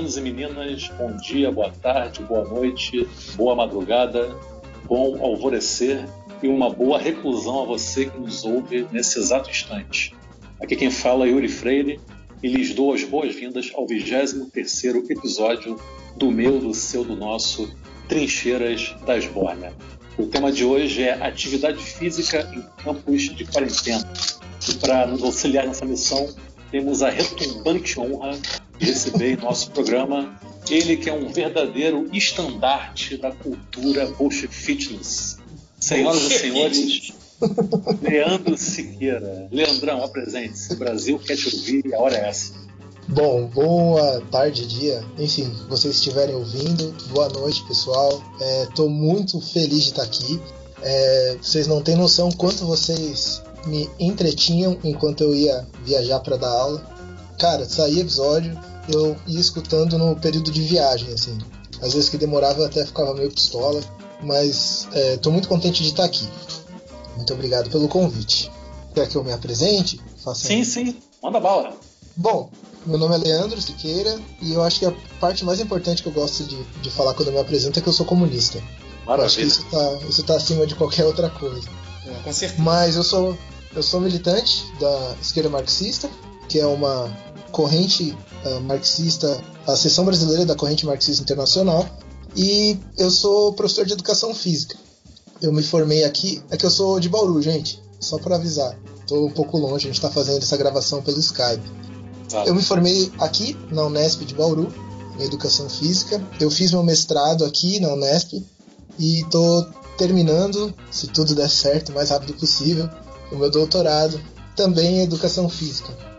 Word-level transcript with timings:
meninos 0.00 0.16
e 0.16 0.20
meninas, 0.22 0.90
bom 0.96 1.14
dia, 1.16 1.52
boa 1.52 1.70
tarde, 1.70 2.22
boa 2.22 2.48
noite, 2.48 3.06
boa 3.34 3.54
madrugada, 3.54 4.34
bom 4.86 5.22
alvorecer 5.22 6.08
e 6.42 6.48
uma 6.48 6.70
boa 6.70 6.98
reclusão 6.98 7.62
a 7.62 7.66
você 7.66 8.06
que 8.06 8.18
nos 8.18 8.42
ouve 8.42 8.86
nesse 8.90 9.18
exato 9.18 9.50
instante. 9.50 10.14
Aqui 10.58 10.74
quem 10.74 10.90
fala 10.90 11.26
é 11.26 11.30
Yuri 11.30 11.48
Freire 11.48 12.00
e 12.42 12.48
lhes 12.48 12.72
dou 12.72 12.94
as 12.94 13.04
boas-vindas 13.04 13.70
ao 13.74 13.86
23º 13.86 15.10
episódio 15.10 15.76
do 16.16 16.30
meu, 16.30 16.58
do 16.58 16.72
seu, 16.72 17.04
do 17.04 17.14
nosso 17.14 17.70
Trincheiras 18.08 18.94
da 19.04 19.18
Esbórnia. 19.18 19.74
O 20.16 20.26
tema 20.26 20.50
de 20.50 20.64
hoje 20.64 21.02
é 21.02 21.12
atividade 21.12 21.82
física 21.82 22.50
em 22.54 22.62
campos 22.82 23.22
de 23.24 23.44
quarentena. 23.44 24.10
E 24.66 24.74
para 24.76 25.06
nos 25.06 25.22
auxiliar 25.22 25.66
nessa 25.66 25.84
missão, 25.84 26.26
temos 26.70 27.02
a 27.02 27.10
retumbante 27.10 28.00
honra 28.00 28.38
receber 28.80 29.34
em 29.34 29.36
nosso 29.36 29.70
programa 29.70 30.38
ele 30.68 30.96
que 30.96 31.08
é 31.08 31.12
um 31.12 31.30
verdadeiro 31.32 32.08
estandarte 32.12 33.16
da 33.16 33.30
cultura 33.30 34.06
Bush 34.06 34.46
Fitness. 34.50 35.38
Senhoras 35.78 36.22
e 36.22 36.38
senhores, 36.38 37.12
Leandro 38.02 38.56
Siqueira. 38.56 39.48
Leandrão, 39.50 40.04
apresente-se. 40.04 40.74
Brasil 40.76 41.18
quer 41.18 41.36
te 41.36 41.54
ouvir, 41.54 41.94
a 41.94 41.98
hora 41.98 42.16
é 42.16 42.28
essa. 42.28 42.52
Bom, 43.08 43.46
boa 43.46 44.22
tarde, 44.30 44.66
dia. 44.66 45.02
Enfim, 45.18 45.50
vocês 45.68 45.96
estiverem 45.96 46.34
ouvindo, 46.34 46.94
boa 47.08 47.28
noite, 47.30 47.64
pessoal. 47.66 48.22
Estou 48.68 48.86
é, 48.86 48.90
muito 48.90 49.40
feliz 49.40 49.84
de 49.84 49.90
estar 49.90 50.02
aqui. 50.02 50.40
É, 50.82 51.36
vocês 51.42 51.66
não 51.66 51.82
têm 51.82 51.96
noção 51.96 52.30
quanto 52.30 52.64
vocês 52.66 53.42
me 53.66 53.88
entretinham 53.98 54.78
enquanto 54.84 55.22
eu 55.22 55.34
ia 55.34 55.66
viajar 55.84 56.20
para 56.20 56.36
dar 56.36 56.50
aula. 56.50 56.86
Cara, 57.38 57.64
saía 57.64 58.02
episódio, 58.02 58.56
eu 58.92 59.16
ia 59.26 59.40
escutando 59.40 59.96
no 59.98 60.16
período 60.16 60.50
de 60.50 60.62
viagem, 60.62 61.12
assim. 61.12 61.38
Às 61.82 61.94
vezes 61.94 62.08
que 62.08 62.18
demorava 62.18 62.60
eu 62.60 62.66
até 62.66 62.84
ficava 62.84 63.14
meio 63.14 63.30
pistola, 63.30 63.80
mas 64.22 64.86
estou 65.14 65.30
é, 65.30 65.32
muito 65.32 65.48
contente 65.48 65.82
de 65.82 65.88
estar 65.88 66.04
aqui. 66.04 66.28
Muito 67.16 67.32
obrigado 67.32 67.70
pelo 67.70 67.88
convite. 67.88 68.50
Quer 68.94 69.08
que 69.08 69.16
eu 69.16 69.24
me 69.24 69.32
apresente? 69.32 70.00
Faça 70.22 70.46
sim, 70.46 70.64
sim. 70.64 70.96
Manda 71.22 71.40
bala. 71.40 71.72
Bom, 72.16 72.50
meu 72.84 72.98
nome 72.98 73.14
é 73.14 73.18
Leandro 73.18 73.60
Siqueira 73.60 74.18
e 74.40 74.52
eu 74.52 74.62
acho 74.62 74.80
que 74.80 74.86
a 74.86 74.92
parte 75.20 75.44
mais 75.44 75.60
importante 75.60 76.02
que 76.02 76.08
eu 76.08 76.12
gosto 76.12 76.44
de, 76.44 76.62
de 76.82 76.90
falar 76.90 77.14
quando 77.14 77.28
eu 77.28 77.34
me 77.34 77.40
apresento 77.40 77.78
é 77.78 77.82
que 77.82 77.88
eu 77.88 77.92
sou 77.92 78.06
comunista. 78.06 78.62
Maravilha. 79.06 79.26
Acho 79.26 79.36
que 79.36 79.42
isso 79.42 79.62
está 79.62 79.92
isso 80.08 80.22
tá 80.24 80.36
acima 80.36 80.66
de 80.66 80.74
qualquer 80.74 81.04
outra 81.04 81.30
coisa. 81.30 81.68
É, 82.06 82.22
com 82.22 82.32
certeza. 82.32 82.62
Mas 82.62 82.96
eu 82.96 83.04
sou, 83.04 83.36
eu 83.74 83.82
sou 83.82 84.00
militante 84.00 84.64
da 84.78 85.14
esquerda 85.20 85.50
marxista, 85.50 86.10
que 86.50 86.58
é 86.58 86.66
uma 86.66 87.08
corrente 87.52 88.14
uh, 88.44 88.60
marxista, 88.62 89.40
a 89.66 89.76
seção 89.76 90.04
brasileira 90.04 90.44
da 90.44 90.56
corrente 90.56 90.84
marxista 90.84 91.22
internacional, 91.22 91.88
e 92.36 92.76
eu 92.98 93.08
sou 93.08 93.52
professor 93.52 93.86
de 93.86 93.92
educação 93.92 94.34
física. 94.34 94.76
Eu 95.40 95.52
me 95.52 95.62
formei 95.62 96.02
aqui, 96.02 96.42
é 96.50 96.56
que 96.56 96.66
eu 96.66 96.70
sou 96.70 96.98
de 96.98 97.08
Bauru, 97.08 97.40
gente, 97.40 97.80
só 98.00 98.18
para 98.18 98.34
avisar. 98.34 98.76
Estou 99.00 99.28
um 99.28 99.30
pouco 99.30 99.56
longe, 99.58 99.86
a 99.86 99.90
gente 99.92 99.94
está 99.94 100.10
fazendo 100.10 100.42
essa 100.42 100.56
gravação 100.56 101.00
pelo 101.00 101.20
Skype. 101.20 101.62
Eu 102.44 102.54
me 102.54 102.62
formei 102.62 103.12
aqui 103.18 103.56
na 103.70 103.86
Unesp 103.86 104.24
de 104.24 104.34
Bauru, 104.34 104.72
em 105.18 105.22
educação 105.22 105.68
física. 105.68 106.20
Eu 106.40 106.50
fiz 106.50 106.72
meu 106.72 106.82
mestrado 106.82 107.44
aqui 107.44 107.78
na 107.78 107.92
Unesp 107.92 108.44
e 108.98 109.20
estou 109.20 109.66
terminando, 109.96 110.74
se 110.90 111.06
tudo 111.06 111.34
der 111.34 111.48
certo, 111.48 111.90
o 111.90 111.94
mais 111.94 112.10
rápido 112.10 112.34
possível, 112.34 112.88
o 113.30 113.36
meu 113.36 113.50
doutorado 113.50 114.20
também 114.56 114.98
em 114.98 115.02
educação 115.02 115.48
física. 115.48 116.09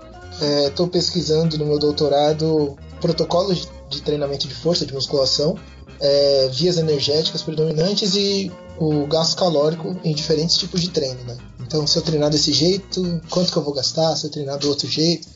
Estou 0.42 0.88
é, 0.88 0.90
pesquisando 0.90 1.58
no 1.58 1.66
meu 1.66 1.78
doutorado 1.78 2.76
protocolos 3.00 3.70
de 3.90 4.02
treinamento 4.02 4.48
de 4.48 4.54
força, 4.56 4.86
de 4.86 4.94
musculação, 4.94 5.58
é, 6.00 6.50
vias 6.52 6.78
energéticas 6.78 7.42
predominantes 7.42 8.16
e 8.16 8.52
o 8.80 9.06
gasto 9.06 9.38
calórico 9.38 9.96
em 10.04 10.14
diferentes 10.16 10.58
tipos 10.58 10.82
de 10.82 10.90
treino. 10.90 11.22
Né? 11.24 11.38
Então, 11.60 11.86
se 11.86 11.98
eu 11.98 12.02
treinar 12.02 12.30
desse 12.30 12.52
jeito, 12.52 13.22
quanto 13.30 13.52
que 13.52 13.58
eu 13.58 13.64
vou 13.64 13.74
gastar? 13.74 14.16
Se 14.16 14.26
eu 14.26 14.32
treinar 14.32 14.58
do 14.58 14.68
outro 14.70 14.88
jeito. 14.88 15.28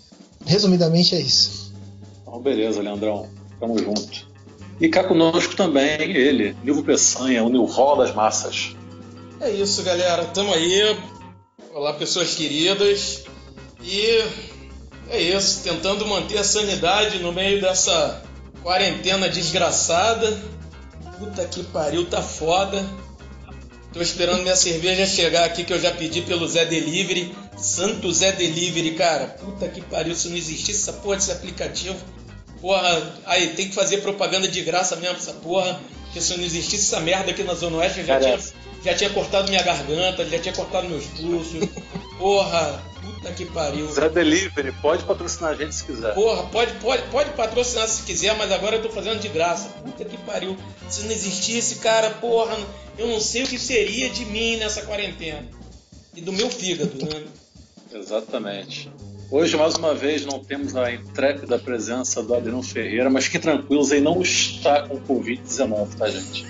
Resumidamente 0.45 1.15
é 1.15 1.19
isso. 1.19 1.73
Então, 2.21 2.41
beleza, 2.41 2.81
Leandrão. 2.81 3.27
Tamo 3.59 3.77
junto. 3.77 4.27
E 4.79 4.89
cá 4.89 5.03
conosco 5.03 5.55
também 5.55 6.11
ele, 6.11 6.55
Nilvo 6.63 6.83
Peçanha, 6.83 7.43
o 7.43 7.49
Nilval 7.49 7.97
das 7.97 8.13
Massas. 8.13 8.75
É 9.39 9.49
isso, 9.49 9.81
galera. 9.83 10.25
Tamo 10.25 10.53
aí. 10.53 10.97
Olá, 11.73 11.93
pessoas 11.93 12.35
queridas. 12.35 13.23
E 13.81 14.23
é 15.09 15.21
isso, 15.21 15.61
tentando 15.63 16.05
manter 16.05 16.37
a 16.37 16.43
sanidade 16.43 17.19
no 17.19 17.31
meio 17.31 17.61
dessa 17.61 18.21
quarentena 18.63 19.29
desgraçada. 19.29 20.37
Puta 21.19 21.45
que 21.45 21.63
pariu, 21.63 22.05
tá 22.05 22.21
foda. 22.21 22.85
Tô 23.93 24.01
esperando 24.01 24.41
minha 24.41 24.55
cerveja 24.55 25.05
chegar 25.05 25.45
aqui 25.45 25.63
que 25.63 25.71
eu 25.71 25.79
já 25.79 25.91
pedi 25.91 26.21
pelo 26.21 26.47
Zé 26.47 26.65
Delivery. 26.65 27.33
Santo 27.55 28.11
Zé 28.11 28.33
Delivery, 28.33 28.91
cara. 28.95 29.27
Puta 29.27 29.67
que 29.69 29.79
pariu, 29.81 30.13
se 30.15 30.27
não 30.27 30.35
existisse 30.35 30.81
essa 30.81 30.93
porra 30.93 31.15
desse 31.15 31.31
aplicativo. 31.31 31.95
Porra, 32.59 33.13
aí 33.25 33.49
tem 33.49 33.69
que 33.69 33.75
fazer 33.75 34.01
propaganda 34.01 34.47
de 34.47 34.61
graça 34.63 34.95
mesmo 34.97 35.17
essa 35.17 35.33
porra. 35.33 35.79
Porque 36.05 36.19
se 36.19 36.35
não 36.35 36.43
existisse 36.43 36.93
essa 36.93 36.99
merda 36.99 37.31
aqui 37.31 37.43
na 37.43 37.53
Zona 37.53 37.77
Oeste, 37.77 37.99
eu 37.99 38.05
já, 38.05 38.19
tinha, 38.19 38.39
já 38.83 38.93
tinha 38.95 39.09
cortado 39.11 39.49
minha 39.49 39.63
garganta, 39.63 40.25
já 40.25 40.39
tinha 40.39 40.53
cortado 40.53 40.89
meus 40.89 41.05
pulsos. 41.05 41.69
Porra, 42.17 42.81
Puta 43.25 43.31
que 43.33 43.45
pariu. 43.45 43.91
Zé 43.91 44.07
Delivery, 44.07 44.71
pode 44.73 45.03
patrocinar 45.03 45.51
a 45.51 45.55
gente 45.55 45.73
se 45.73 45.83
quiser. 45.83 46.13
Porra, 46.13 46.43
pode, 46.43 46.73
pode, 46.75 47.01
pode 47.09 47.31
patrocinar 47.31 47.87
se 47.87 48.03
quiser, 48.03 48.37
mas 48.37 48.51
agora 48.51 48.75
eu 48.75 48.83
tô 48.83 48.89
fazendo 48.89 49.19
de 49.19 49.29
graça. 49.29 49.69
Puta 49.83 50.05
que 50.05 50.17
pariu. 50.17 50.55
Se 50.87 51.03
não 51.03 51.11
existisse, 51.11 51.77
cara, 51.77 52.11
porra, 52.11 52.55
eu 52.97 53.07
não 53.07 53.19
sei 53.19 53.43
o 53.43 53.47
que 53.47 53.57
seria 53.57 54.09
de 54.11 54.25
mim 54.25 54.57
nessa 54.57 54.83
quarentena. 54.83 55.43
E 56.15 56.21
do 56.21 56.31
meu 56.31 56.51
fígado, 56.51 56.93
né? 57.03 57.23
Exatamente. 57.91 58.91
Hoje, 59.31 59.57
mais 59.57 59.73
uma 59.73 59.95
vez, 59.95 60.23
não 60.23 60.39
temos 60.39 60.75
a 60.75 60.93
intrépida 60.93 61.57
presença 61.57 62.21
do 62.21 62.35
Adriano 62.35 62.61
Ferreira, 62.61 63.09
mas 63.09 63.27
que 63.27 63.39
tranquilos, 63.39 63.91
ele 63.91 64.01
não 64.01 64.21
está 64.21 64.87
com 64.87 65.01
Covid-19, 65.01 65.95
tá, 65.97 66.07
gente? 66.07 66.45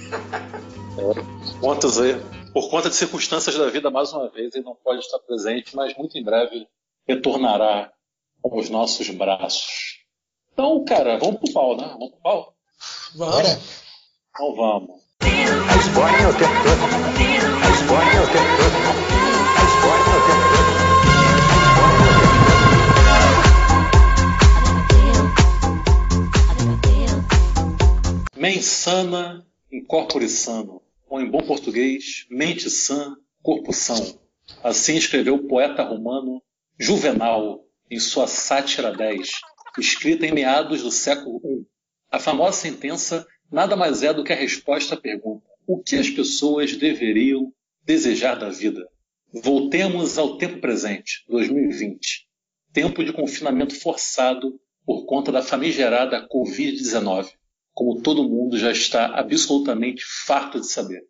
É, 0.97 1.59
contas 1.61 1.99
aí 1.99 2.19
por 2.55 2.69
conta 2.69 2.89
de 2.89 2.95
circunstâncias 2.95 3.57
da 3.57 3.69
vida, 3.69 3.91
mais 3.91 4.13
uma 4.13 4.29
vez, 4.29 4.55
ele 4.55 4.63
não 4.63 4.75
pode 4.75 5.01
estar 5.01 5.19
presente, 5.19 5.75
mas 5.75 5.93
muito 5.97 6.17
em 6.17 6.23
breve 6.23 6.65
retornará 7.05 7.91
com 8.41 8.57
os 8.57 8.69
nossos 8.69 9.09
braços. 9.09 9.99
Então, 10.53 10.85
cara, 10.85 11.17
vamos 11.17 11.41
pro 11.41 11.51
pau, 11.51 11.75
né? 11.75 11.85
Vamos 11.85 12.11
pro 12.11 12.21
pau? 12.21 12.55
Vamos. 13.13 13.83
Então 14.29 14.55
vamos. 14.55 15.01
A 15.19 15.75
esbórnia 15.75 16.17
é 16.17 16.27
o 16.29 16.33
tempo 16.37 16.53
todo. 16.63 16.79
A 17.61 17.69
esbórnia 17.71 18.13
é 18.13 18.21
o 18.21 18.27
tempo 18.31 18.55
todo. 18.55 18.75
A 19.57 19.63
esbórnia 19.67 20.13
é 20.13 20.17
o 20.17 20.23
tempo 20.25 20.47
todo. 20.55 20.75
Mensana 28.39 29.45
incorpore 29.69 30.29
sano 30.29 30.84
ou 31.15 31.21
em 31.21 31.31
bom 31.31 31.41
português, 31.41 32.25
mente 32.29 32.69
sã, 32.69 33.15
corpo 33.41 33.71
são. 33.71 34.19
Assim 34.61 34.97
escreveu 34.97 35.35
o 35.35 35.47
poeta 35.47 35.81
romano 35.81 36.43
Juvenal 36.77 37.65
em 37.89 37.99
sua 37.99 38.27
Sátira 38.27 38.91
10, 38.91 39.29
escrita 39.79 40.25
em 40.25 40.33
meados 40.33 40.83
do 40.83 40.91
século 40.91 41.39
I. 41.45 41.65
A 42.11 42.19
famosa 42.19 42.57
sentença 42.57 43.25
nada 43.49 43.77
mais 43.77 44.03
é 44.03 44.13
do 44.13 44.25
que 44.25 44.33
a 44.33 44.35
resposta 44.35 44.95
à 44.95 44.97
pergunta: 44.97 45.45
o 45.65 45.81
que 45.81 45.95
as 45.95 46.09
pessoas 46.09 46.75
deveriam 46.75 47.53
desejar 47.85 48.35
da 48.35 48.49
vida? 48.49 48.85
Voltemos 49.31 50.17
ao 50.17 50.37
tempo 50.37 50.59
presente, 50.59 51.23
2020, 51.29 52.27
tempo 52.73 53.05
de 53.05 53.13
confinamento 53.13 53.79
forçado 53.79 54.59
por 54.85 55.05
conta 55.05 55.31
da 55.31 55.41
famigerada 55.41 56.27
Covid-19 56.27 57.29
como 57.75 58.01
todo 58.01 58.23
mundo 58.23 58.57
já 58.57 58.71
está 58.71 59.07
absolutamente 59.07 60.01
farto 60.25 60.61
de 60.61 60.65
saber. 60.65 61.03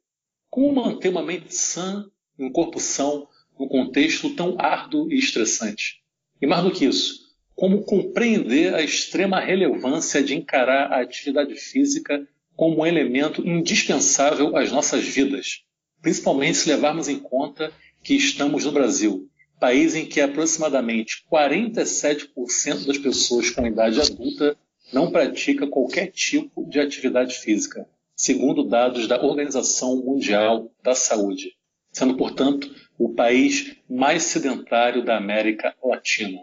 Como 0.50 0.73
manter 0.73 1.09
uma 1.09 1.21
mente 1.21 1.53
sã 1.53 2.03
e 2.39 2.44
um 2.44 2.51
corpo 2.51 2.79
são 2.79 3.27
num 3.57 3.67
contexto 3.67 4.31
tão 4.31 4.59
árduo 4.59 5.12
e 5.12 5.15
estressante? 5.15 6.01
E 6.41 6.47
mais 6.47 6.63
do 6.63 6.71
que 6.71 6.85
isso, 6.85 7.19
como 7.53 7.83
compreender 7.83 8.73
a 8.73 8.81
extrema 8.81 9.39
relevância 9.39 10.23
de 10.23 10.33
encarar 10.33 10.91
a 10.91 11.01
atividade 11.01 11.53
física 11.56 12.27
como 12.56 12.81
um 12.81 12.85
elemento 12.85 13.47
indispensável 13.47 14.57
às 14.57 14.71
nossas 14.71 15.03
vidas, 15.06 15.61
principalmente 16.01 16.57
se 16.57 16.69
levarmos 16.69 17.07
em 17.07 17.19
conta 17.19 17.71
que 18.03 18.15
estamos 18.15 18.65
no 18.65 18.71
Brasil, 18.71 19.29
país 19.59 19.94
em 19.94 20.06
que 20.06 20.19
aproximadamente 20.19 21.23
47% 21.31 22.88
das 22.88 22.97
pessoas 22.97 23.51
com 23.51 23.68
idade 23.68 24.01
adulta 24.01 24.57
não 24.93 25.11
pratica 25.11 25.67
qualquer 25.67 26.11
tipo 26.11 26.65
de 26.69 26.79
atividade 26.79 27.35
física, 27.35 27.87
segundo 28.15 28.63
dados 28.63 29.07
da 29.07 29.21
Organização 29.23 29.97
Mundial 29.97 30.71
da 30.83 30.95
Saúde, 30.95 31.53
sendo, 31.91 32.15
portanto, 32.15 32.73
o 32.97 33.09
país 33.09 33.75
mais 33.89 34.23
sedentário 34.23 35.03
da 35.03 35.17
América 35.17 35.75
Latina. 35.83 36.41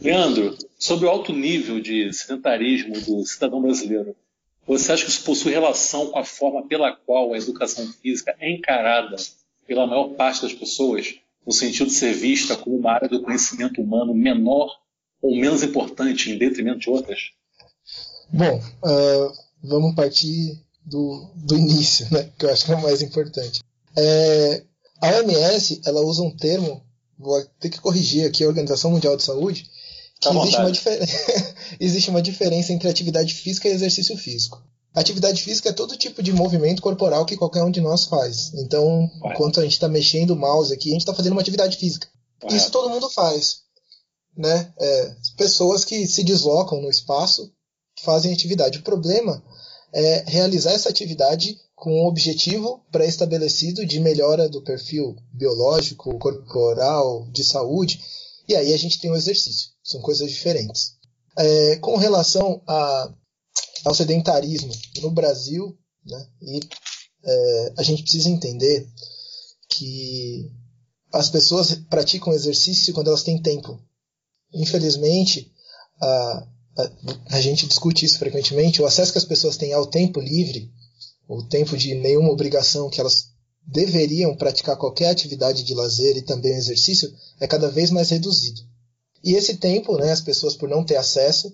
Leandro, 0.00 0.56
sobre 0.78 1.06
o 1.06 1.10
alto 1.10 1.32
nível 1.32 1.80
de 1.80 2.12
sedentarismo 2.12 3.00
do 3.00 3.24
cidadão 3.24 3.60
brasileiro, 3.60 4.16
você 4.66 4.92
acha 4.92 5.04
que 5.04 5.10
isso 5.10 5.24
possui 5.24 5.52
relação 5.52 6.08
com 6.08 6.18
a 6.18 6.24
forma 6.24 6.66
pela 6.66 6.94
qual 6.94 7.32
a 7.32 7.38
educação 7.38 7.86
física 7.94 8.36
é 8.38 8.50
encarada 8.50 9.16
pela 9.66 9.86
maior 9.86 10.10
parte 10.10 10.42
das 10.42 10.52
pessoas, 10.52 11.14
no 11.46 11.52
sentido 11.52 11.86
de 11.86 11.94
ser 11.94 12.12
vista 12.12 12.56
como 12.56 12.76
uma 12.76 12.92
área 12.92 13.08
do 13.08 13.22
conhecimento 13.22 13.80
humano 13.80 14.14
menor 14.14 14.78
ou 15.20 15.34
menos 15.34 15.62
importante 15.62 16.30
em 16.30 16.38
detrimento 16.38 16.80
de 16.80 16.90
outras? 16.90 17.32
Bom, 18.32 18.58
uh, 18.58 19.32
vamos 19.62 19.94
partir 19.94 20.60
do, 20.84 21.30
do 21.34 21.56
início, 21.56 22.06
né, 22.10 22.30
que 22.38 22.44
eu 22.44 22.50
acho 22.50 22.64
que 22.64 22.72
é 22.72 22.76
o 22.76 22.82
mais 22.82 23.02
importante. 23.02 23.62
É, 23.96 24.62
a 25.00 25.08
OMS 25.16 25.80
ela 25.84 26.00
usa 26.00 26.22
um 26.22 26.30
termo, 26.30 26.82
vou 27.18 27.42
ter 27.60 27.68
que 27.68 27.80
corrigir 27.80 28.26
aqui, 28.26 28.44
a 28.44 28.48
Organização 28.48 28.90
Mundial 28.90 29.16
de 29.16 29.22
Saúde, 29.22 29.68
que 30.20 30.28
existe 30.28 30.58
uma, 30.58 30.70
existe 31.80 32.10
uma 32.10 32.22
diferença 32.22 32.72
entre 32.72 32.88
atividade 32.88 33.34
física 33.34 33.68
e 33.68 33.72
exercício 33.72 34.16
físico. 34.16 34.62
Atividade 34.94 35.42
física 35.42 35.68
é 35.68 35.72
todo 35.72 35.96
tipo 35.96 36.22
de 36.22 36.32
movimento 36.32 36.82
corporal 36.82 37.24
que 37.24 37.36
qualquer 37.36 37.62
um 37.62 37.70
de 37.70 37.80
nós 37.80 38.06
faz. 38.06 38.52
Então, 38.54 39.08
enquanto 39.24 39.60
a 39.60 39.62
gente 39.62 39.74
está 39.74 39.88
mexendo 39.88 40.30
o 40.30 40.36
mouse 40.36 40.72
aqui, 40.72 40.88
a 40.88 40.92
gente 40.92 41.02
está 41.02 41.14
fazendo 41.14 41.32
uma 41.32 41.40
atividade 41.40 41.76
física. 41.76 42.08
Isso 42.50 42.70
todo 42.70 42.90
mundo 42.90 43.08
faz. 43.10 43.60
Né? 44.36 44.72
É, 44.80 45.16
pessoas 45.36 45.84
que 45.84 46.06
se 46.06 46.24
deslocam 46.24 46.80
no 46.80 46.88
espaço 46.88 47.52
fazem 48.02 48.32
atividade. 48.32 48.78
O 48.78 48.82
problema 48.82 49.42
é 49.92 50.24
realizar 50.26 50.72
essa 50.72 50.88
atividade 50.88 51.58
com 51.74 52.02
um 52.02 52.06
objetivo 52.06 52.84
pré-estabelecido 52.90 53.86
de 53.86 54.00
melhora 54.00 54.48
do 54.48 54.62
perfil 54.62 55.16
biológico, 55.32 56.18
corporal, 56.18 57.26
de 57.30 57.44
saúde. 57.44 58.02
E 58.48 58.56
aí 58.56 58.72
a 58.72 58.76
gente 58.76 58.98
tem 59.00 59.10
o 59.10 59.16
exercício. 59.16 59.70
São 59.82 60.00
coisas 60.00 60.28
diferentes. 60.28 60.96
É, 61.36 61.76
com 61.76 61.96
relação 61.96 62.60
a, 62.66 63.14
ao 63.84 63.94
sedentarismo 63.94 64.72
no 65.00 65.10
Brasil, 65.10 65.78
né, 66.04 66.26
e, 66.42 66.60
é, 67.24 67.72
a 67.76 67.82
gente 67.82 68.02
precisa 68.02 68.28
entender 68.28 68.88
que 69.70 70.50
as 71.12 71.30
pessoas 71.30 71.74
praticam 71.88 72.32
exercício 72.32 72.92
quando 72.92 73.08
elas 73.08 73.22
têm 73.22 73.40
tempo. 73.40 73.80
Infelizmente, 74.52 75.52
a, 76.02 76.48
a, 77.30 77.40
gente 77.40 77.66
discute 77.66 78.04
isso 78.04 78.18
frequentemente, 78.18 78.80
o 78.80 78.86
acesso 78.86 79.12
que 79.12 79.18
as 79.18 79.24
pessoas 79.24 79.56
têm 79.56 79.72
ao 79.72 79.86
tempo 79.86 80.20
livre, 80.20 80.70
o 81.28 81.42
tempo 81.42 81.76
de 81.76 81.94
nenhuma 81.94 82.30
obrigação 82.30 82.88
que 82.88 83.00
elas 83.00 83.30
deveriam 83.66 84.36
praticar 84.36 84.76
qualquer 84.76 85.10
atividade 85.10 85.62
de 85.62 85.74
lazer 85.74 86.16
e 86.16 86.22
também 86.22 86.54
exercício, 86.54 87.12
é 87.40 87.46
cada 87.46 87.68
vez 87.68 87.90
mais 87.90 88.10
reduzido. 88.10 88.60
E 89.22 89.34
esse 89.34 89.56
tempo, 89.56 89.98
né, 89.98 90.12
as 90.12 90.20
pessoas 90.20 90.54
por 90.54 90.68
não 90.68 90.84
ter 90.84 90.96
acesso, 90.96 91.52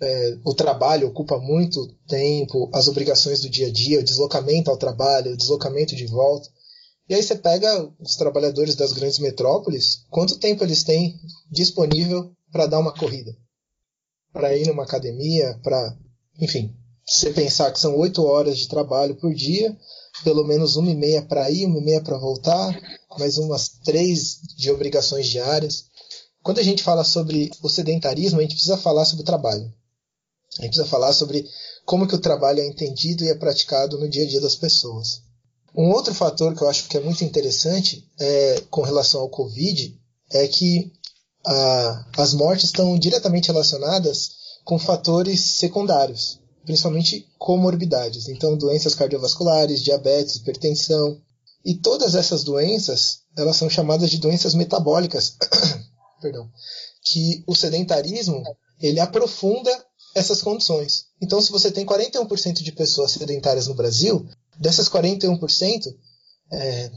é, 0.00 0.38
o 0.44 0.54
trabalho 0.54 1.08
ocupa 1.08 1.38
muito 1.38 1.88
tempo, 2.06 2.70
as 2.72 2.86
obrigações 2.86 3.40
do 3.40 3.48
dia 3.48 3.68
a 3.68 3.72
dia, 3.72 4.00
o 4.00 4.04
deslocamento 4.04 4.70
ao 4.70 4.76
trabalho, 4.76 5.32
o 5.32 5.36
deslocamento 5.36 5.96
de 5.96 6.06
volta. 6.06 6.48
E 7.08 7.14
aí 7.14 7.22
você 7.22 7.34
pega 7.34 7.90
os 7.98 8.16
trabalhadores 8.16 8.76
das 8.76 8.92
grandes 8.92 9.18
metrópoles, 9.18 10.04
quanto 10.10 10.38
tempo 10.38 10.62
eles 10.62 10.84
têm 10.84 11.18
disponível 11.50 12.32
para 12.52 12.66
dar 12.66 12.78
uma 12.78 12.94
corrida? 12.94 13.34
Para 14.34 14.54
ir 14.54 14.66
numa 14.66 14.82
academia, 14.82 15.58
para. 15.62 15.96
Enfim, 16.38 16.76
você 17.06 17.30
pensar 17.30 17.70
que 17.70 17.78
são 17.78 17.96
oito 17.96 18.22
horas 18.24 18.58
de 18.58 18.68
trabalho 18.68 19.14
por 19.14 19.32
dia, 19.32 19.74
pelo 20.22 20.44
menos 20.44 20.76
uma 20.76 20.90
e 20.90 20.94
meia 20.94 21.22
para 21.22 21.50
ir, 21.50 21.64
uma 21.64 21.78
e 21.78 21.84
meia 21.84 22.02
para 22.02 22.18
voltar, 22.18 22.78
mais 23.18 23.38
umas 23.38 23.68
três 23.84 24.40
de 24.56 24.70
obrigações 24.70 25.28
diárias. 25.28 25.86
Quando 26.42 26.58
a 26.58 26.62
gente 26.62 26.82
fala 26.82 27.04
sobre 27.04 27.50
o 27.62 27.68
sedentarismo, 27.68 28.38
a 28.38 28.42
gente 28.42 28.54
precisa 28.54 28.76
falar 28.76 29.04
sobre 29.04 29.22
o 29.22 29.26
trabalho. 29.26 29.72
A 30.58 30.62
gente 30.62 30.72
precisa 30.72 30.86
falar 30.86 31.12
sobre 31.12 31.48
como 31.86 32.06
que 32.06 32.14
o 32.14 32.20
trabalho 32.20 32.60
é 32.60 32.66
entendido 32.66 33.24
e 33.24 33.28
é 33.28 33.34
praticado 33.34 33.98
no 33.98 34.08
dia 34.08 34.24
a 34.24 34.28
dia 34.28 34.40
das 34.40 34.56
pessoas. 34.56 35.22
Um 35.74 35.90
outro 35.90 36.14
fator 36.14 36.54
que 36.54 36.62
eu 36.62 36.68
acho 36.68 36.88
que 36.88 36.96
é 36.96 37.00
muito 37.00 37.24
interessante 37.24 38.08
é, 38.18 38.62
com 38.70 38.82
relação 38.82 39.20
ao 39.20 39.28
Covid 39.28 39.98
é 40.30 40.46
que 40.46 40.92
a, 41.46 42.06
as 42.16 42.34
mortes 42.34 42.66
estão 42.66 42.98
diretamente 42.98 43.48
relacionadas 43.48 44.30
com 44.64 44.78
fatores 44.78 45.40
secundários, 45.56 46.40
principalmente 46.64 47.28
comorbidades. 47.38 48.28
Então, 48.28 48.56
doenças 48.56 48.94
cardiovasculares, 48.94 49.82
diabetes, 49.82 50.36
hipertensão. 50.36 51.20
E 51.64 51.74
todas 51.74 52.14
essas 52.14 52.44
doenças, 52.44 53.20
elas 53.36 53.56
são 53.56 53.68
chamadas 53.68 54.10
de 54.10 54.18
doenças 54.18 54.54
metabólicas. 54.54 55.36
Perdão. 56.20 56.48
Que 57.04 57.44
o 57.46 57.54
sedentarismo, 57.54 58.42
ele 58.80 59.00
aprofunda 59.00 59.70
essas 60.14 60.40
condições. 60.40 61.06
Então, 61.20 61.40
se 61.40 61.50
você 61.50 61.70
tem 61.70 61.84
41% 61.84 62.62
de 62.62 62.72
pessoas 62.72 63.10
sedentárias 63.10 63.66
no 63.66 63.74
Brasil, 63.74 64.26
dessas 64.58 64.88
41%, 64.88 65.94
é, 66.52 66.90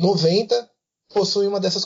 90% 0.00 0.68
possuem 1.12 1.48
uma 1.48 1.58
dessas 1.58 1.84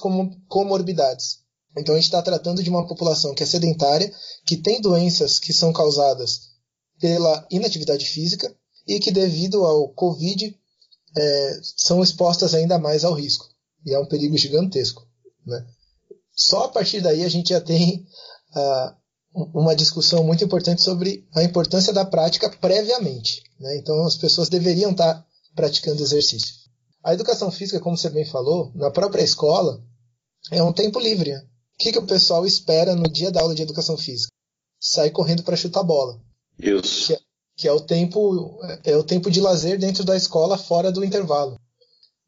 comorbidades. 0.48 1.43
Então, 1.76 1.94
a 1.94 1.98
gente 1.98 2.06
está 2.06 2.22
tratando 2.22 2.62
de 2.62 2.70
uma 2.70 2.86
população 2.86 3.34
que 3.34 3.42
é 3.42 3.46
sedentária, 3.46 4.12
que 4.46 4.56
tem 4.56 4.80
doenças 4.80 5.38
que 5.38 5.52
são 5.52 5.72
causadas 5.72 6.52
pela 7.00 7.46
inatividade 7.50 8.06
física 8.06 8.54
e 8.86 9.00
que, 9.00 9.10
devido 9.10 9.64
ao 9.64 9.88
Covid, 9.88 10.56
é, 11.16 11.60
são 11.76 12.02
expostas 12.02 12.54
ainda 12.54 12.78
mais 12.78 13.04
ao 13.04 13.14
risco. 13.14 13.48
E 13.84 13.92
é 13.92 13.98
um 13.98 14.06
perigo 14.06 14.36
gigantesco. 14.36 15.06
Né? 15.46 15.64
Só 16.34 16.64
a 16.64 16.68
partir 16.68 17.00
daí 17.00 17.24
a 17.24 17.28
gente 17.28 17.50
já 17.50 17.60
tem 17.60 18.06
uma 19.34 19.74
discussão 19.74 20.22
muito 20.22 20.44
importante 20.44 20.82
sobre 20.82 21.26
a 21.34 21.42
importância 21.42 21.92
da 21.92 22.04
prática 22.04 22.48
previamente. 22.48 23.42
Né? 23.58 23.76
Então 23.78 24.04
as 24.04 24.16
pessoas 24.16 24.48
deveriam 24.48 24.92
estar 24.92 25.26
praticando 25.54 26.02
exercício. 26.02 26.54
A 27.02 27.12
educação 27.12 27.50
física, 27.50 27.80
como 27.80 27.96
você 27.96 28.08
bem 28.08 28.24
falou, 28.24 28.72
na 28.74 28.90
própria 28.90 29.22
escola, 29.22 29.82
é 30.50 30.62
um 30.62 30.72
tempo 30.72 30.98
livre. 30.98 31.34
O 31.74 31.82
que, 31.82 31.92
que 31.92 31.98
o 31.98 32.06
pessoal 32.06 32.46
espera 32.46 32.94
no 32.94 33.10
dia 33.10 33.30
da 33.30 33.40
aula 33.40 33.54
de 33.54 33.62
educação 33.62 33.96
física? 33.96 34.32
Sair 34.80 35.10
correndo 35.10 35.42
para 35.42 35.56
chutar 35.56 35.82
bola. 35.82 36.20
Isso. 36.58 37.06
Que 37.06 37.12
é, 37.14 37.18
que 37.56 37.68
é, 37.68 37.72
o 37.72 37.80
tempo 37.80 38.58
é 38.84 38.96
o 38.96 39.04
tempo 39.04 39.30
de 39.30 39.40
lazer 39.40 39.78
dentro 39.78 40.04
da 40.04 40.16
escola 40.16 40.56
fora 40.56 40.92
do 40.92 41.04
intervalo. 41.04 41.58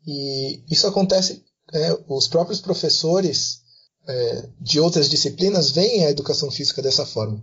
E 0.07 0.62
isso 0.71 0.87
acontece. 0.87 1.45
É, 1.73 1.99
os 2.09 2.29
próprios 2.29 2.61
professores 2.61 3.61
é, 4.07 4.49
de 4.61 4.81
outras 4.81 5.09
disciplinas 5.09 5.71
veem 5.71 6.05
a 6.05 6.11
educação 6.11 6.50
física 6.50 6.81
dessa 6.83 7.05
forma. 7.05 7.43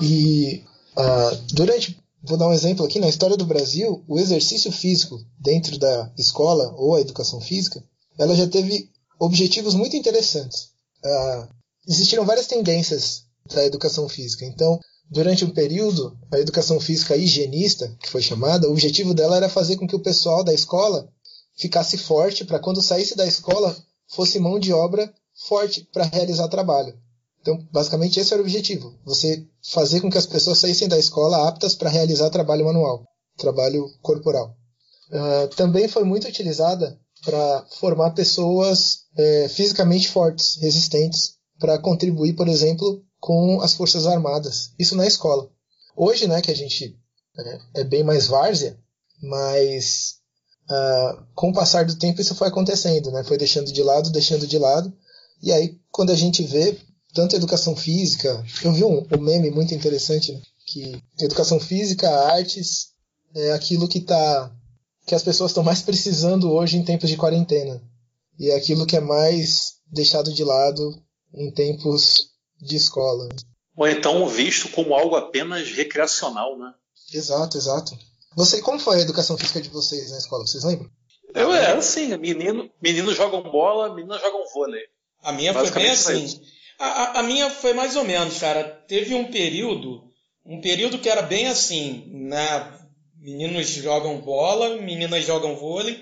E 0.00 0.64
uh, 0.96 1.36
durante, 1.52 1.98
vou 2.22 2.38
dar 2.38 2.48
um 2.48 2.52
exemplo 2.52 2.84
aqui, 2.84 3.00
na 3.00 3.08
história 3.08 3.36
do 3.36 3.46
Brasil, 3.46 4.04
o 4.06 4.18
exercício 4.18 4.70
físico 4.70 5.20
dentro 5.38 5.78
da 5.78 6.12
escola 6.16 6.72
ou 6.76 6.94
a 6.94 7.00
educação 7.00 7.40
física, 7.40 7.82
ela 8.16 8.34
já 8.34 8.46
teve 8.46 8.90
objetivos 9.18 9.74
muito 9.74 9.96
interessantes. 9.96 10.70
Uh, 11.04 11.48
existiram 11.86 12.24
várias 12.24 12.46
tendências 12.46 13.24
da 13.46 13.64
educação 13.64 14.08
física. 14.08 14.44
Então, 14.44 14.78
durante 15.10 15.44
um 15.44 15.50
período, 15.50 16.16
a 16.32 16.38
educação 16.38 16.78
física 16.80 17.16
higienista, 17.16 17.94
que 18.00 18.10
foi 18.10 18.22
chamada, 18.22 18.68
o 18.68 18.72
objetivo 18.72 19.14
dela 19.14 19.36
era 19.36 19.48
fazer 19.48 19.76
com 19.76 19.86
que 19.86 19.96
o 19.96 20.02
pessoal 20.02 20.44
da 20.44 20.52
escola 20.52 21.08
ficasse 21.56 21.96
forte 21.96 22.44
para 22.44 22.58
quando 22.58 22.82
saísse 22.82 23.16
da 23.16 23.26
escola 23.26 23.76
fosse 24.06 24.38
mão 24.38 24.58
de 24.58 24.72
obra 24.72 25.12
forte 25.46 25.88
para 25.92 26.04
realizar 26.04 26.48
trabalho. 26.48 26.96
Então, 27.40 27.58
basicamente, 27.72 28.18
esse 28.18 28.32
era 28.32 28.42
o 28.42 28.44
objetivo: 28.44 28.94
você 29.04 29.46
fazer 29.62 30.00
com 30.00 30.10
que 30.10 30.18
as 30.18 30.26
pessoas 30.26 30.58
saíssem 30.58 30.88
da 30.88 30.98
escola 30.98 31.48
aptas 31.48 31.74
para 31.74 31.90
realizar 31.90 32.30
trabalho 32.30 32.64
manual, 32.64 33.04
trabalho 33.36 33.88
corporal. 34.02 34.56
Uh, 35.10 35.48
também 35.56 35.88
foi 35.88 36.04
muito 36.04 36.28
utilizada 36.28 36.98
para 37.24 37.64
formar 37.78 38.10
pessoas 38.10 39.04
é, 39.18 39.48
fisicamente 39.48 40.08
fortes, 40.08 40.56
resistentes, 40.60 41.36
para 41.58 41.78
contribuir, 41.78 42.34
por 42.34 42.48
exemplo, 42.48 43.04
com 43.20 43.60
as 43.60 43.74
forças 43.74 44.06
armadas. 44.06 44.72
Isso 44.78 44.96
na 44.96 45.06
escola. 45.06 45.50
Hoje, 45.96 46.26
né, 46.28 46.40
que 46.40 46.52
a 46.52 46.56
gente 46.56 46.96
é, 47.36 47.80
é 47.80 47.84
bem 47.84 48.04
mais 48.04 48.28
várzea, 48.28 48.78
mas 49.20 50.18
uh, 50.70 51.22
com 51.34 51.50
o 51.50 51.52
passar 51.52 51.84
do 51.84 51.96
tempo 51.96 52.20
isso 52.20 52.36
foi 52.36 52.46
acontecendo, 52.46 53.10
né? 53.10 53.24
Foi 53.24 53.36
deixando 53.36 53.72
de 53.72 53.82
lado, 53.82 54.10
deixando 54.10 54.46
de 54.46 54.58
lado, 54.58 54.92
e 55.42 55.52
aí, 55.52 55.78
quando 55.90 56.10
a 56.10 56.16
gente 56.16 56.42
vê 56.42 56.76
tanto 57.14 57.36
educação 57.36 57.74
física, 57.74 58.44
eu 58.62 58.72
vi 58.72 58.84
um, 58.84 59.06
um 59.12 59.20
meme 59.20 59.50
muito 59.50 59.74
interessante, 59.74 60.32
né? 60.32 60.40
que 60.66 61.02
educação 61.20 61.58
física, 61.58 62.10
artes, 62.10 62.92
é 63.34 63.52
aquilo 63.52 63.88
que 63.88 64.00
tá 64.00 64.52
que 65.06 65.14
as 65.14 65.22
pessoas 65.22 65.52
estão 65.52 65.62
mais 65.62 65.80
precisando 65.80 66.52
hoje 66.52 66.76
em 66.76 66.84
tempos 66.84 67.08
de 67.08 67.16
quarentena. 67.16 67.80
E 68.38 68.50
é 68.50 68.56
aquilo 68.56 68.86
que 68.86 68.96
é 68.96 69.00
mais 69.00 69.78
deixado 69.86 70.32
de 70.32 70.44
lado 70.44 71.02
em 71.34 71.52
tempos 71.52 72.30
de 72.60 72.76
escola. 72.76 73.28
Ou 73.76 73.88
então 73.88 74.26
visto 74.28 74.68
como 74.70 74.94
algo 74.94 75.16
apenas 75.16 75.70
recreacional, 75.70 76.58
né? 76.58 76.72
Exato, 77.12 77.56
exato. 77.56 77.98
Você, 78.36 78.60
como 78.60 78.78
foi 78.78 78.98
a 78.98 79.02
educação 79.02 79.36
física 79.36 79.60
de 79.60 79.68
vocês 79.68 80.10
na 80.10 80.18
escola? 80.18 80.46
Vocês 80.46 80.64
lembram? 80.64 80.90
Eu 81.34 81.52
era 81.52 81.78
assim, 81.78 82.16
menino, 82.16 82.70
meninos 82.80 83.16
jogam 83.16 83.42
bola, 83.42 83.94
meninas 83.94 84.20
jogam 84.20 84.44
vôlei. 84.52 84.82
A 85.22 85.32
minha 85.32 85.52
foi 85.52 85.70
bem 85.70 85.90
assim. 85.90 86.40
A, 86.78 87.20
a, 87.20 87.22
minha 87.22 87.50
foi 87.50 87.74
mais 87.74 87.96
ou 87.96 88.04
menos, 88.04 88.38
cara. 88.38 88.64
Teve 88.64 89.14
um 89.14 89.30
período, 89.30 90.04
um 90.44 90.60
período 90.60 90.98
que 90.98 91.08
era 91.08 91.22
bem 91.22 91.48
assim, 91.48 92.04
né? 92.12 92.72
Meninos 93.16 93.66
jogam 93.68 94.20
bola, 94.20 94.76
meninas 94.76 95.24
jogam 95.24 95.56
vôlei. 95.56 95.98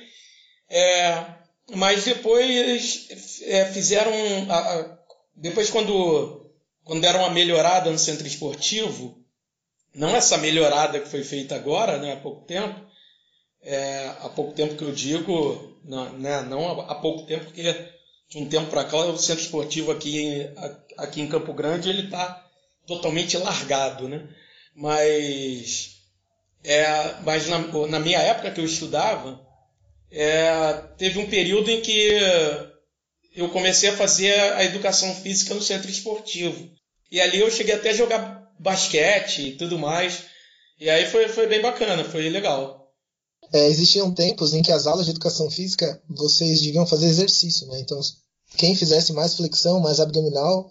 É, 0.69 1.25
mas 1.75 2.05
depois 2.05 3.09
é, 3.43 3.65
fizeram. 3.67 4.13
A, 4.51 4.59
a, 4.59 4.99
depois, 5.35 5.71
quando, 5.71 6.51
quando 6.85 7.01
deram 7.01 7.21
uma 7.21 7.31
melhorada 7.31 7.91
no 7.91 7.99
centro 7.99 8.27
esportivo, 8.27 9.23
não 9.95 10.15
essa 10.15 10.39
melhorada 10.39 11.01
que 11.01 11.09
foi 11.09 11.25
feita 11.25 11.55
agora, 11.55 11.99
né, 11.99 12.13
há 12.13 12.17
pouco 12.17 12.47
tempo, 12.47 12.81
é, 13.63 14.09
há 14.21 14.29
pouco 14.29 14.53
tempo 14.53 14.77
que 14.77 14.85
eu 14.85 14.93
digo, 14.93 15.81
não, 15.85 16.13
né, 16.19 16.43
não 16.43 16.81
há 16.83 16.95
pouco 16.95 17.27
tempo, 17.27 17.47
porque 17.47 17.63
de 18.29 18.39
um 18.39 18.49
tempo 18.49 18.71
para 18.71 18.85
cá 18.85 18.99
o 18.99 19.19
centro 19.19 19.43
esportivo 19.43 19.91
aqui, 19.91 20.49
aqui 20.97 21.21
em 21.21 21.29
Campo 21.29 21.53
Grande 21.53 21.89
ele 21.89 22.05
está 22.05 22.45
totalmente 22.87 23.37
largado, 23.37 24.09
né? 24.09 24.29
Mas, 24.75 25.97
é, 26.63 27.15
mas 27.23 27.49
na, 27.49 27.59
na 27.89 27.99
minha 28.01 28.19
época 28.19 28.51
que 28.51 28.61
eu 28.61 28.65
estudava, 28.65 29.46
é, 30.11 30.73
teve 30.97 31.19
um 31.19 31.29
período 31.29 31.71
em 31.71 31.81
que 31.81 32.11
eu 33.35 33.51
comecei 33.51 33.91
a 33.91 33.97
fazer 33.97 34.33
a 34.55 34.65
educação 34.65 35.15
física 35.15 35.55
no 35.55 35.63
centro 35.63 35.91
esportivo. 35.91 36.71
E 37.11 37.21
ali 37.21 37.39
eu 37.39 37.51
cheguei 37.51 37.75
até 37.75 37.91
a 37.91 37.95
jogar 37.95 38.51
basquete 38.59 39.49
e 39.49 39.57
tudo 39.57 39.79
mais. 39.79 40.25
E 40.81 40.89
aí 40.89 41.07
foi, 41.07 41.29
foi 41.29 41.47
bem 41.47 41.61
bacana, 41.61 42.05
foi 42.05 42.29
legal. 42.29 42.87
É, 43.53 43.67
existiam 43.69 44.13
tempos 44.13 44.55
em 44.55 44.63
que 44.63 44.73
as 44.73 44.87
aulas 44.87 45.05
de 45.05 45.13
educação 45.13 45.51
física 45.51 46.03
vocês 46.09 46.63
deviam 46.63 46.87
fazer 46.87 47.07
exercício, 47.07 47.67
né? 47.69 47.79
Então, 47.81 48.01
quem 48.57 48.75
fizesse 48.75 49.13
mais 49.13 49.35
flexão, 49.35 49.81
mais 49.81 50.01
abdominal, 50.01 50.71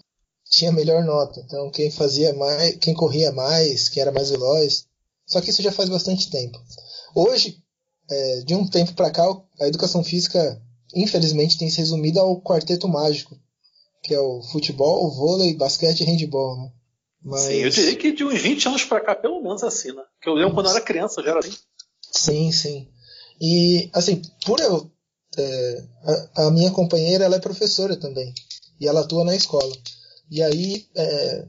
tinha 0.49 0.71
melhor 0.71 1.03
nota. 1.03 1.39
Então, 1.45 1.69
quem 1.71 1.89
fazia 1.89 2.33
mais, 2.33 2.75
quem 2.77 2.93
corria 2.93 3.31
mais, 3.31 3.89
quem 3.89 4.01
era 4.01 4.11
mais 4.11 4.29
veloz. 4.29 4.85
Só 5.25 5.41
que 5.41 5.49
isso 5.49 5.61
já 5.61 5.71
faz 5.71 5.89
bastante 5.89 6.29
tempo. 6.29 6.57
Hoje, 7.15 7.57
é, 8.09 8.41
de 8.41 8.55
um 8.55 8.67
tempo 8.67 8.93
para 8.93 9.11
cá, 9.11 9.23
a 9.59 9.67
educação 9.67 10.03
física, 10.03 10.61
infelizmente, 10.93 11.57
tem 11.57 11.69
se 11.69 11.77
resumido 11.77 12.19
ao 12.19 12.41
quarteto 12.41 12.87
mágico, 12.87 13.37
que 14.03 14.13
é 14.13 14.19
o 14.19 14.41
futebol, 14.43 15.05
o 15.05 15.11
vôlei, 15.11 15.55
basquete 15.55 16.01
e 16.01 16.05
handball, 16.05 16.57
né? 16.57 16.71
Mas... 17.23 17.41
Sim, 17.41 17.53
eu 17.53 17.69
diria 17.71 17.95
que 17.95 18.11
de 18.11 18.23
uns 18.23 18.39
20 18.39 18.67
anos 18.67 18.85
para 18.85 19.01
cá, 19.01 19.15
pelo 19.15 19.41
menos 19.41 19.63
assim, 19.63 19.91
né? 19.91 20.03
Que 20.21 20.29
eu 20.29 20.35
lembro 20.35 20.53
quando 20.53 20.67
eu 20.67 20.73
era 20.73 20.81
criança, 20.81 21.23
já 21.23 21.31
era 21.31 21.39
assim. 21.39 21.55
Sim, 22.11 22.51
sim. 22.51 22.87
E, 23.41 23.89
assim, 23.93 24.21
por 24.45 24.59
eu. 24.59 24.91
É, 25.37 25.83
a, 26.35 26.45
a, 26.45 26.51
minha 26.51 26.71
companheira, 26.71 27.25
ela 27.25 27.35
é 27.35 27.39
professora 27.39 27.97
também. 27.97 28.31
E 28.79 28.87
ela 28.87 29.01
atua 29.01 29.25
na 29.25 29.35
escola. 29.35 29.75
E 30.29 30.41
aí, 30.43 30.87
é, 30.95 31.47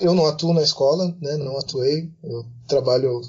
eu 0.00 0.12
não 0.12 0.26
atuo 0.26 0.52
na 0.52 0.62
escola, 0.62 1.16
né? 1.20 1.36
Não 1.36 1.56
atuei. 1.56 2.10
Eu 2.24 2.44
trabalho 2.66 3.22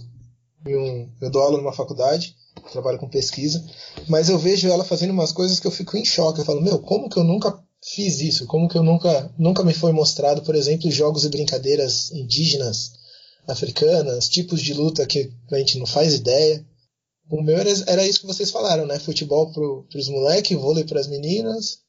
em 0.66 0.76
um. 0.76 1.12
Eu 1.22 1.30
dou 1.30 1.44
aula 1.44 1.58
numa 1.58 1.72
faculdade 1.72 2.36
trabalho 2.62 2.98
com 2.98 3.10
pesquisa, 3.10 3.64
mas 4.08 4.30
eu 4.30 4.38
vejo 4.38 4.68
ela 4.68 4.84
fazendo 4.84 5.12
umas 5.12 5.32
coisas 5.32 5.60
que 5.60 5.68
eu 5.68 5.72
fico 5.72 5.98
em 5.98 6.06
choque. 6.06 6.40
Eu 6.40 6.46
falo, 6.46 6.62
meu, 6.62 6.80
como 6.80 7.10
que 7.10 7.18
eu 7.18 7.24
nunca 7.24 7.58
fiz 7.84 8.20
isso? 8.20 8.46
Como 8.46 8.68
que 8.68 8.78
eu 8.78 8.84
nunca, 8.84 9.34
nunca 9.38 9.64
me 9.64 9.74
foi 9.74 9.92
mostrado, 9.92 10.42
por 10.42 10.56
exemplo, 10.56 10.92
jogos 10.92 11.26
e 11.26 11.30
brincadeiras 11.30 12.12
indígenas, 12.12 12.94
africanas, 13.48 14.28
tipos 14.28 14.62
de 14.62 14.74
luta 14.74 15.06
que 15.06 15.32
a 15.52 15.58
gente 15.58 15.78
não 15.78 15.86
faz 15.86 16.14
ideia. 16.14 16.66
O 17.30 17.42
meu 17.42 17.58
era, 17.58 17.70
era 17.88 18.08
isso 18.08 18.22
que 18.22 18.28
vocês 18.28 18.52
falaram, 18.52 18.86
né? 18.86 19.00
Futebol 19.00 19.52
pro, 19.52 19.86
pros 19.90 20.10
moleques, 20.10 20.58
vôlei 20.58 20.84
pras 20.84 21.08
meninas 21.08 21.80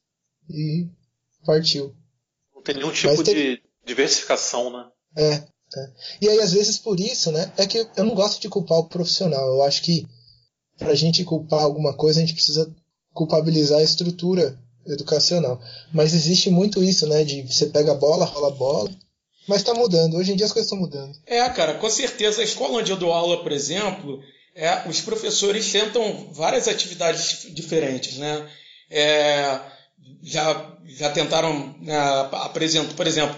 e 0.49 0.87
partiu. 1.45 1.95
Não 2.53 2.61
tem 2.61 2.75
nenhum 2.75 2.91
tipo 2.91 3.23
de 3.23 3.61
diversificação, 3.85 4.69
né? 4.69 4.85
É, 5.15 5.33
é. 5.33 5.91
E 6.21 6.29
aí, 6.29 6.39
às 6.39 6.51
vezes, 6.51 6.77
por 6.77 6.99
isso, 6.99 7.31
né? 7.31 7.51
É 7.57 7.65
que 7.65 7.87
eu 7.95 8.03
não 8.03 8.15
gosto 8.15 8.41
de 8.41 8.49
culpar 8.49 8.79
o 8.79 8.89
profissional. 8.89 9.47
Eu 9.47 9.63
acho 9.63 9.81
que 9.81 10.05
para 10.79 10.93
a 10.93 10.95
gente 10.95 11.23
culpar 11.25 11.61
alguma 11.61 11.93
coisa, 11.93 12.19
a 12.19 12.21
gente 12.21 12.33
precisa 12.33 12.73
culpabilizar 13.13 13.79
a 13.79 13.83
estrutura 13.83 14.57
educacional. 14.87 15.61
Mas 15.93 16.13
existe 16.13 16.49
muito 16.49 16.81
isso, 16.81 17.05
né? 17.05 17.23
De 17.23 17.41
você 17.41 17.67
pega 17.67 17.91
a 17.91 17.95
bola, 17.95 18.25
rola 18.25 18.47
a 18.47 18.55
bola. 18.55 18.89
Mas 19.47 19.59
está 19.59 19.73
mudando. 19.73 20.15
Hoje 20.15 20.31
em 20.31 20.35
dia 20.35 20.45
as 20.45 20.53
coisas 20.53 20.71
estão 20.71 20.79
mudando. 20.79 21.15
É, 21.27 21.47
cara, 21.49 21.75
com 21.75 21.89
certeza. 21.89 22.41
A 22.41 22.43
escola 22.43 22.77
onde 22.77 22.91
eu 22.91 22.97
dou 22.97 23.11
aula, 23.11 23.43
por 23.43 23.51
exemplo, 23.51 24.21
é, 24.55 24.87
os 24.87 25.01
professores 25.01 25.71
tentam 25.71 26.29
várias 26.31 26.67
atividades 26.67 27.47
diferentes, 27.53 28.17
né? 28.17 28.47
É, 28.89 29.59
já, 30.23 30.77
já 30.87 31.09
tentaram 31.09 31.75
né, 31.81 31.97
apresentar, 32.31 32.93
por 32.93 33.05
exemplo, 33.05 33.35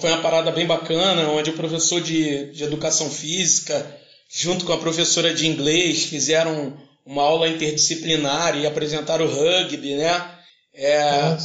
foi 0.00 0.10
uma 0.10 0.22
parada 0.22 0.50
bem 0.50 0.66
bacana, 0.66 1.28
onde 1.30 1.50
o 1.50 1.56
professor 1.56 2.00
de, 2.00 2.52
de 2.52 2.64
educação 2.64 3.10
física 3.10 4.03
junto 4.28 4.64
com 4.64 4.72
a 4.72 4.78
professora 4.78 5.32
de 5.32 5.46
inglês, 5.46 6.04
fizeram 6.04 6.76
uma 7.04 7.22
aula 7.22 7.48
interdisciplinar 7.48 8.56
e 8.56 8.66
apresentaram 8.66 9.26
o 9.26 9.28
rugby, 9.28 9.94
né? 9.96 10.38
É, 10.72 11.02
ah, 11.02 11.38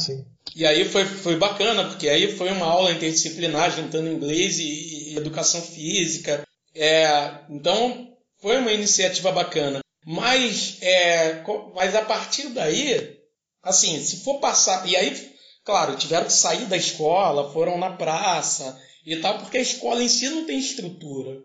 e 0.54 0.66
aí 0.66 0.88
foi, 0.88 1.04
foi 1.04 1.36
bacana, 1.36 1.84
porque 1.84 2.08
aí 2.08 2.36
foi 2.36 2.50
uma 2.50 2.66
aula 2.66 2.90
interdisciplinar, 2.90 3.70
juntando 3.70 4.10
inglês 4.10 4.58
e, 4.58 5.12
e 5.12 5.16
educação 5.16 5.62
física. 5.62 6.46
É, 6.74 7.34
então, 7.48 8.08
foi 8.40 8.58
uma 8.58 8.72
iniciativa 8.72 9.30
bacana. 9.30 9.80
Mas, 10.04 10.78
é, 10.80 11.44
mas 11.74 11.94
a 11.94 12.02
partir 12.02 12.48
daí, 12.48 13.16
assim, 13.62 14.02
se 14.02 14.18
for 14.24 14.40
passar. 14.40 14.88
E 14.88 14.96
aí, 14.96 15.32
claro, 15.64 15.96
tiveram 15.96 16.26
que 16.26 16.32
sair 16.32 16.64
da 16.66 16.76
escola, 16.76 17.52
foram 17.52 17.78
na 17.78 17.90
praça 17.90 18.80
e 19.04 19.16
tal, 19.16 19.38
porque 19.38 19.58
a 19.58 19.62
escola 19.62 20.02
em 20.02 20.08
si 20.08 20.28
não 20.28 20.46
tem 20.46 20.58
estrutura. 20.58 21.42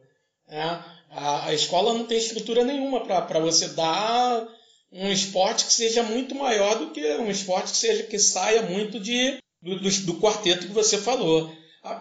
Né? 0.48 0.86
A, 1.16 1.48
a 1.48 1.54
escola 1.54 1.94
não 1.94 2.06
tem 2.06 2.18
estrutura 2.18 2.64
nenhuma 2.64 3.06
para 3.06 3.40
você 3.40 3.70
dar 3.70 4.46
um 4.92 5.12
esporte 5.12 5.66
que 5.66 5.74
seja 5.74 6.04
muito 6.04 6.36
maior 6.36 6.78
do 6.78 6.92
que 6.92 7.02
um 7.18 7.32
esporte 7.32 7.72
que 7.72 7.78
seja 7.78 8.04
que 8.04 8.20
saia 8.20 8.62
muito 8.64 9.00
de, 9.00 9.38
do, 9.62 9.80
do, 9.80 9.90
do 9.90 10.20
quarteto 10.20 10.68
que 10.68 10.74
você 10.74 10.98
falou. 10.98 11.52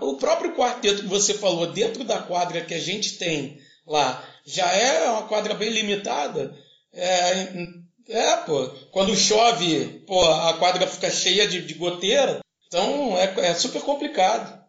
O 0.00 0.16
próprio 0.16 0.54
quarteto 0.56 1.02
que 1.02 1.08
você 1.08 1.34
falou 1.34 1.72
dentro 1.72 2.04
da 2.04 2.22
quadra 2.22 2.64
que 2.64 2.74
a 2.74 2.80
gente 2.80 3.16
tem 3.18 3.58
lá 3.86 4.24
já 4.44 4.70
é 4.72 5.08
uma 5.10 5.28
quadra 5.28 5.54
bem 5.54 5.70
limitada. 5.70 6.56
É, 6.92 7.52
é 8.08 8.36
pô, 8.38 8.68
quando 8.90 9.16
chove, 9.16 10.02
pô, 10.06 10.24
a 10.24 10.54
quadra 10.54 10.86
fica 10.86 11.10
cheia 11.10 11.46
de, 11.46 11.62
de 11.62 11.74
goteira. 11.74 12.40
Então 12.66 13.16
é, 13.16 13.50
é 13.50 13.54
super 13.54 13.82
complicado. 13.82 14.60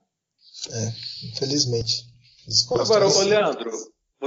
É, 0.72 0.94
infelizmente. 1.30 2.06
Agora, 2.72 3.08
ô 3.08 3.22
Leandro, 3.22 3.72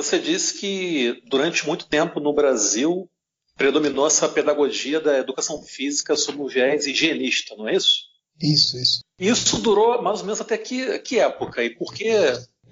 você 0.03 0.19
disse 0.19 0.55
que 0.55 1.23
durante 1.27 1.67
muito 1.67 1.87
tempo 1.87 2.21
no 2.21 2.33
Brasil 2.33 3.09
predominou 3.57 4.07
essa 4.07 4.29
pedagogia 4.29 5.01
da 5.01 5.19
educação 5.19 5.61
física 5.63 6.17
sob 6.17 6.41
um 6.41 6.47
viés 6.47 6.87
higienista, 6.87 7.57
não 7.57 7.69
é 7.69 7.75
isso? 7.75 8.09
Isso, 8.41 8.79
isso. 8.79 9.01
Isso 9.19 9.59
durou 9.59 10.01
mais 10.01 10.21
ou 10.21 10.27
menos 10.27 10.41
até 10.41 10.57
que, 10.57 10.99
que 11.01 11.19
época? 11.19 11.65
E 11.65 11.71
por 11.71 11.93
que 11.93 12.09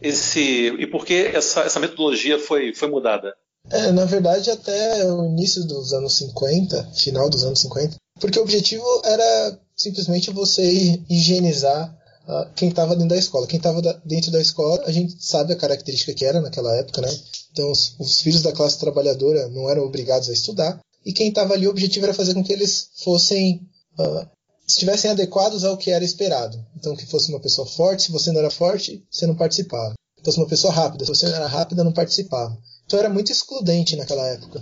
esse 0.01 0.69
e 0.79 0.87
por 0.87 1.05
que 1.05 1.15
essa, 1.15 1.63
essa 1.63 1.81
metodologia 1.81 2.39
foi, 2.39 2.73
foi 2.73 2.89
mudada? 2.89 3.35
É, 3.69 3.91
na 3.91 4.05
verdade, 4.05 4.49
até 4.49 5.05
o 5.13 5.25
início 5.25 5.65
dos 5.65 5.93
anos 5.93 6.17
50, 6.19 6.93
final 6.95 7.29
dos 7.29 7.43
anos 7.43 7.59
50, 7.61 7.97
porque 8.21 8.39
o 8.39 8.43
objetivo 8.43 8.85
era 9.05 9.59
simplesmente 9.75 10.31
você 10.31 11.03
higienizar 11.11 11.93
uh, 12.27 12.51
quem 12.55 12.69
estava 12.69 12.95
dentro 12.95 13.11
da 13.11 13.17
escola. 13.17 13.47
Quem 13.47 13.59
estava 13.59 13.81
dentro 14.05 14.31
da 14.31 14.41
escola, 14.41 14.83
a 14.85 14.93
gente 14.93 15.17
sabe 15.25 15.53
a 15.53 15.57
característica 15.57 16.15
que 16.15 16.25
era 16.25 16.41
naquela 16.41 16.75
época, 16.77 17.01
né? 17.01 17.19
Então, 17.53 17.71
os, 17.71 17.95
os 17.99 18.21
filhos 18.21 18.43
da 18.43 18.53
classe 18.53 18.79
trabalhadora 18.79 19.49
não 19.49 19.71
eram 19.71 19.85
obrigados 19.85 20.29
a 20.29 20.33
estudar, 20.33 20.81
e 21.05 21.13
quem 21.13 21.29
estava 21.29 21.55
ali, 21.55 21.67
o 21.67 21.71
objetivo 21.71 22.05
era 22.05 22.15
fazer 22.15 22.35
com 22.35 22.43
que 22.43 22.53
eles 22.53 22.89
fossem. 22.97 23.61
Uh, 23.99 24.27
estivessem 24.67 25.09
adequados 25.11 25.63
ao 25.63 25.77
que 25.77 25.93
era 25.93 26.05
esperado. 26.05 26.59
Então, 26.77 26.97
que 26.97 27.07
fosse 27.07 27.31
uma 27.31 27.39
pessoa 27.39 27.67
forte, 27.67 28.03
se 28.03 28.13
você 28.13 28.33
não 28.33 28.41
era 28.41 28.51
forte, 28.51 29.07
você 29.09 29.25
não 29.25 29.37
participava. 29.37 29.95
Se 30.19 30.25
fosse 30.25 30.39
uma 30.39 30.49
pessoa 30.49 30.73
rápida, 30.73 31.05
se 31.05 31.15
você 31.15 31.29
não 31.29 31.37
era 31.37 31.47
rápida, 31.47 31.85
não 31.85 31.93
participava. 31.93 32.59
Então, 32.85 32.99
era 32.99 33.09
muito 33.09 33.31
excludente 33.31 33.95
naquela 33.95 34.27
época. 34.27 34.59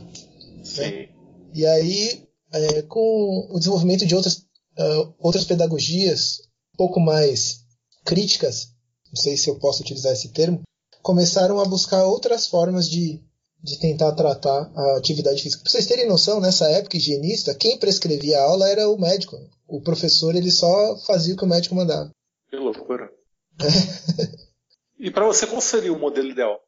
Né? 0.77 1.09
E 1.55 1.65
aí, 1.65 2.29
é, 2.53 2.83
com 2.83 3.49
o 3.51 3.59
desenvolvimento 3.59 4.05
de 4.05 4.15
outras, 4.15 4.45
uh, 4.79 5.15
outras 5.19 5.45
pedagogias, 5.45 6.43
pouco 6.77 7.01
mais 7.01 7.65
críticas, 8.05 8.69
não 9.13 9.23
sei 9.23 9.37
se 9.37 9.49
eu 9.49 9.59
posso 9.59 9.83
utilizar 9.83 10.13
esse 10.13 10.29
termo, 10.33 10.63
começaram 11.03 11.61
a 11.61 11.65
buscar 11.65 12.05
outras 12.05 12.47
formas 12.47 12.89
de, 12.89 13.23
de 13.63 13.79
tentar 13.79 14.13
tratar 14.13 14.71
a 14.75 14.97
atividade 14.97 15.43
física. 15.43 15.63
Para 15.63 15.71
vocês 15.71 15.87
terem 15.87 16.09
noção, 16.09 16.41
nessa 16.41 16.69
época 16.71 16.97
higienista, 16.97 17.55
quem 17.55 17.79
prescrevia 17.79 18.39
a 18.39 18.45
aula 18.45 18.69
era 18.69 18.89
o 18.89 18.99
médico. 18.99 19.37
O 19.69 19.83
professor 19.83 20.35
ele 20.35 20.51
só 20.51 20.97
fazia 21.07 21.35
o 21.35 21.37
que 21.37 21.45
o 21.45 21.49
médico 21.49 21.75
mandava. 21.75 22.11
Que 22.49 22.57
loucura. 22.57 23.11
e 24.99 25.11
para 25.11 25.27
você, 25.27 25.47
qual 25.47 25.61
seria 25.61 25.93
o 25.93 25.99
modelo 25.99 26.29
ideal? 26.29 26.59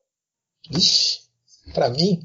Ixi, 0.70 1.20
para 1.72 1.88
mim, 1.88 2.20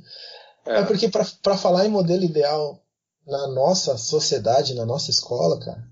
é, 0.65 0.79
é 0.79 0.85
porque 0.85 1.09
para 1.09 1.57
falar 1.57 1.85
em 1.85 1.89
modelo 1.89 2.23
ideal 2.23 2.83
na 3.25 3.47
nossa 3.47 3.97
sociedade, 3.97 4.73
na 4.73 4.85
nossa 4.85 5.11
escola, 5.11 5.59
cara, 5.59 5.83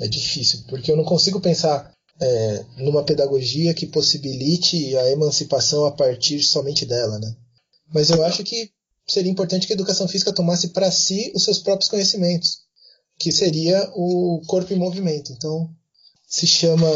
é 0.00 0.08
difícil, 0.08 0.64
porque 0.68 0.90
eu 0.90 0.96
não 0.96 1.04
consigo 1.04 1.40
pensar 1.40 1.92
é, 2.20 2.64
numa 2.78 3.04
pedagogia 3.04 3.74
que 3.74 3.86
possibilite 3.86 4.96
a 4.96 5.10
emancipação 5.10 5.84
a 5.84 5.92
partir 5.92 6.42
somente 6.42 6.84
dela, 6.84 7.18
né? 7.18 7.34
Mas 7.92 8.10
eu 8.10 8.24
acho 8.24 8.42
que 8.42 8.70
seria 9.06 9.30
importante 9.30 9.66
que 9.66 9.72
a 9.72 9.76
educação 9.76 10.08
física 10.08 10.32
tomasse 10.32 10.68
para 10.68 10.90
si 10.90 11.32
os 11.34 11.44
seus 11.44 11.58
próprios 11.58 11.90
conhecimentos, 11.90 12.60
que 13.18 13.30
seria 13.30 13.90
o 13.94 14.40
corpo 14.46 14.72
em 14.72 14.78
movimento. 14.78 15.32
Então, 15.32 15.70
se 16.26 16.46
chama. 16.46 16.88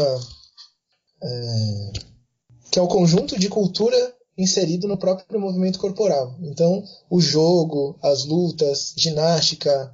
É, 1.21 1.91
que 2.71 2.79
é 2.79 2.81
o 2.81 2.87
conjunto 2.87 3.37
de 3.37 3.49
cultura 3.49 4.15
inserido 4.37 4.87
no 4.87 4.97
próprio 4.97 5.39
movimento 5.39 5.79
corporal. 5.79 6.35
Então, 6.41 6.83
o 7.09 7.19
jogo, 7.19 7.97
as 8.01 8.25
lutas, 8.25 8.93
ginástica, 8.95 9.93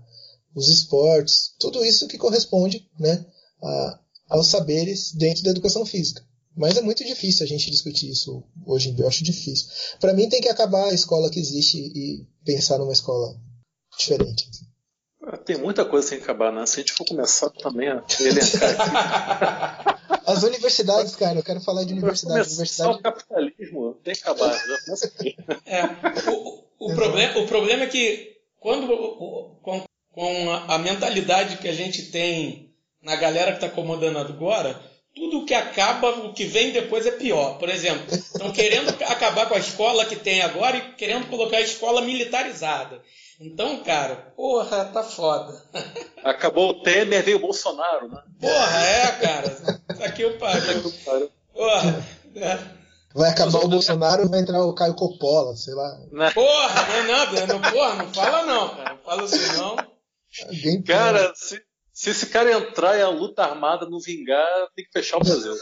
os 0.56 0.70
esportes, 0.70 1.54
tudo 1.60 1.84
isso 1.84 2.08
que 2.08 2.18
corresponde 2.18 2.90
né, 2.98 3.26
a, 3.62 4.00
aos 4.30 4.48
saberes 4.48 5.12
dentro 5.12 5.44
da 5.44 5.52
educação 5.52 5.86
física. 5.86 6.24
Mas 6.56 6.78
é 6.78 6.82
muito 6.82 7.04
difícil 7.04 7.44
a 7.44 7.48
gente 7.48 7.70
discutir 7.70 8.10
isso 8.10 8.42
hoje 8.66 8.90
em 8.90 8.96
dia, 8.96 9.04
eu 9.04 9.10
acho 9.10 9.24
difícil. 9.24 9.68
Para 10.00 10.14
mim 10.14 10.30
tem 10.30 10.40
que 10.40 10.48
acabar 10.48 10.86
a 10.86 10.94
escola 10.94 11.30
que 11.30 11.40
existe 11.40 11.78
e 11.78 12.26
pensar 12.46 12.78
numa 12.78 12.94
escola 12.94 13.36
diferente. 13.98 14.50
Tem 15.44 15.58
muita 15.58 15.84
coisa 15.84 16.08
sem 16.08 16.20
acabar, 16.20 16.54
né? 16.54 16.66
Se 16.66 16.80
a 16.80 16.80
gente 16.82 16.94
for 16.94 17.06
começar 17.06 17.50
também 17.50 17.90
a 17.90 18.04
elencar 18.20 18.70
aqui. 18.70 19.96
As 20.26 20.44
universidades, 20.44 21.16
cara, 21.16 21.40
eu 21.40 21.44
quero 21.44 21.60
falar 21.62 21.84
de 21.84 21.94
universidade. 21.94 22.48
universidade... 22.48 23.00
o 23.00 23.02
capitalismo 23.02 23.94
tem 24.04 24.14
que 24.14 24.22
acabar. 24.22 24.56
É, 25.66 25.84
o, 26.30 26.64
o, 26.80 26.96
problema, 26.96 27.40
o 27.40 27.48
problema 27.48 27.84
é 27.84 27.88
que 27.88 28.38
quando 28.60 28.88
com, 29.62 29.84
com 30.16 30.50
a, 30.50 30.76
a 30.76 30.78
mentalidade 30.78 31.58
que 31.58 31.68
a 31.68 31.74
gente 31.74 32.04
tem 32.04 32.74
na 33.04 33.18
galera 33.18 33.52
que 33.52 33.64
está 33.64 33.70
comandando 33.70 34.18
agora, 34.18 34.80
tudo 35.14 35.46
que 35.46 35.54
acaba, 35.54 36.10
o 36.10 36.34
que 36.34 36.46
vem 36.46 36.72
depois 36.72 37.06
é 37.06 37.12
pior. 37.12 37.58
Por 37.60 37.70
exemplo, 37.70 38.06
estão 38.16 38.52
querendo 38.52 38.90
acabar 39.04 39.48
com 39.48 39.56
a 39.56 39.60
escola 39.60 40.06
que 40.06 40.16
tem 40.16 40.42
agora 40.42 40.78
e 40.78 40.94
querendo 40.94 41.28
colocar 41.28 41.58
a 41.58 41.62
escola 41.62 42.02
militarizada. 42.02 43.02
Então, 43.40 43.84
cara, 43.84 44.34
porra, 44.38 44.86
tá 44.86 45.04
foda. 45.04 45.62
Acabou 46.24 46.70
o 46.70 46.82
Temer, 46.82 47.22
veio 47.22 47.38
o 47.38 47.42
Bolsonaro, 47.42 48.08
né? 48.08 48.22
Porra, 48.40 48.82
é, 48.82 49.12
cara. 49.12 49.58
Aqui 50.06 50.22
eu 50.22 50.38
paro. 50.38 50.62
Porra. 51.54 52.06
É. 52.36 52.60
Vai 53.14 53.30
acabar 53.30 53.60
o 53.60 53.68
Bolsonaro 53.70 54.28
vai 54.28 54.42
entrar 54.42 54.62
o 54.66 54.74
Caio 54.74 54.94
Coppola, 54.94 55.56
sei 55.56 55.74
lá. 55.74 55.98
Né? 56.12 56.32
Porra, 56.32 56.86
não 56.86 56.96
é 56.96 57.04
nada, 57.04 57.48
não, 57.48 57.62
porra, 57.62 57.96
não 57.96 58.14
fala 58.14 58.46
não, 58.46 58.70
cara. 58.76 58.90
Não 58.90 58.98
fala 58.98 59.24
assim 59.24 59.58
não. 59.58 59.78
Alguém 60.44 60.82
cara, 60.82 61.34
se, 61.36 61.62
se 61.94 62.10
esse 62.10 62.28
cara 62.28 62.52
entrar 62.52 62.98
em 62.98 63.02
a 63.02 63.10
luta 63.10 63.44
armada 63.44 63.90
não 63.90 64.00
vingar, 64.00 64.68
tem 64.76 64.86
que 64.86 64.92
fechar 64.92 65.18
o 65.18 65.24
Brasil. 65.24 65.56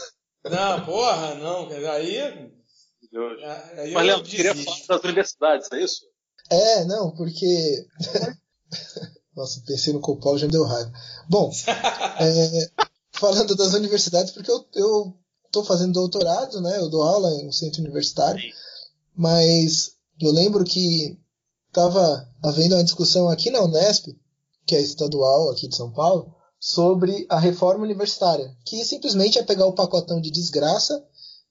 Não, 0.44 0.84
porra, 0.84 1.34
não. 1.36 1.68
Aí. 1.92 2.20
aí 2.20 3.92
Mas, 3.92 4.06
Leandro, 4.06 4.24
queria 4.24 4.54
falar 4.54 4.86
das 4.88 5.04
universidades, 5.04 5.68
é 5.72 5.82
isso? 5.82 6.02
É, 6.50 6.84
não, 6.84 7.10
porque. 7.12 7.86
Nossa, 9.34 9.62
pensei 9.66 9.92
no 9.92 10.00
Coppola 10.00 10.38
já 10.38 10.46
me 10.46 10.52
deu 10.52 10.64
raiva. 10.64 10.92
Bom, 11.28 11.50
é, 12.20 12.70
falando 13.12 13.56
das 13.56 13.74
universidades, 13.74 14.32
porque 14.32 14.50
eu, 14.50 14.64
eu 14.74 15.18
tô 15.50 15.64
fazendo 15.64 15.92
doutorado, 15.92 16.60
né? 16.60 16.78
Eu 16.78 16.88
dou 16.88 17.02
aula 17.02 17.30
em 17.30 17.48
um 17.48 17.52
centro 17.52 17.80
universitário, 17.80 18.40
Sim. 18.40 18.50
mas 19.16 19.96
eu 20.20 20.30
lembro 20.30 20.64
que 20.64 21.18
estava 21.68 22.28
havendo 22.42 22.76
uma 22.76 22.84
discussão 22.84 23.28
aqui 23.28 23.50
na 23.50 23.62
Unesp, 23.62 24.16
que 24.66 24.74
é 24.74 24.80
estadual 24.80 25.50
aqui 25.50 25.68
de 25.68 25.76
São 25.76 25.92
Paulo, 25.92 26.34
sobre 26.58 27.26
a 27.28 27.38
reforma 27.38 27.84
universitária, 27.84 28.56
que 28.64 28.84
simplesmente 28.84 29.38
é 29.38 29.42
pegar 29.42 29.66
o 29.66 29.74
pacotão 29.74 30.20
de 30.20 30.30
desgraça 30.30 31.04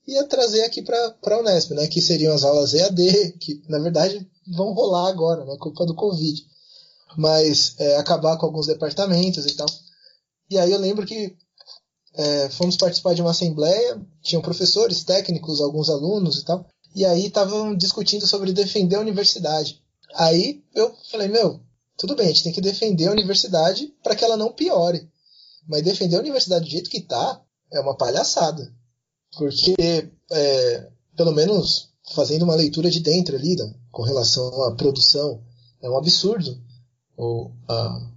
e 0.08 0.18
é 0.18 0.24
trazer 0.24 0.64
aqui 0.64 0.82
para 0.82 1.16
a 1.24 1.40
Unesp, 1.40 1.72
né? 1.72 1.88
Que 1.88 2.02
seriam 2.02 2.34
as 2.34 2.44
aulas 2.44 2.74
EAD, 2.74 3.38
que 3.40 3.62
na 3.70 3.80
verdade 3.80 4.28
vão 4.56 4.74
rolar 4.74 5.10
agora, 5.10 5.46
né? 5.46 5.56
Culpa 5.60 5.86
do 5.86 5.96
Covid. 5.96 6.42
Mas 7.16 7.76
é, 7.78 7.98
acabar 7.98 8.38
com 8.38 8.46
alguns 8.46 8.68
departamentos 8.68 9.46
e 9.46 9.56
tal. 9.56 9.68
E 10.50 10.58
aí 10.58 10.72
eu 10.72 10.80
lembro 10.80 11.06
que 11.06 11.36
é, 12.16 12.50
fomos 12.50 12.76
participar 12.76 13.14
de 13.14 13.22
uma 13.22 13.32
assembleia, 13.32 14.02
tinham 14.22 14.42
professores, 14.42 15.04
técnicos, 15.04 15.62
alguns 15.62 15.90
alunos 15.90 16.40
e 16.40 16.46
tal. 16.46 16.66
E 16.96 17.06
aí 17.06 17.28
estavam 17.28 17.76
discutindo 17.76 18.28
sobre 18.28 18.52
defender 18.52 18.96
a 18.96 19.02
universidade. 19.02 19.82
Aí 20.16 20.64
eu 20.76 20.94
falei, 21.10 21.28
meu, 21.28 21.60
tudo 22.04 22.18
bem, 22.18 22.26
a 22.26 22.30
gente 22.32 22.44
tem 22.44 22.52
que 22.52 22.60
defender 22.60 23.08
a 23.08 23.14
universidade 23.14 23.94
para 24.04 24.14
que 24.14 24.26
ela 24.26 24.36
não 24.36 24.52
piore. 24.52 25.10
Mas 25.66 25.84
defender 25.84 26.18
a 26.18 26.20
universidade 26.20 26.66
do 26.66 26.70
jeito 26.70 26.90
que 26.90 26.98
está 26.98 27.42
é 27.72 27.80
uma 27.80 27.96
palhaçada. 27.96 28.70
Porque, 29.38 29.74
é, 30.30 30.90
pelo 31.16 31.32
menos 31.32 31.94
fazendo 32.14 32.44
uma 32.44 32.56
leitura 32.56 32.92
de 32.92 33.00
dentro 33.00 33.38
ali, 33.38 33.56
da, 33.56 33.74
com 33.90 34.04
relação 34.04 34.66
à 34.66 34.76
produção, 34.76 35.42
é 35.82 35.90
um 35.90 35.96
absurdo. 35.96 36.62
O, 37.18 37.50
a 37.70 38.12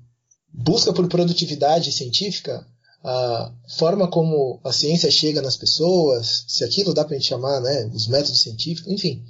busca 0.53 0.93
por 0.93 1.07
produtividade 1.07 1.93
científica, 1.93 2.67
a 3.05 3.53
forma 3.79 4.11
como 4.11 4.59
a 4.65 4.73
ciência 4.73 5.13
chega 5.13 5.41
nas 5.41 5.57
pessoas, 5.57 6.45
se 6.49 6.65
aquilo 6.65 6.93
dá 6.93 7.05
para 7.05 7.15
a 7.15 7.19
gente 7.21 7.29
chamar, 7.29 7.61
né, 7.61 7.89
os 7.95 8.09
métodos 8.09 8.41
científicos, 8.41 8.91
enfim. 8.91 9.25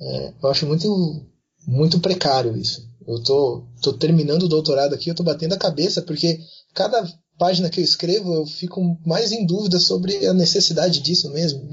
É, 0.00 0.34
eu 0.40 0.48
acho 0.48 0.66
muito, 0.66 1.26
muito 1.66 1.98
precário 1.98 2.56
isso. 2.56 2.91
Eu 3.06 3.22
tô, 3.22 3.66
tô 3.82 3.92
terminando 3.92 4.44
o 4.44 4.48
doutorado 4.48 4.94
aqui, 4.94 5.10
eu 5.10 5.14
tô 5.14 5.22
batendo 5.22 5.54
a 5.54 5.58
cabeça, 5.58 6.02
porque 6.02 6.38
cada 6.74 7.04
página 7.38 7.70
que 7.70 7.80
eu 7.80 7.84
escrevo 7.84 8.34
eu 8.34 8.46
fico 8.46 8.80
mais 9.04 9.32
em 9.32 9.46
dúvida 9.46 9.78
sobre 9.78 10.26
a 10.26 10.32
necessidade 10.32 11.00
disso 11.00 11.30
mesmo. 11.30 11.68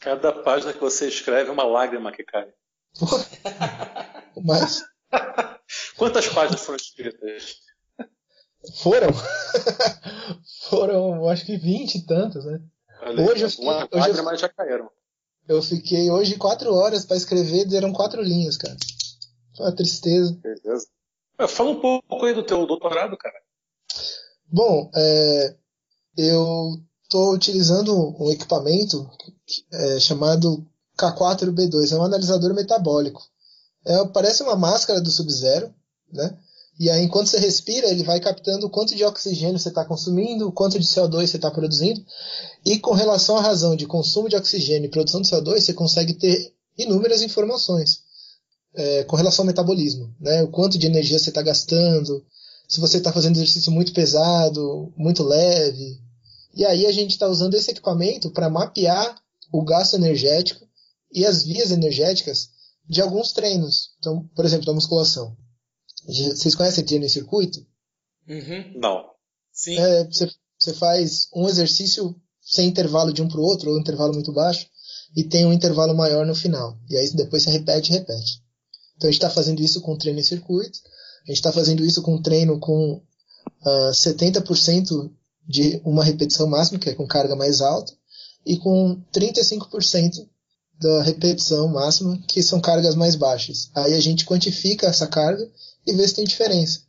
Cada 0.00 0.32
página 0.32 0.72
que 0.72 0.80
você 0.80 1.08
escreve 1.08 1.50
é 1.50 1.52
uma 1.52 1.64
lágrima 1.64 2.12
que 2.12 2.24
cai. 2.24 2.48
Mas. 4.42 4.82
Quantas 5.96 6.28
páginas 6.28 6.60
foram 6.60 6.76
escritas? 6.76 7.56
Foram? 8.82 9.08
foram, 10.68 11.28
acho 11.28 11.44
que 11.44 11.56
vinte 11.56 11.96
e 11.96 12.06
tantas, 12.06 12.44
né? 12.44 12.60
Olha, 13.00 13.30
hoje 13.30 13.42
eu 13.44 13.50
fiquei, 13.50 13.66
uma 13.66 13.84
hoje 13.84 13.90
lágrima 13.92 14.32
eu, 14.32 14.38
já 14.38 14.48
caíram. 14.48 14.90
Eu 15.48 15.62
fiquei 15.62 16.10
hoje 16.10 16.36
quatro 16.36 16.72
horas 16.74 17.04
para 17.04 17.16
escrever, 17.16 17.66
deram 17.66 17.92
quatro 17.92 18.22
linhas, 18.22 18.56
cara. 18.56 18.76
Foi 19.56 19.66
uma 19.66 19.76
tristeza. 19.76 20.38
Beleza. 20.42 20.86
Fala 21.48 21.70
um 21.70 21.80
pouco 21.80 22.24
aí 22.24 22.34
do 22.34 22.42
teu 22.42 22.66
doutorado, 22.66 23.16
cara. 23.16 23.34
Bom, 24.46 24.90
é, 24.94 25.56
eu 26.16 26.78
estou 27.04 27.32
utilizando 27.32 28.14
um 28.22 28.30
equipamento 28.30 29.08
é, 29.72 30.00
chamado 30.00 30.66
K4B2, 30.98 31.92
é 31.92 31.96
um 31.96 32.04
analisador 32.04 32.54
metabólico. 32.54 33.22
É, 33.84 34.04
parece 34.06 34.42
uma 34.42 34.56
máscara 34.56 35.00
do 35.00 35.10
Sub-Zero, 35.10 35.74
né? 36.12 36.38
E 36.78 36.88
aí, 36.90 37.04
enquanto 37.04 37.26
você 37.26 37.38
respira, 37.38 37.88
ele 37.88 38.02
vai 38.02 38.18
captando 38.18 38.66
o 38.66 38.70
quanto 38.70 38.94
de 38.94 39.04
oxigênio 39.04 39.58
você 39.58 39.68
está 39.68 39.84
consumindo, 39.84 40.48
o 40.48 40.52
quanto 40.52 40.78
de 40.78 40.86
CO2 40.86 41.26
você 41.26 41.36
está 41.36 41.50
produzindo. 41.50 42.02
E 42.64 42.78
com 42.78 42.92
relação 42.92 43.36
à 43.36 43.42
razão 43.42 43.76
de 43.76 43.86
consumo 43.86 44.28
de 44.28 44.36
oxigênio 44.36 44.86
e 44.86 44.90
produção 44.90 45.20
de 45.20 45.28
CO2, 45.28 45.60
você 45.60 45.74
consegue 45.74 46.14
ter 46.14 46.54
inúmeras 46.76 47.20
informações 47.22 48.01
é, 48.74 49.04
com 49.04 49.16
relação 49.16 49.42
ao 49.42 49.46
metabolismo. 49.46 50.14
Né? 50.20 50.42
O 50.42 50.48
quanto 50.48 50.78
de 50.78 50.86
energia 50.86 51.18
você 51.18 51.28
está 51.28 51.42
gastando, 51.42 52.24
se 52.68 52.80
você 52.80 52.98
está 52.98 53.12
fazendo 53.12 53.36
exercício 53.36 53.70
muito 53.70 53.92
pesado, 53.92 54.92
muito 54.96 55.22
leve. 55.22 56.00
E 56.54 56.64
aí 56.64 56.86
a 56.86 56.92
gente 56.92 57.10
está 57.10 57.28
usando 57.28 57.54
esse 57.54 57.70
equipamento 57.70 58.30
para 58.30 58.50
mapear 58.50 59.16
o 59.52 59.62
gasto 59.62 59.94
energético 59.94 60.66
e 61.10 61.26
as 61.26 61.44
vias 61.44 61.70
energéticas 61.70 62.50
de 62.88 63.00
alguns 63.00 63.32
treinos. 63.32 63.90
Então, 63.98 64.28
por 64.34 64.44
exemplo, 64.44 64.66
da 64.66 64.72
musculação. 64.72 65.36
Vocês 66.06 66.54
conhecem 66.54 66.84
treino 66.84 67.04
em 67.04 67.08
circuito? 67.08 67.64
Uhum. 68.28 68.72
Não. 68.76 69.04
Sim. 69.52 69.78
É, 69.78 70.04
você, 70.04 70.30
você 70.58 70.74
faz 70.74 71.28
um 71.34 71.48
exercício 71.48 72.16
sem 72.40 72.68
intervalo 72.68 73.12
de 73.12 73.22
um 73.22 73.28
para 73.28 73.38
o 73.38 73.44
outro, 73.44 73.70
ou 73.70 73.76
um 73.76 73.80
intervalo 73.80 74.12
muito 74.12 74.32
baixo, 74.32 74.66
e 75.16 75.24
tem 75.24 75.44
um 75.46 75.52
intervalo 75.52 75.94
maior 75.94 76.26
no 76.26 76.34
final. 76.34 76.78
E 76.88 76.96
aí 76.96 77.10
depois 77.14 77.42
você 77.42 77.50
repete 77.50 77.92
e 77.92 77.96
repete. 77.96 78.42
Então 79.02 79.08
a 79.08 79.12
gente 79.12 79.20
está 79.20 79.30
fazendo 79.30 79.60
isso 79.60 79.80
com 79.80 79.96
treino 79.96 80.20
em 80.20 80.22
circuito, 80.22 80.78
a 81.24 81.26
gente 81.26 81.38
está 81.38 81.50
fazendo 81.50 81.84
isso 81.84 82.02
com 82.02 82.22
treino 82.22 82.60
com 82.60 82.92
uh, 82.94 83.88
ah, 83.88 83.90
70% 83.92 85.10
de 85.44 85.82
uma 85.84 86.04
repetição 86.04 86.46
máxima, 86.46 86.78
que 86.78 86.88
é 86.88 86.94
com 86.94 87.04
carga 87.04 87.34
mais 87.34 87.60
alta, 87.60 87.92
e 88.46 88.56
com 88.56 89.02
35% 89.12 90.24
da 90.80 91.02
repetição 91.02 91.66
máxima, 91.66 92.16
que 92.28 92.44
são 92.44 92.60
cargas 92.60 92.94
mais 92.94 93.16
baixas. 93.16 93.70
Aí 93.74 93.92
a 93.94 94.00
gente 94.00 94.24
quantifica 94.24 94.86
essa 94.86 95.08
carga 95.08 95.50
e 95.84 95.92
vê 95.92 96.06
se 96.06 96.14
tem 96.14 96.24
diferença. 96.24 96.82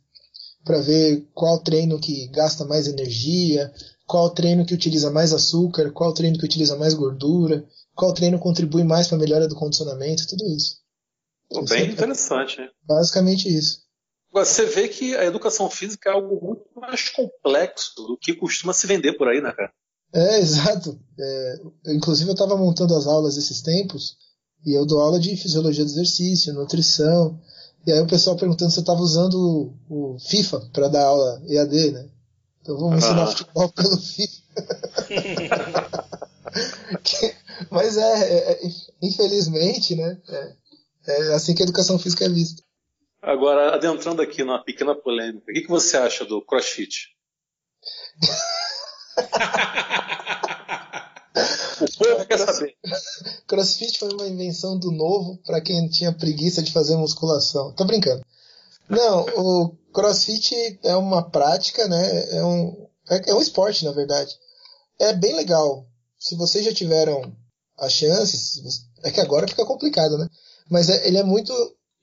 Para 0.64 0.80
ver 0.80 1.26
qual 1.34 1.58
treino 1.58 1.98
que 1.98 2.28
gasta 2.28 2.64
mais 2.64 2.86
energia, 2.86 3.74
qual 4.06 4.30
treino 4.30 4.64
que 4.64 4.74
utiliza 4.74 5.10
mais 5.10 5.32
açúcar, 5.32 5.90
qual 5.90 6.12
treino 6.12 6.38
que 6.38 6.44
utiliza 6.44 6.76
mais 6.76 6.94
gordura, 6.94 7.66
qual 7.92 8.14
treino 8.14 8.38
contribui 8.38 8.84
mais 8.84 9.08
para 9.08 9.16
a 9.16 9.20
melhora 9.20 9.48
do 9.48 9.56
condicionamento, 9.56 10.28
tudo 10.28 10.46
isso. 10.46 10.83
Bem 11.68 11.90
interessante. 11.90 12.58
Basicamente 12.82 13.48
isso. 13.48 13.84
Você 14.32 14.66
vê 14.66 14.88
que 14.88 15.16
a 15.16 15.24
educação 15.24 15.70
física 15.70 16.10
é 16.10 16.12
algo 16.12 16.44
muito 16.44 16.64
mais 16.74 17.08
complexo 17.10 17.94
do 17.96 18.18
que 18.20 18.34
costuma 18.34 18.72
se 18.72 18.86
vender 18.86 19.12
por 19.12 19.28
aí, 19.28 19.40
né, 19.40 19.52
cara? 19.52 19.72
É, 20.12 20.38
exato. 20.40 20.98
É, 21.18 21.54
inclusive 21.88 22.28
eu 22.28 22.34
estava 22.34 22.56
montando 22.56 22.96
as 22.96 23.06
aulas 23.06 23.36
esses 23.36 23.62
tempos 23.62 24.16
e 24.66 24.76
eu 24.76 24.84
dou 24.84 25.00
aula 25.00 25.20
de 25.20 25.36
fisiologia 25.36 25.84
do 25.84 25.90
exercício, 25.90 26.52
nutrição. 26.52 27.40
E 27.86 27.92
aí 27.92 28.00
o 28.00 28.06
pessoal 28.06 28.36
perguntando 28.36 28.72
se 28.72 28.78
eu 28.78 28.82
estava 28.82 29.00
usando 29.00 29.72
o, 29.88 30.14
o 30.14 30.18
FIFA 30.18 30.68
para 30.72 30.88
dar 30.88 31.04
aula 31.04 31.42
EAD, 31.46 31.92
né? 31.92 32.08
Então 32.60 32.78
vamos 32.78 33.04
ensinar 33.04 33.24
ah. 33.24 33.26
futebol 33.26 33.68
pelo 33.72 33.98
FIFA. 33.98 34.44
mas 37.70 37.96
é, 37.96 38.02
é, 38.02 38.52
é, 38.52 38.60
infelizmente, 39.02 39.94
né? 39.94 40.18
É, 40.28 40.52
é, 41.06 41.34
assim 41.34 41.54
que 41.54 41.62
a 41.62 41.64
educação 41.64 41.98
física 41.98 42.24
é 42.24 42.28
vista. 42.28 42.62
Agora, 43.20 43.74
adentrando 43.74 44.20
aqui 44.20 44.44
numa 44.44 44.62
pequena 44.62 44.94
polêmica, 44.94 45.50
o 45.50 45.54
que, 45.54 45.62
que 45.62 45.68
você 45.68 45.96
acha 45.96 46.24
do 46.24 46.44
CrossFit? 46.44 47.08
o 51.80 51.98
povo 51.98 52.26
quer 52.26 52.38
saber. 52.38 52.76
CrossFit 53.46 53.98
foi 53.98 54.12
uma 54.12 54.28
invenção 54.28 54.78
do 54.78 54.92
novo 54.92 55.38
para 55.44 55.60
quem 55.60 55.88
tinha 55.88 56.12
preguiça 56.12 56.62
de 56.62 56.72
fazer 56.72 56.96
musculação. 56.96 57.72
Tô 57.72 57.84
brincando. 57.84 58.24
Não, 58.88 59.24
o 59.36 59.76
CrossFit 59.92 60.78
é 60.82 60.94
uma 60.94 61.22
prática, 61.22 61.88
né? 61.88 62.36
É 62.36 62.44
um, 62.44 62.86
é, 63.10 63.30
é 63.30 63.34
um 63.34 63.40
esporte, 63.40 63.84
na 63.84 63.92
verdade. 63.92 64.34
É 64.98 65.12
bem 65.12 65.34
legal. 65.34 65.86
Se 66.18 66.36
vocês 66.36 66.64
já 66.64 66.72
tiveram 66.72 67.34
a 67.78 67.88
chance, 67.88 68.62
é 69.02 69.10
que 69.10 69.20
agora 69.20 69.48
fica 69.48 69.64
complicado, 69.64 70.18
né? 70.18 70.28
Mas 70.70 70.88
é, 70.88 71.06
ele 71.06 71.18
é 71.18 71.22
muito. 71.22 71.52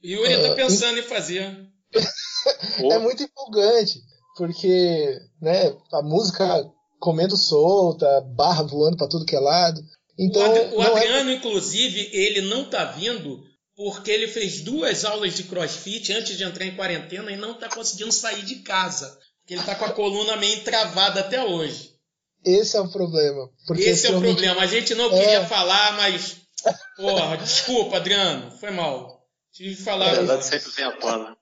Yuri 0.04 0.34
uh, 0.36 0.42
tá 0.42 0.52
ah, 0.52 0.54
pensando 0.54 0.98
em 0.98 1.02
fazer. 1.02 1.68
é 2.90 2.98
muito 2.98 3.22
empolgante, 3.22 4.00
porque 4.36 5.18
né, 5.40 5.74
a 5.92 6.02
música 6.02 6.64
comendo 6.98 7.36
solta, 7.36 8.20
barra 8.36 8.62
voando 8.62 8.96
para 8.96 9.08
tudo 9.08 9.26
que 9.26 9.36
é 9.36 9.40
lado. 9.40 9.80
Então, 10.18 10.42
o, 10.42 10.44
Ad, 10.44 10.74
o 10.76 10.82
é 10.82 10.86
Adriano, 10.86 11.30
é... 11.30 11.34
inclusive, 11.34 12.10
ele 12.12 12.42
não 12.42 12.68
tá 12.68 12.84
vindo 12.84 13.42
porque 13.74 14.10
ele 14.10 14.28
fez 14.28 14.60
duas 14.62 15.04
aulas 15.04 15.34
de 15.34 15.44
crossfit 15.44 16.12
antes 16.12 16.36
de 16.36 16.44
entrar 16.44 16.64
em 16.64 16.76
quarentena 16.76 17.32
e 17.32 17.36
não 17.36 17.54
tá 17.54 17.68
conseguindo 17.68 18.12
sair 18.12 18.42
de 18.44 18.56
casa. 18.56 19.18
Porque 19.40 19.54
ele 19.54 19.62
tá 19.64 19.74
com 19.74 19.84
a 19.84 19.92
coluna 19.92 20.36
meio 20.36 20.62
travada 20.62 21.20
até 21.20 21.42
hoje. 21.44 21.92
Esse 22.44 22.76
é 22.76 22.80
o 22.80 22.88
problema. 22.88 23.48
Esse 23.76 24.06
é 24.06 24.16
o 24.16 24.20
problema. 24.20 24.62
A 24.62 24.66
gente 24.66 24.94
não 24.94 25.10
queria 25.10 25.40
é... 25.40 25.46
falar, 25.46 25.96
mas. 25.96 26.41
Porra, 27.02 27.36
desculpa, 27.36 27.96
Adriano. 27.96 28.50
Foi 28.52 28.70
mal. 28.70 29.26
Tive 29.52 29.76
que 29.76 29.82
falar. 29.82 30.08
É, 30.08 30.14
verdade 30.16 30.46
sempre 30.46 30.70
vem 30.70 30.84
a 30.84 30.96
pana. 30.96 31.36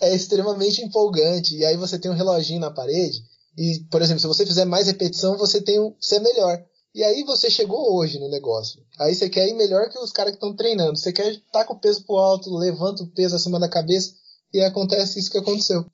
É 0.00 0.14
extremamente 0.14 0.82
empolgante. 0.82 1.56
E 1.56 1.64
aí 1.64 1.76
você 1.76 1.98
tem 1.98 2.10
um 2.10 2.14
reloginho 2.14 2.60
na 2.60 2.70
parede. 2.70 3.22
E, 3.56 3.84
por 3.90 4.02
exemplo, 4.02 4.20
se 4.20 4.26
você 4.26 4.44
fizer 4.44 4.64
mais 4.64 4.86
repetição, 4.86 5.38
você 5.38 5.60
tem 5.60 5.80
um. 5.80 5.94
Você 6.00 6.16
é 6.16 6.20
melhor. 6.20 6.64
E 6.94 7.02
aí 7.02 7.24
você 7.24 7.50
chegou 7.50 7.96
hoje 7.96 8.18
no 8.18 8.28
negócio. 8.28 8.80
Aí 8.98 9.14
você 9.14 9.28
quer 9.28 9.48
ir 9.48 9.54
melhor 9.54 9.88
que 9.90 9.98
os 9.98 10.12
caras 10.12 10.32
que 10.32 10.36
estão 10.36 10.54
treinando. 10.54 10.96
Você 10.96 11.12
quer 11.12 11.32
estar 11.32 11.64
com 11.64 11.74
o 11.74 11.80
peso 11.80 12.04
pro 12.04 12.16
alto, 12.16 12.54
levanta 12.56 13.02
o 13.02 13.08
peso 13.08 13.34
acima 13.34 13.58
da 13.58 13.68
cabeça 13.68 14.14
e 14.52 14.60
acontece 14.60 15.18
isso 15.18 15.30
que 15.30 15.38
aconteceu. 15.38 15.84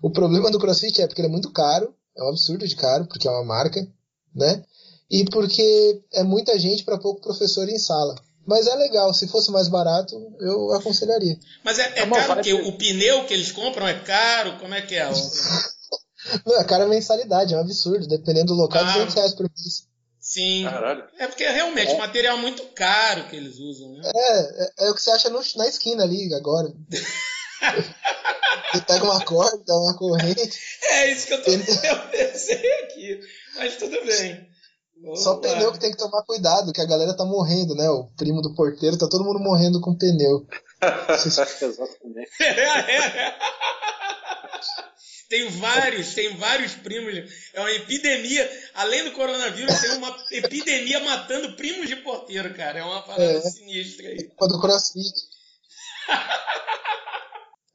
O 0.00 0.10
problema 0.10 0.50
do 0.50 0.58
CrossFit 0.58 1.02
é 1.02 1.06
porque 1.06 1.20
ele 1.20 1.28
é 1.28 1.30
muito 1.30 1.50
caro, 1.52 1.94
é 2.16 2.22
um 2.22 2.28
absurdo 2.28 2.66
de 2.66 2.74
caro, 2.74 3.06
porque 3.06 3.28
é 3.28 3.30
uma 3.30 3.44
marca, 3.44 3.86
né? 4.34 4.64
E 5.10 5.24
porque 5.26 6.02
é 6.12 6.22
muita 6.22 6.58
gente 6.58 6.84
para 6.84 6.98
pouco 6.98 7.20
professor 7.20 7.68
em 7.68 7.78
sala. 7.78 8.14
Mas 8.46 8.66
é 8.66 8.74
legal, 8.76 9.12
se 9.12 9.26
fosse 9.26 9.50
mais 9.50 9.68
barato, 9.68 10.14
eu 10.40 10.72
aconselharia. 10.74 11.36
Mas 11.64 11.78
é, 11.78 11.82
é, 11.82 12.02
é 12.02 12.06
caro 12.06 12.34
porque 12.34 12.52
o 12.52 12.72
pneu 12.72 13.24
que 13.24 13.34
eles 13.34 13.50
compram 13.50 13.86
é 13.86 13.98
caro? 14.00 14.58
Como 14.58 14.72
é 14.72 14.82
que 14.82 14.94
é? 14.94 15.10
Não, 16.46 16.60
é 16.60 16.64
cara 16.64 16.84
a 16.84 16.88
mensalidade, 16.88 17.54
é 17.54 17.56
um 17.56 17.60
absurdo. 17.60 18.06
Dependendo 18.06 18.54
do 18.54 18.54
local, 18.54 18.84
ah, 18.84 18.92
200 18.92 19.14
reais 19.14 19.34
por 19.34 19.50
mês. 19.50 19.86
Sim. 20.20 20.64
Caralho. 20.64 21.04
É 21.18 21.26
porque 21.26 21.46
realmente 21.46 21.92
é. 21.92 21.98
material 21.98 22.38
muito 22.38 22.62
caro 22.74 23.28
que 23.28 23.36
eles 23.36 23.58
usam, 23.58 23.92
né? 23.92 24.10
É, 24.14 24.40
é, 24.40 24.70
é 24.86 24.90
o 24.90 24.94
que 24.94 25.02
você 25.02 25.10
acha 25.10 25.28
no, 25.30 25.40
na 25.56 25.68
esquina 25.68 26.02
ali 26.02 26.32
agora. 26.34 26.68
Você 28.72 28.80
pega 28.82 29.04
uma 29.04 29.24
corda, 29.24 29.74
uma 29.74 29.96
corrente. 29.96 30.60
É 30.88 31.12
isso 31.12 31.26
que 31.26 31.34
eu, 31.34 31.42
tô, 31.42 31.50
eu 31.50 32.08
pensei 32.10 32.72
aqui. 32.84 33.20
Mas 33.56 33.76
tudo 33.76 34.04
bem. 34.04 34.48
Só 35.16 35.36
pneu 35.36 35.72
que 35.72 35.78
tem 35.78 35.90
que 35.90 35.98
tomar 35.98 36.22
cuidado, 36.22 36.72
que 36.72 36.80
a 36.80 36.86
galera 36.86 37.16
tá 37.16 37.24
morrendo, 37.24 37.74
né? 37.74 37.88
O 37.90 38.04
primo 38.16 38.40
do 38.40 38.54
porteiro, 38.54 38.98
tá 38.98 39.08
todo 39.08 39.24
mundo 39.24 39.38
morrendo 39.38 39.80
com 39.80 39.94
pneu. 39.94 40.46
Exatamente. 41.26 42.30
Tem 45.28 45.48
vários, 45.50 46.14
tem 46.14 46.36
vários 46.36 46.74
primos. 46.74 47.30
É 47.52 47.60
uma 47.60 47.72
epidemia. 47.72 48.48
Além 48.74 49.04
do 49.04 49.12
coronavírus, 49.12 49.80
tem 49.80 49.90
uma 49.96 50.16
epidemia 50.30 51.00
matando 51.00 51.56
primos 51.56 51.88
de 51.88 51.96
porteiro, 51.96 52.54
cara. 52.54 52.78
É 52.78 52.84
uma 52.84 53.02
parada 53.02 53.24
é, 53.24 53.40
sinistra 53.40 54.08
aí. 54.08 54.30
Quando 54.36 54.60
crossfit. 54.60 55.14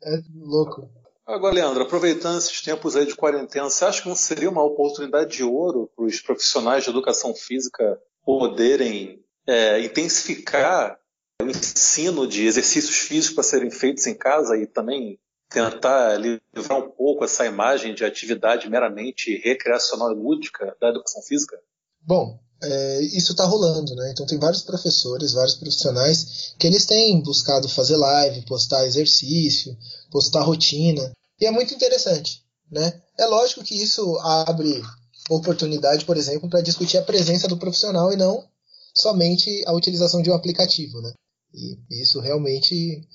É 0.03 0.19
louco. 0.33 0.89
Agora, 1.31 1.55
Leandro, 1.55 1.83
aproveitando 1.83 2.37
esses 2.37 2.61
tempos 2.61 2.93
aí 2.93 3.05
de 3.05 3.15
quarentena, 3.15 3.69
você 3.69 3.85
acha 3.85 4.01
que 4.01 4.09
não 4.09 4.15
seria 4.17 4.49
uma 4.49 4.65
oportunidade 4.65 5.31
de 5.31 5.43
ouro 5.43 5.89
para 5.95 6.03
os 6.03 6.19
profissionais 6.19 6.83
de 6.83 6.89
educação 6.89 7.33
física 7.33 7.97
poderem 8.25 9.23
é, 9.47 9.79
intensificar 9.79 10.99
o 11.41 11.45
ensino 11.45 12.27
de 12.27 12.45
exercícios 12.45 12.97
físicos 12.97 13.35
para 13.35 13.43
serem 13.45 13.71
feitos 13.71 14.05
em 14.07 14.13
casa 14.13 14.57
e 14.57 14.67
também 14.67 15.17
tentar 15.49 16.17
livrar 16.17 16.79
um 16.79 16.91
pouco 16.91 17.23
essa 17.23 17.45
imagem 17.45 17.95
de 17.95 18.03
atividade 18.03 18.69
meramente 18.69 19.37
recreacional 19.37 20.11
e 20.11 20.15
lúdica 20.15 20.75
da 20.81 20.89
educação 20.89 21.21
física? 21.21 21.57
Bom, 22.01 22.37
é, 22.61 23.01
isso 23.03 23.31
está 23.31 23.45
rolando, 23.45 23.95
né? 23.95 24.11
Então 24.11 24.25
tem 24.25 24.37
vários 24.37 24.63
professores, 24.63 25.31
vários 25.31 25.55
profissionais 25.55 26.53
que 26.59 26.67
eles 26.67 26.85
têm 26.85 27.21
buscado 27.23 27.69
fazer 27.69 27.95
live, 27.95 28.45
postar 28.45 28.85
exercício, 28.85 29.77
postar 30.11 30.41
rotina, 30.41 31.11
e 31.41 31.45
é 31.47 31.51
muito 31.51 31.73
interessante, 31.73 32.43
né? 32.71 33.01
É 33.17 33.25
lógico 33.25 33.63
que 33.63 33.75
isso 33.75 34.15
abre 34.19 34.81
oportunidade, 35.29 36.05
por 36.05 36.15
exemplo, 36.15 36.47
para 36.47 36.61
discutir 36.61 36.97
a 36.97 37.03
presença 37.03 37.47
do 37.47 37.57
profissional 37.57 38.13
e 38.13 38.15
não 38.15 38.47
somente 38.93 39.63
a 39.65 39.73
utilização 39.73 40.21
de 40.21 40.29
um 40.29 40.35
aplicativo, 40.35 41.01
né? 41.01 41.11
E 41.53 41.77
isso 41.89 42.19
realmente 42.19 43.07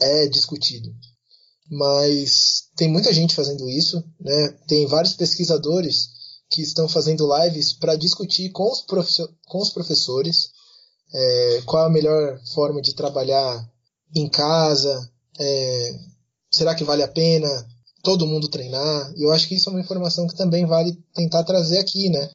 é, 0.00 0.24
é 0.24 0.28
discutido. 0.28 0.92
Mas 1.70 2.68
tem 2.76 2.88
muita 2.88 3.12
gente 3.12 3.34
fazendo 3.34 3.68
isso, 3.68 4.02
né? 4.20 4.48
Tem 4.66 4.86
vários 4.86 5.14
pesquisadores 5.14 6.08
que 6.50 6.62
estão 6.62 6.88
fazendo 6.88 7.28
lives 7.38 7.72
para 7.72 7.96
discutir 7.96 8.50
com 8.50 8.70
os, 8.70 8.84
com 9.46 9.58
os 9.58 9.70
professores 9.70 10.50
é, 11.12 11.62
qual 11.66 11.84
a 11.84 11.90
melhor 11.90 12.40
forma 12.54 12.80
de 12.80 12.94
trabalhar 12.94 13.70
em 14.14 14.28
casa, 14.28 15.10
é, 15.38 15.98
será 16.50 16.74
que 16.74 16.84
vale 16.84 17.02
a 17.02 17.08
pena 17.08 17.48
todo 18.04 18.26
mundo 18.26 18.48
treinar? 18.48 19.12
E 19.16 19.24
eu 19.24 19.32
acho 19.32 19.48
que 19.48 19.56
isso 19.56 19.68
é 19.68 19.72
uma 19.72 19.80
informação 19.80 20.28
que 20.28 20.36
também 20.36 20.66
vale 20.66 20.96
tentar 21.14 21.42
trazer 21.42 21.78
aqui, 21.78 22.10
né? 22.10 22.30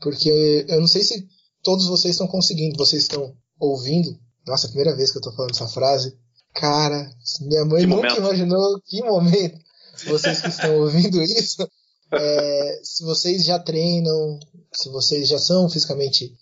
Porque 0.00 0.66
eu 0.68 0.80
não 0.80 0.88
sei 0.88 1.04
se 1.04 1.26
todos 1.62 1.86
vocês 1.86 2.14
estão 2.14 2.26
conseguindo, 2.26 2.76
vocês 2.76 3.02
estão 3.02 3.32
ouvindo. 3.58 4.18
Nossa, 4.46 4.66
a 4.66 4.70
primeira 4.70 4.94
vez 4.96 5.12
que 5.12 5.18
eu 5.18 5.20
estou 5.20 5.32
falando 5.34 5.52
essa 5.52 5.68
frase. 5.68 6.12
Cara, 6.52 7.08
minha 7.42 7.64
mãe 7.64 7.82
que 7.82 7.86
nunca 7.86 8.08
momento. 8.08 8.18
imaginou 8.18 8.80
que 8.84 9.02
momento 9.02 9.58
vocês 10.06 10.40
que 10.42 10.48
estão 10.48 10.80
ouvindo 10.80 11.22
isso 11.22 11.66
é, 12.12 12.80
se 12.82 13.04
vocês 13.04 13.44
já 13.44 13.58
treinam, 13.58 14.38
se 14.74 14.88
vocês 14.90 15.28
já 15.28 15.38
são 15.38 15.70
fisicamente 15.70 16.34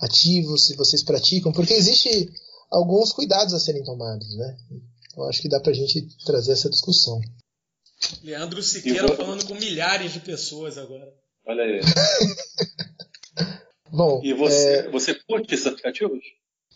ativos, 0.00 0.66
se 0.66 0.74
vocês 0.74 1.02
praticam, 1.02 1.52
porque 1.52 1.72
existe 1.72 2.30
alguns 2.70 3.12
cuidados 3.12 3.54
a 3.54 3.60
serem 3.60 3.84
tomados, 3.84 4.36
né? 4.36 4.56
Eu 5.16 5.24
acho 5.24 5.40
que 5.40 5.48
dá 5.48 5.58
pra 5.60 5.72
gente 5.72 6.06
trazer 6.26 6.52
essa 6.52 6.68
discussão. 6.68 7.18
Leandro 8.22 8.62
Siqueira 8.62 9.06
vou... 9.06 9.16
falando 9.16 9.46
com 9.46 9.54
milhares 9.54 10.12
de 10.12 10.20
pessoas 10.20 10.78
agora. 10.78 11.12
Olha 11.46 11.62
aí. 11.62 11.80
Bom, 13.90 14.20
e 14.22 14.34
você, 14.34 14.78
é... 14.78 14.90
você 14.90 15.14
curte 15.14 15.54
esses 15.54 15.66
aplicativos? 15.66 16.20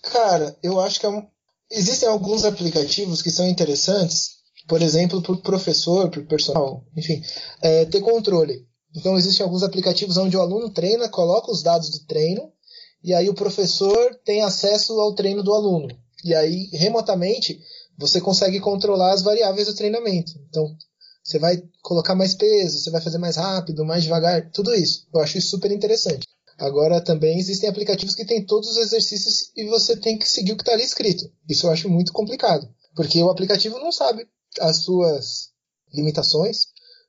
Cara, 0.03 0.57
eu 0.63 0.81
acho 0.81 1.01
que 1.01 1.07
é 1.07 1.09
um... 1.09 1.27
existem 1.71 2.09
alguns 2.09 2.45
aplicativos 2.45 3.21
que 3.21 3.31
são 3.31 3.47
interessantes 3.47 4.41
por 4.71 4.83
exemplo, 4.83 5.21
para 5.21 5.33
o 5.33 5.43
professor, 5.43 6.09
para 6.09 6.21
o 6.21 6.27
personal, 6.27 6.85
enfim, 6.97 7.21
é, 7.61 7.85
ter 7.87 8.01
controle. 8.01 8.65
Então, 8.95 9.19
existem 9.19 9.43
alguns 9.43 9.65
aplicativos 9.65 10.17
onde 10.17 10.37
o 10.37 10.41
aluno 10.41 10.71
treina, 10.71 11.09
coloca 11.09 11.51
os 11.51 11.61
dados 11.61 11.91
do 11.91 12.07
treino, 12.07 12.53
e 13.03 13.13
aí 13.13 13.29
o 13.29 13.35
professor 13.35 14.15
tem 14.25 14.43
acesso 14.43 15.01
ao 15.01 15.13
treino 15.13 15.43
do 15.43 15.53
aluno. 15.53 15.89
E 16.25 16.33
aí, 16.37 16.69
remotamente, 16.73 17.61
você 17.99 18.21
consegue 18.21 18.61
controlar 18.61 19.13
as 19.13 19.23
variáveis 19.23 19.67
do 19.67 19.75
treinamento. 19.75 20.33
Então, 20.49 20.65
você 21.31 21.39
vai 21.39 21.63
colocar 21.83 22.15
mais 22.15 22.35
peso, 22.35 22.79
você 22.79 22.91
vai 22.91 23.01
fazer 23.01 23.19
mais 23.19 23.37
rápido, 23.37 23.85
mais 23.85 24.03
devagar, 24.03 24.51
tudo 24.51 24.75
isso. 24.75 25.07
Eu 25.15 25.21
acho 25.21 25.39
isso 25.39 25.51
super 25.51 25.71
interessante. 25.71 26.27
Agora, 26.59 27.01
também 27.01 27.39
existem 27.39 27.69
aplicativos 27.69 28.15
que 28.15 28.25
têm 28.25 28.45
todos 28.45 28.71
os 28.71 28.77
exercícios 28.77 29.51
e 29.57 29.65
você 29.67 29.97
tem 29.97 30.19
que 30.19 30.29
seguir 30.29 30.53
o 30.53 30.57
que 30.57 30.63
está 30.63 30.73
ali 30.73 30.83
escrito. 30.83 31.31
Isso 31.49 31.67
eu 31.67 31.71
acho 31.71 31.89
muito 31.89 32.13
complicado, 32.13 32.69
porque 32.95 33.23
o 33.23 33.31
aplicativo 33.31 33.79
não 33.79 33.93
sabe 33.93 34.29
as 34.61 34.79
suas 34.79 35.51
limitações, 35.95 36.67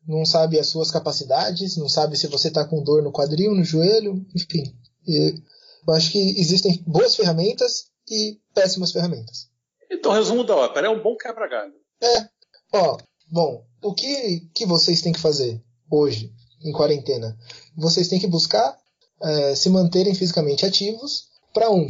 não 0.08 0.26
sabe 0.26 0.60
as 0.60 0.68
suas 0.68 0.92
capacidades, 0.92 1.76
não 1.78 1.90
sabe 1.90 2.18
se 2.18 2.28
você 2.28 2.48
está 2.48 2.64
com 2.64 2.84
dor 2.84 3.04
no 3.04 3.12
quadril, 3.12 3.54
no 3.54 3.64
joelho, 3.64 4.26
enfim. 4.36 4.64
Eu 5.08 5.94
acho 5.94 6.12
que 6.12 6.40
existem 6.40 6.82
boas 6.88 7.16
ferramentas 7.16 7.88
e 8.10 8.40
péssimas 8.54 8.92
ferramentas. 8.92 9.50
Então, 9.90 10.14
resumo 10.14 10.44
da 10.44 10.56
ópera, 10.56 10.88
é 10.88 10.90
um 10.90 11.02
bom 11.02 11.18
quebra-galho. 11.18 11.74
É. 12.02 12.30
Ó, 12.74 12.98
bom, 13.32 13.64
o 13.82 13.94
que, 13.94 14.50
que 14.54 14.66
vocês 14.66 15.02
têm 15.02 15.14
que 15.14 15.20
fazer 15.20 15.64
hoje, 15.90 16.32
em 16.64 16.72
quarentena? 16.72 17.38
Vocês 17.76 18.08
têm 18.08 18.20
que 18.20 18.28
buscar 18.28 18.78
é, 19.24 19.56
se 19.56 19.70
manterem 19.70 20.14
fisicamente 20.14 20.66
ativos 20.66 21.30
para 21.54 21.72
um, 21.72 21.88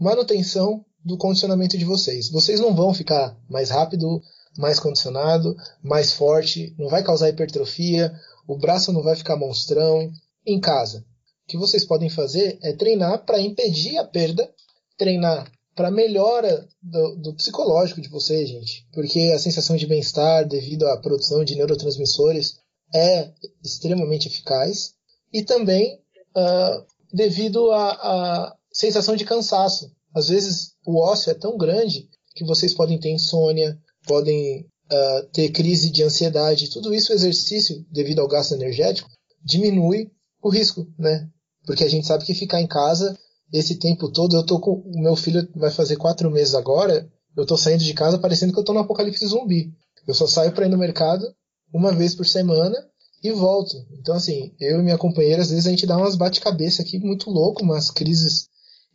manutenção 0.00 0.84
do 1.04 1.16
condicionamento 1.16 1.76
de 1.76 1.84
vocês. 1.84 2.30
Vocês 2.30 2.60
não 2.60 2.74
vão 2.74 2.94
ficar 2.94 3.36
mais 3.48 3.70
rápido, 3.70 4.22
mais 4.56 4.78
condicionado, 4.78 5.56
mais 5.82 6.12
forte, 6.12 6.74
não 6.78 6.88
vai 6.88 7.02
causar 7.02 7.28
hipertrofia, 7.28 8.12
o 8.46 8.56
braço 8.56 8.92
não 8.92 9.02
vai 9.02 9.16
ficar 9.16 9.36
monstrão 9.36 10.10
em 10.46 10.60
casa. 10.60 11.04
O 11.44 11.48
que 11.48 11.56
vocês 11.56 11.84
podem 11.84 12.10
fazer 12.10 12.58
é 12.62 12.72
treinar 12.72 13.24
para 13.24 13.40
impedir 13.40 13.98
a 13.98 14.04
perda, 14.04 14.50
treinar 14.96 15.50
para 15.78 15.92
melhora 15.92 16.68
do, 16.82 17.16
do, 17.18 17.34
psicológico 17.36 18.00
de 18.00 18.08
vocês, 18.08 18.48
gente, 18.48 18.84
porque 18.92 19.30
a 19.32 19.38
sensação 19.38 19.76
de 19.76 19.86
bem-estar 19.86 20.44
devido 20.44 20.88
à 20.88 20.96
produção 20.96 21.44
de 21.44 21.54
neurotransmissores 21.54 22.56
é 22.92 23.30
extremamente 23.62 24.26
eficaz 24.26 24.94
e 25.32 25.40
também 25.44 26.00
uh, 26.36 26.84
devido 27.14 27.70
à 27.70 28.56
sensação 28.72 29.14
de 29.14 29.24
cansaço. 29.24 29.88
Às 30.12 30.28
vezes 30.28 30.72
o 30.84 30.98
ócio 30.98 31.30
é 31.30 31.34
tão 31.34 31.56
grande 31.56 32.08
que 32.34 32.44
vocês 32.44 32.74
podem 32.74 32.98
ter 32.98 33.10
insônia, 33.10 33.78
podem 34.04 34.62
uh, 34.62 35.26
ter 35.32 35.50
crise 35.50 35.90
de 35.90 36.02
ansiedade. 36.02 36.70
Tudo 36.70 36.92
isso, 36.92 37.12
o 37.12 37.14
exercício, 37.14 37.86
devido 37.88 38.18
ao 38.18 38.26
gasto 38.26 38.52
energético, 38.52 39.08
diminui 39.44 40.10
o 40.42 40.48
risco, 40.48 40.92
né? 40.98 41.28
Porque 41.64 41.84
a 41.84 41.88
gente 41.88 42.08
sabe 42.08 42.24
que 42.24 42.34
ficar 42.34 42.60
em 42.60 42.66
casa 42.66 43.16
esse 43.52 43.76
tempo 43.76 44.10
todo, 44.10 44.36
eu 44.36 44.44
tô 44.44 44.60
com. 44.60 44.72
O 44.72 45.00
meu 45.00 45.16
filho 45.16 45.48
vai 45.56 45.70
fazer 45.70 45.96
quatro 45.96 46.30
meses 46.30 46.54
agora, 46.54 47.10
eu 47.36 47.46
tô 47.46 47.56
saindo 47.56 47.84
de 47.84 47.94
casa 47.94 48.18
parecendo 48.18 48.52
que 48.52 48.58
eu 48.58 48.64
tô 48.64 48.72
no 48.72 48.80
apocalipse 48.80 49.26
zumbi. 49.26 49.72
Eu 50.06 50.14
só 50.14 50.26
saio 50.26 50.52
para 50.52 50.66
ir 50.66 50.70
no 50.70 50.78
mercado 50.78 51.24
uma 51.72 51.92
vez 51.92 52.14
por 52.14 52.26
semana 52.26 52.76
e 53.22 53.30
volto. 53.32 53.76
Então, 53.92 54.14
assim, 54.14 54.54
eu 54.58 54.80
e 54.80 54.82
minha 54.82 54.98
companheira, 54.98 55.42
às 55.42 55.50
vezes 55.50 55.66
a 55.66 55.70
gente 55.70 55.86
dá 55.86 55.96
umas 55.96 56.16
bate-cabeça 56.16 56.82
aqui 56.82 56.98
muito 56.98 57.30
louco, 57.30 57.62
umas 57.62 57.90
crises. 57.90 58.48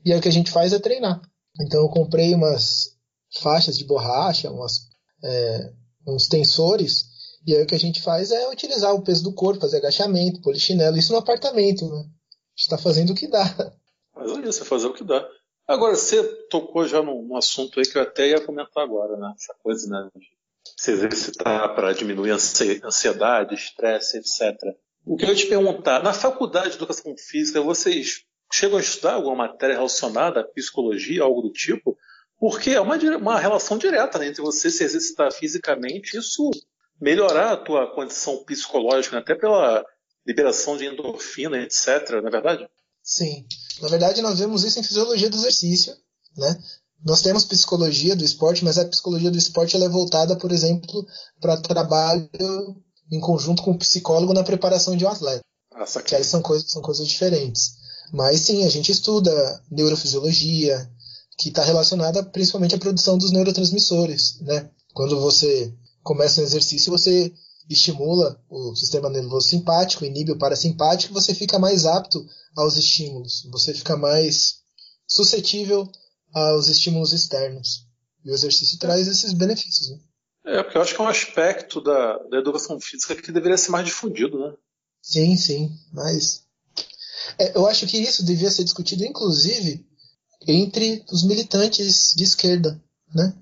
E 0.06 0.12
aí 0.12 0.20
o 0.20 0.22
que 0.22 0.28
a 0.28 0.32
gente 0.32 0.52
faz 0.52 0.74
é 0.74 0.80
treinar. 0.80 1.22
Então 1.62 1.82
eu 1.82 1.90
comprei 1.90 2.34
umas 2.34 2.98
faixas 3.40 3.78
de 3.78 3.86
borracha, 3.86 4.52
umas, 4.52 4.88
é, 5.24 5.72
uns 6.08 6.28
tensores, 6.28 7.06
e 7.46 7.56
aí 7.56 7.64
o 7.64 7.66
que 7.66 7.76
a 7.76 7.80
gente 7.80 8.02
faz 8.02 8.32
é 8.32 8.50
utilizar 8.50 8.94
o 8.94 9.02
peso 9.02 9.24
do 9.24 9.34
corpo, 9.34 9.62
fazer 9.62 9.78
agachamento, 9.78 10.42
polichinelo, 10.42 10.98
isso 10.98 11.12
no 11.12 11.20
apartamento, 11.20 11.88
né? 11.88 11.98
A 11.98 12.02
gente 12.02 12.64
está 12.64 12.78
fazendo 12.78 13.12
o 13.12 13.16
que 13.16 13.28
dá. 13.28 13.44
Mas 14.16 14.32
é 14.32 14.48
isso, 14.48 14.64
é 14.64 14.66
fazer 14.66 14.88
o 14.88 14.94
que 14.94 15.04
dá. 15.04 15.28
Agora, 15.68 15.96
você 15.96 16.24
tocou 16.50 16.86
já 16.86 17.02
num, 17.02 17.36
assunto 17.38 17.80
aí 17.80 17.86
que 17.86 17.98
eu 17.98 18.02
até 18.02 18.28
ia 18.28 18.42
comentar 18.42 18.84
agora, 18.84 19.16
né? 19.18 19.34
Essa 19.36 19.56
coisa, 19.62 19.90
né? 19.90 20.10
De 20.16 20.28
se 20.78 20.92
exercitar 20.92 21.74
para 21.74 21.94
diminuir 21.94 22.32
ansiedade, 22.32 23.56
estresse, 23.56 24.18
etc. 24.18 24.58
O 25.06 25.16
que 25.16 25.26
eu 25.26 25.30
ia 25.30 25.36
te 25.36 25.48
perguntar, 25.48 26.04
na 26.04 26.14
faculdade 26.14 26.72
de 26.72 26.76
educação 26.76 27.16
física, 27.18 27.62
vocês 27.62 28.26
chegam 28.52 28.78
a 28.78 28.82
estudar 28.82 29.14
alguma 29.14 29.36
matéria 29.48 29.76
relacionada 29.76 30.42
à 30.42 30.44
psicologia, 30.44 31.24
algo 31.24 31.42
do 31.42 31.52
tipo? 31.52 31.98
Porque 32.38 32.72
é 32.72 32.82
uma, 32.82 32.98
uma 33.18 33.40
relação 33.40 33.78
direta 33.78 34.20
né, 34.20 34.28
entre 34.28 34.42
você 34.42 34.70
se 34.70 34.84
exercitar 34.84 35.32
fisicamente 35.32 36.18
isso 36.18 36.50
melhorar 37.00 37.52
a 37.52 37.58
tua 37.58 37.94
condição 37.94 38.44
psicológica, 38.46 39.16
né, 39.16 39.22
até 39.22 39.36
pela 39.36 39.86
liberação 40.26 40.78
de 40.78 40.86
endorfina, 40.86 41.62
etc. 41.62 42.12
Não 42.22 42.28
é 42.28 42.32
verdade? 42.32 42.70
Sim. 43.04 43.46
Na 43.82 43.90
verdade, 43.90 44.22
nós 44.22 44.40
vemos 44.40 44.64
isso 44.64 44.80
em 44.80 44.84
fisiologia 44.84 45.30
do 45.30 45.38
exercício, 45.38 45.94
né? 46.38 46.58
Nós 47.06 47.22
temos 47.22 47.44
psicologia 47.44 48.16
do 48.16 48.24
esporte, 48.24 48.64
mas 48.64 48.78
a 48.78 48.86
psicologia 48.86 49.30
do 49.30 49.38
esporte 49.38 49.76
ela 49.76 49.86
é 49.86 49.90
voltada, 49.90 50.38
por 50.38 50.52
exemplo, 50.54 51.06
para 51.42 51.58
trabalho 51.58 52.30
em 53.12 53.20
conjunto 53.20 53.62
com 53.62 53.72
o 53.72 53.78
psicólogo 53.78 54.34
na 54.34 54.44
preparação 54.44 54.96
de 54.96 55.06
um 55.06 55.10
atleta. 55.10 55.42
Nossa, 55.78 56.02
que 56.02 56.16
aí 56.16 56.24
são 56.24 56.42
coisas, 56.42 56.72
são 56.72 56.82
coisas 56.82 57.06
diferentes. 57.06 57.76
Mas 58.14 58.42
sim, 58.42 58.64
a 58.64 58.70
gente 58.70 58.92
estuda 58.92 59.62
neurofisiologia, 59.70 60.90
que 61.38 61.50
está 61.50 61.64
relacionada 61.64 62.24
principalmente 62.24 62.76
à 62.76 62.78
produção 62.78 63.18
dos 63.18 63.32
neurotransmissores. 63.32 64.40
Né? 64.42 64.70
Quando 64.94 65.20
você 65.20 65.74
começa 66.04 66.40
um 66.40 66.44
exercício, 66.44 66.92
você 66.92 67.34
estimula 67.70 68.42
o 68.50 68.76
sistema 68.76 69.10
nervoso 69.10 69.48
simpático, 69.48 70.06
inibe 70.06 70.32
o 70.32 70.38
parasimpático, 70.38 71.14
você 71.14 71.34
fica 71.34 71.58
mais 71.58 71.86
apto 71.86 72.26
aos 72.56 72.78
estímulos, 72.78 73.48
você 73.52 73.74
fica 73.74 73.96
mais 73.96 74.62
suscetível 75.08 75.90
aos 76.34 76.68
estímulos 76.68 77.14
externos. 77.14 77.88
E 78.24 78.32
o 78.32 78.34
exercício 78.34 78.80
traz 78.80 79.08
esses 79.08 79.34
benefícios. 79.34 79.92
Né? 79.92 80.00
É, 80.46 80.64
porque 80.64 80.78
eu 80.78 80.82
acho 80.82 80.96
que 80.96 81.02
é 81.02 81.04
um 81.04 81.10
aspecto 81.10 81.82
da, 81.82 82.18
da 82.30 82.38
educação 82.38 82.80
física 82.80 83.16
que 83.16 83.32
deveria 83.32 83.58
ser 83.58 83.72
mais 83.72 83.86
difundido, 83.86 84.40
né? 84.40 84.54
Sim, 85.02 85.36
sim, 85.36 85.70
mas 85.92 86.44
é, 87.38 87.58
eu 87.58 87.66
acho 87.68 87.86
que 87.88 87.98
isso 87.98 88.24
devia 88.26 88.52
ser 88.52 88.64
discutido, 88.64 89.04
inclusive, 89.06 89.86
entre 90.48 91.04
os 91.12 91.24
militantes 91.24 92.14
de 92.16 92.24
esquerda, 92.24 92.82
né? 93.14 93.34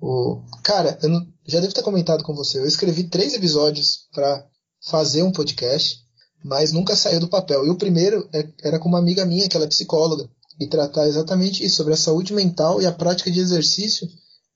O, 0.00 0.42
cara, 0.62 0.98
eu 1.02 1.08
não, 1.08 1.33
já 1.46 1.60
devo 1.60 1.74
ter 1.74 1.82
comentado 1.82 2.24
com 2.24 2.34
você, 2.34 2.58
eu 2.58 2.66
escrevi 2.66 3.04
três 3.04 3.34
episódios 3.34 4.08
para 4.12 4.46
fazer 4.88 5.22
um 5.22 5.32
podcast, 5.32 6.00
mas 6.44 6.72
nunca 6.72 6.96
saiu 6.96 7.20
do 7.20 7.28
papel. 7.28 7.66
E 7.66 7.70
o 7.70 7.76
primeiro 7.76 8.28
é, 8.32 8.46
era 8.62 8.78
com 8.78 8.88
uma 8.88 8.98
amiga 8.98 9.24
minha, 9.24 9.48
que 9.48 9.56
ela 9.56 9.66
é 9.66 9.68
psicóloga, 9.68 10.28
e 10.60 10.66
tratar 10.66 11.06
exatamente 11.06 11.64
isso, 11.64 11.76
sobre 11.76 11.94
a 11.94 11.96
saúde 11.96 12.32
mental 12.32 12.80
e 12.80 12.86
a 12.86 12.92
prática 12.92 13.30
de 13.30 13.40
exercício 13.40 14.08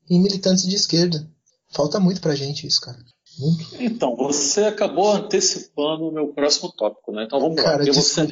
em 0.09 0.21
militantes 0.21 0.67
de 0.67 0.77
esquerda. 0.77 1.29
Falta 1.71 2.01
muito 2.01 2.21
pra 2.21 2.35
gente 2.35 2.67
isso, 2.67 2.81
cara. 2.81 2.99
Muito. 3.39 3.77
Então, 3.79 4.17
você 4.17 4.65
acabou 4.65 5.13
antecipando 5.13 6.09
o 6.09 6.13
meu 6.13 6.29
próximo 6.29 6.73
tópico, 6.73 7.13
né? 7.13 7.25
Então 7.25 7.39
vamos 7.39 7.61
cara, 7.61 7.85
lá. 7.85 7.93
Você... 7.93 8.27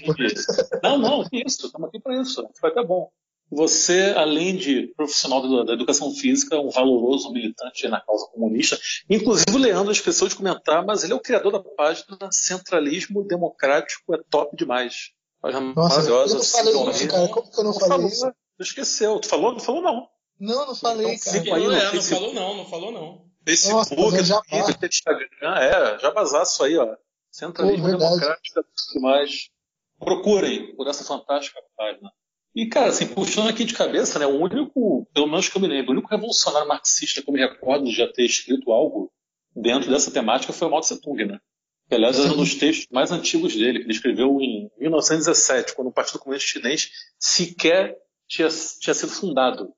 Não, 0.83 0.99
não, 0.99 1.23
isso, 1.33 1.66
estamos 1.66 1.88
aqui 1.88 2.01
para 2.01 2.21
isso. 2.21 2.45
Foi 2.59 2.71
até 2.71 2.85
bom. 2.85 3.09
Você, 3.50 4.12
além 4.16 4.56
de 4.56 4.88
profissional 4.96 5.64
da 5.64 5.72
educação 5.72 6.12
física, 6.12 6.59
um 6.59 6.70
valoroso 6.70 7.30
militante 7.32 7.87
na 7.88 8.00
causa 8.00 8.26
comunista. 8.26 8.78
Inclusive, 9.09 9.54
o 9.54 9.59
Leandro 9.59 9.92
esqueceu 9.92 10.26
de 10.26 10.35
comentar, 10.35 10.85
mas 10.85 11.04
ele 11.04 11.12
é 11.12 11.16
o 11.16 11.20
criador 11.20 11.52
da 11.52 11.61
página 11.61 12.18
Centralismo 12.32 13.24
Democrático 13.24 14.14
é 14.14 14.18
top 14.28 14.56
demais. 14.56 15.12
Página 15.40 15.61
Nossa, 15.61 15.94
maravilhosa. 15.94 16.35
Eu 16.35 16.38
não 16.38 16.44
falei 16.44 16.90
isso, 16.90 17.09
cara. 17.09 17.28
Como 17.28 17.50
que 17.50 17.59
eu 17.59 17.64
não, 17.64 17.72
não 17.72 17.78
falei 17.78 17.96
falou, 17.96 18.09
isso? 18.09 18.32
Tu 18.56 18.62
esqueceu. 18.62 19.20
Tu 19.20 19.28
falou? 19.28 19.52
Não 19.52 19.61
falou, 19.61 19.82
não. 19.82 20.09
Não, 20.40 20.66
não 20.66 20.74
falei, 20.74 21.14
então, 21.14 21.44
cara. 21.44 21.56
Aí 21.56 21.64
é, 21.64 21.92
não 21.94 22.02
falou, 22.02 22.35
não. 22.35 22.56
Não 22.56 22.66
falou, 22.66 22.92
não. 22.92 23.26
Facebook, 23.46 24.16
Nossa, 24.16 24.42
Twitter, 24.42 24.88
Instagram, 24.88 25.54
é, 25.56 25.98
já 26.00 26.11
basaço 26.11 26.64
aí, 26.64 26.76
ó. 26.76 26.96
Centralismo 27.30 27.85
Pô, 27.85 27.96
Democrático 27.96 28.61
e 28.96 29.00
mais. 29.00 29.50
Procurem 29.98 30.74
por 30.74 30.88
essa 30.88 31.04
fantástica 31.04 31.61
página. 31.76 32.11
E, 32.57 32.66
cara, 32.66 32.88
assim, 32.88 33.07
puxando 33.07 33.51
aqui 33.51 33.66
de 33.66 33.75
cabeça, 33.75 34.19
né, 34.19 34.27
o 34.27 34.40
único, 34.40 35.07
pelo 35.12 35.27
menos 35.27 35.47
que 35.47 35.59
eu 35.59 35.61
me 35.61 35.69
lembro, 35.69 35.90
o 35.90 35.92
único 35.92 36.09
revolucionário 36.09 36.66
marxista 36.66 37.21
que 37.21 37.29
eu 37.29 37.35
me 37.35 37.38
recordo 37.38 37.85
de 37.85 37.95
já 37.95 38.11
ter 38.11 38.25
escrito 38.25 38.73
algo 38.73 39.12
dentro 39.55 39.90
dessa 39.90 40.11
temática 40.11 40.55
foi 40.55 40.66
o 40.66 40.71
Mao 40.71 40.81
Tse 40.81 40.99
Tung, 40.99 41.23
né? 41.27 41.38
Que, 41.87 41.95
aliás, 41.95 42.19
era 42.19 42.33
um 42.33 42.37
dos 42.38 42.55
textos 42.55 42.87
mais 42.90 43.12
antigos 43.12 43.55
dele, 43.55 43.81
que 43.81 43.85
ele 43.85 43.92
escreveu 43.92 44.40
em 44.40 44.71
1917, 44.79 45.75
quando 45.75 45.88
o 45.88 45.92
Partido 45.92 46.19
Comunista 46.19 46.49
Chinês 46.49 46.90
sequer 47.21 47.95
tinha, 48.27 48.49
tinha 48.81 48.95
sido 48.95 49.12
fundado. 49.12 49.71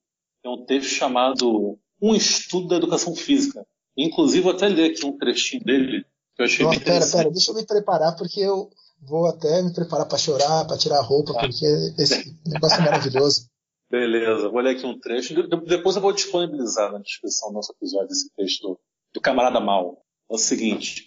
É 0.44 0.48
um 0.48 0.64
texto 0.64 0.90
chamado 0.90 1.76
Um 2.00 2.14
Estudo 2.14 2.68
da 2.68 2.76
Educação 2.76 3.12
Física. 3.16 3.66
Inclusive, 3.96 4.44
vou 4.44 4.52
até 4.52 4.68
ler 4.68 4.92
aqui 4.92 5.04
um 5.04 5.18
trechinho 5.18 5.64
dele, 5.64 6.04
que 6.36 6.42
eu 6.42 6.46
achei 6.46 6.64
Nossa, 6.64 6.78
bem 6.78 6.86
pera, 6.86 7.10
pera, 7.10 7.30
deixa 7.30 7.50
eu 7.50 7.56
me 7.56 7.66
preparar, 7.66 8.14
porque 8.16 8.38
eu 8.38 8.70
vou 9.02 9.26
até 9.26 9.62
me 9.62 9.72
preparar 9.72 10.06
para 10.06 10.18
chorar, 10.18 10.66
para 10.66 10.78
tirar 10.78 10.98
a 10.98 11.02
roupa, 11.02 11.32
ah. 11.32 11.40
porque 11.40 11.66
esse 11.98 12.36
negócio 12.46 12.80
é 12.80 12.84
maravilhoso. 12.84 13.48
Beleza, 13.90 14.50
vou 14.50 14.60
ler 14.60 14.76
aqui 14.76 14.84
um 14.84 14.98
trecho. 14.98 15.34
Depois 15.66 15.96
eu 15.96 16.02
vou 16.02 16.12
disponibilizar 16.12 16.92
na 16.92 16.98
descrição 16.98 17.48
do 17.48 17.54
nosso 17.54 17.72
episódio 17.72 18.12
esse 18.12 18.30
texto 18.34 18.60
do, 18.60 18.80
do 19.14 19.20
camarada 19.20 19.60
Mal. 19.60 20.04
É 20.30 20.34
o 20.34 20.38
seguinte: 20.38 21.06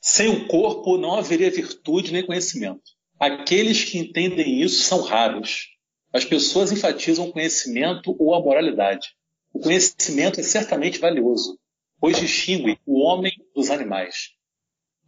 sem 0.00 0.28
o 0.28 0.46
corpo 0.46 0.96
não 0.96 1.16
haveria 1.16 1.50
virtude 1.50 2.12
nem 2.12 2.24
conhecimento. 2.24 2.82
Aqueles 3.18 3.84
que 3.84 3.98
entendem 3.98 4.60
isso 4.60 4.82
são 4.82 5.00
raros. 5.00 5.68
As 6.12 6.24
pessoas 6.24 6.70
enfatizam 6.70 7.26
o 7.28 7.32
conhecimento 7.32 8.14
ou 8.18 8.34
a 8.34 8.40
moralidade. 8.40 9.14
O 9.52 9.60
conhecimento 9.60 10.40
é 10.40 10.42
certamente 10.42 10.98
valioso, 10.98 11.58
pois 12.00 12.18
distingue 12.18 12.78
o 12.86 13.00
homem 13.00 13.32
dos 13.54 13.70
animais. 13.70 14.30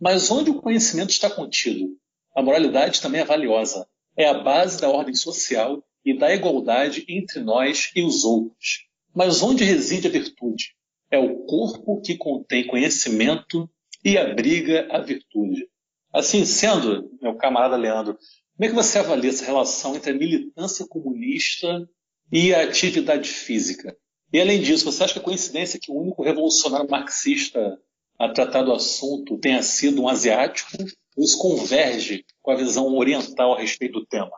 Mas 0.01 0.31
onde 0.31 0.51
o 0.51 0.61
conhecimento 0.61 1.11
está 1.11 1.31
contido, 1.31 1.97
a 2.35 2.43
moralidade 2.43 3.01
também 3.01 3.21
é 3.21 3.25
valiosa. 3.25 3.87
É 4.17 4.29
a 4.29 4.35
base 4.35 4.81
da 4.81 4.89
ordem 4.89 5.15
social 5.15 5.83
e 6.05 6.17
da 6.17 6.35
igualdade 6.35 7.05
entre 7.09 7.41
nós 7.41 7.91
e 7.95 8.03
os 8.03 8.25
outros. 8.25 8.87
Mas 9.15 9.43
onde 9.43 9.65
reside 9.65 10.09
a 10.09 10.11
virtude? 10.11 10.75
É 11.11 11.19
o 11.19 11.45
corpo 11.47 12.01
que 12.01 12.17
contém 12.17 12.67
conhecimento 12.67 13.71
e 14.05 14.19
abriga 14.19 14.89
a 14.91 14.99
virtude. 14.99 15.69
Assim 16.13 16.45
sendo, 16.45 17.11
meu 17.23 17.37
camarada 17.37 17.77
Leandro, 17.77 18.19
como 18.57 18.67
é 18.67 18.69
que 18.69 18.75
você 18.75 18.99
avalia 18.99 19.31
essa 19.31 19.45
relação 19.45 19.97
entre 19.97 20.11
a 20.11 20.15
militância 20.15 20.87
comunista 20.87 21.89
e 22.31 22.55
a 22.55 22.63
atividade 22.63 23.29
física? 23.29 23.97
E 24.33 24.41
além 24.41 24.61
disso, 24.61 24.85
você 24.85 25.05
acha 25.05 25.13
que 25.13 25.21
é 25.21 25.23
coincidência 25.23 25.79
que 25.81 25.91
o 25.91 26.01
único 26.01 26.23
revolucionário 26.23 26.91
marxista 26.91 27.79
a 28.19 28.29
tratar 28.29 28.63
do 28.63 28.73
assunto 28.73 29.39
tenha 29.39 29.63
sido 29.63 30.03
um 30.03 30.09
asiático? 30.09 30.71
Ou 31.17 31.25
isso 31.25 31.39
converge 31.39 32.25
com 32.43 32.51
a 32.51 32.57
visão 32.57 32.97
oriental 32.97 33.55
a 33.55 33.61
respeito 33.61 34.01
do 34.01 34.07
tema? 34.07 34.33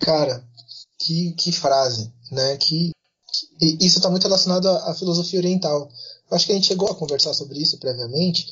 Cara, 0.00 0.44
que, 0.98 1.32
que 1.32 1.52
frase, 1.52 2.12
né? 2.30 2.56
Que, 2.56 2.92
que 3.58 3.84
isso 3.84 3.98
está 3.98 4.10
muito 4.10 4.24
relacionado 4.24 4.68
à, 4.68 4.90
à, 4.90 4.94
filosofia 4.94 5.38
oriental. 5.38 5.88
Acho 6.30 6.46
que 6.46 6.52
a 6.52 6.54
gente 6.54 6.66
chegou 6.66 6.88
a 6.88 6.94
conversar 6.94 7.34
sobre 7.34 7.58
isso 7.58 7.78
previamente, 7.78 8.46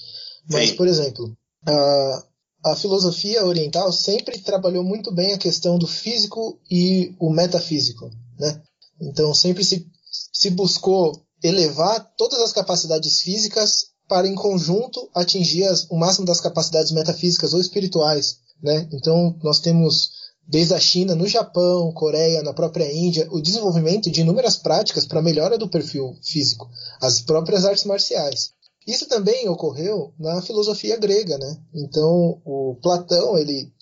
mas, 0.51 0.71
Sim. 0.71 0.77
por 0.77 0.87
exemplo, 0.87 1.37
a, 1.67 2.25
a 2.67 2.77
filosofia 2.77 3.45
oriental 3.45 3.93
sempre 3.93 4.39
trabalhou 4.39 4.85
muito 4.85 5.13
bem 5.13 5.33
a 5.33 5.39
questão 5.39 5.79
do 5.79 5.87
físico 5.87 6.59
e 6.71 7.15
o 7.19 7.31
metafísico, 7.31 8.11
né? 8.39 8.61
Então 9.01 9.35
sempre 9.35 9.65
se, 9.65 9.87
se 10.33 10.51
buscou 10.51 11.21
elevar 11.43 12.13
todas 12.17 12.41
as 12.41 12.53
capacidades 12.53 13.21
físicas 13.21 13.92
para 14.13 14.29
em 14.29 14.35
conjunto 14.35 15.09
atingir 15.15 15.65
as, 15.65 15.87
o 15.89 15.97
máximo 15.97 16.27
das 16.27 16.39
capacidades 16.39 16.93
metafísicas 16.93 17.55
ou 17.55 17.61
espirituais, 17.63 18.41
né? 18.63 18.87
Então 18.93 19.35
nós 19.43 19.59
temos 19.59 20.11
desde 20.47 20.75
a 20.75 20.79
China, 20.79 21.15
no 21.15 21.27
Japão, 21.27 21.91
Coreia, 21.93 22.43
na 22.43 22.53
própria 22.53 22.93
Índia, 22.93 23.27
o 23.31 23.41
desenvolvimento 23.41 24.11
de 24.11 24.21
inúmeras 24.21 24.59
práticas 24.59 25.07
para 25.07 25.23
melhora 25.23 25.57
do 25.57 25.67
perfil 25.67 26.15
físico, 26.23 26.69
as 27.01 27.23
próprias 27.23 27.65
artes 27.65 27.85
marciais. 27.85 28.53
Isso 28.87 29.07
também 29.09 29.49
ocorreu 29.49 30.13
na 30.19 30.43
filosofia 30.43 30.99
grega, 30.99 31.39
né? 31.39 31.57
Então, 31.73 32.39
o 32.45 32.77
Platão, 32.83 33.39
ele 33.39 33.73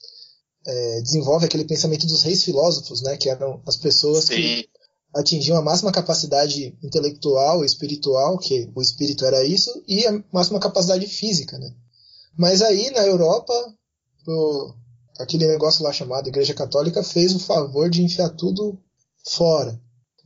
é, 0.65 1.01
desenvolve 1.01 1.47
aquele 1.47 1.65
pensamento 1.65 2.07
dos 2.07 2.23
reis 2.23 2.45
filósofos, 2.45 3.03
né? 3.03 3.17
Que 3.17 3.31
eram 3.31 3.61
as 3.67 3.77
pessoas 3.77 4.27
Sim. 4.27 4.37
que 4.37 4.69
atingiam 5.15 5.59
a 5.59 5.63
máxima 5.63 5.93
capacidade 5.93 6.77
intelectual, 6.83 7.65
espiritual, 7.65 8.39
que 8.39 8.71
o 8.75 8.81
espírito 8.81 9.25
era 9.25 9.45
isso, 9.45 9.83
e 9.87 10.07
a 10.07 10.25
máxima 10.33 10.61
capacidade 10.61 11.07
física, 11.07 11.59
né? 11.59 11.75
Mas 12.37 12.63
aí, 12.63 12.91
na 12.91 13.05
Europa, 13.07 13.53
o, 14.27 14.73
aquele 15.19 15.47
negócio 15.47 15.83
lá 15.83 15.93
chamado 15.93 16.29
Igreja 16.29 16.55
Católica 16.55 17.03
fez 17.03 17.35
o 17.35 17.41
favor 17.41 17.91
de 17.91 18.03
enfiar 18.03 18.31
tudo 18.31 18.79
fora. 19.29 19.81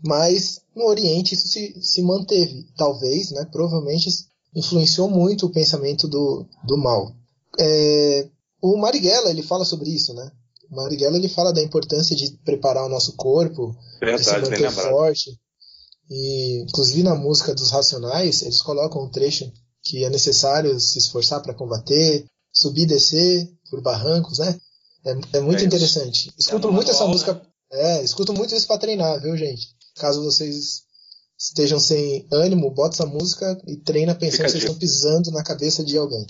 Mas 0.05 0.61
no 0.77 0.85
Oriente 0.85 1.35
isso 1.35 1.49
se, 1.49 1.75
se 1.83 2.03
manteve. 2.03 2.67
Talvez, 2.77 3.31
né? 3.31 3.47
Provavelmente 3.51 4.11
influenciou 4.55 5.09
muito 5.09 5.47
o 5.47 5.51
pensamento 5.51 6.07
do, 6.07 6.47
do 6.63 6.77
mal. 6.77 7.13
É, 7.59 8.29
o 8.61 8.77
Marighella 8.77 9.31
ele 9.31 9.43
fala 9.43 9.65
sobre 9.65 9.91
isso, 9.91 10.13
né? 10.15 10.31
Marighella 10.71 11.17
ele 11.17 11.29
fala 11.29 11.53
da 11.53 11.63
importância 11.63 12.15
de 12.15 12.31
preparar 12.45 12.85
o 12.85 12.89
nosso 12.89 13.15
corpo, 13.17 13.77
Verdade, 14.01 14.23
de 14.23 14.25
se 14.25 14.51
manter 14.51 14.71
forte. 14.71 15.39
E 16.11 16.63
inclusive 16.63 17.03
na 17.03 17.15
música 17.15 17.55
dos 17.55 17.71
Racionais 17.71 18.43
eles 18.43 18.61
colocam 18.61 19.05
um 19.05 19.11
trecho 19.11 19.51
que 19.83 20.05
é 20.05 20.11
necessário 20.11 20.79
se 20.81 20.99
esforçar 20.99 21.43
para 21.43 21.55
combater, 21.55 22.25
subir 22.53 22.83
e 22.83 22.87
descer 22.87 23.49
por 23.71 23.83
barrancos, 23.83 24.39
né? 24.39 24.59
É, 25.05 25.39
é 25.39 25.41
muito 25.41 25.63
é 25.63 25.67
interessante. 25.67 26.33
Escuto 26.39 26.69
é 26.69 26.71
muito 26.71 26.91
essa 26.91 27.07
música. 27.07 27.35
Né? 27.35 27.41
É, 27.73 28.03
escuto 28.03 28.33
muito 28.33 28.55
isso 28.55 28.67
para 28.67 28.79
treinar, 28.79 29.21
viu, 29.21 29.37
gente? 29.37 29.69
Caso 29.97 30.23
vocês 30.23 30.85
estejam 31.39 31.79
sem 31.79 32.27
ânimo, 32.33 32.71
bota 32.71 32.95
essa 32.95 33.07
música 33.07 33.61
e 33.67 33.77
treina 33.77 34.15
pensando 34.15 34.45
que 34.45 34.51
vocês 34.53 34.63
estão 34.63 34.79
pisando 34.79 35.31
na 35.31 35.43
cabeça 35.43 35.85
de 35.85 35.97
alguém. 35.99 36.27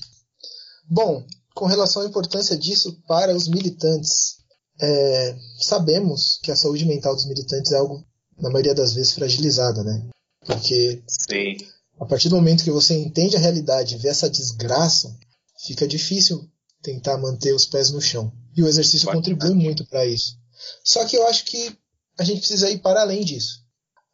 Bom, 0.88 1.24
com 1.54 1.66
relação 1.66 2.02
à 2.02 2.06
importância 2.06 2.56
disso 2.56 3.00
para 3.06 3.34
os 3.34 3.48
militantes, 3.48 4.38
é, 4.80 5.36
sabemos 5.60 6.38
que 6.42 6.50
a 6.50 6.56
saúde 6.56 6.84
mental 6.84 7.14
dos 7.14 7.26
militantes 7.26 7.72
é 7.72 7.76
algo, 7.76 8.04
na 8.38 8.50
maioria 8.50 8.74
das 8.74 8.92
vezes, 8.92 9.12
fragilizada, 9.12 9.82
né? 9.82 10.08
Porque 10.44 11.02
Sim. 11.06 11.56
a 12.00 12.04
partir 12.04 12.28
do 12.28 12.36
momento 12.36 12.64
que 12.64 12.70
você 12.70 12.94
entende 12.94 13.36
a 13.36 13.40
realidade 13.40 13.94
e 13.94 13.98
vê 13.98 14.08
essa 14.08 14.28
desgraça, 14.28 15.16
fica 15.64 15.86
difícil 15.86 16.46
tentar 16.82 17.16
manter 17.16 17.54
os 17.54 17.64
pés 17.64 17.90
no 17.90 18.00
chão. 18.00 18.32
E 18.56 18.62
o 18.62 18.68
exercício 18.68 19.06
Vai. 19.06 19.14
contribui 19.14 19.54
muito 19.54 19.86
para 19.86 20.04
isso. 20.04 20.36
Só 20.82 21.04
que 21.04 21.16
eu 21.16 21.26
acho 21.26 21.44
que 21.44 21.76
a 22.18 22.24
gente 22.24 22.38
precisa 22.38 22.70
ir 22.70 22.78
para 22.78 23.00
além 23.00 23.24
disso 23.24 23.64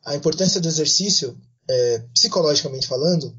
a 0.05 0.15
importância 0.15 0.61
do 0.61 0.69
exercício, 0.69 1.37
é, 1.69 1.99
psicologicamente 2.15 2.87
falando, 2.87 3.35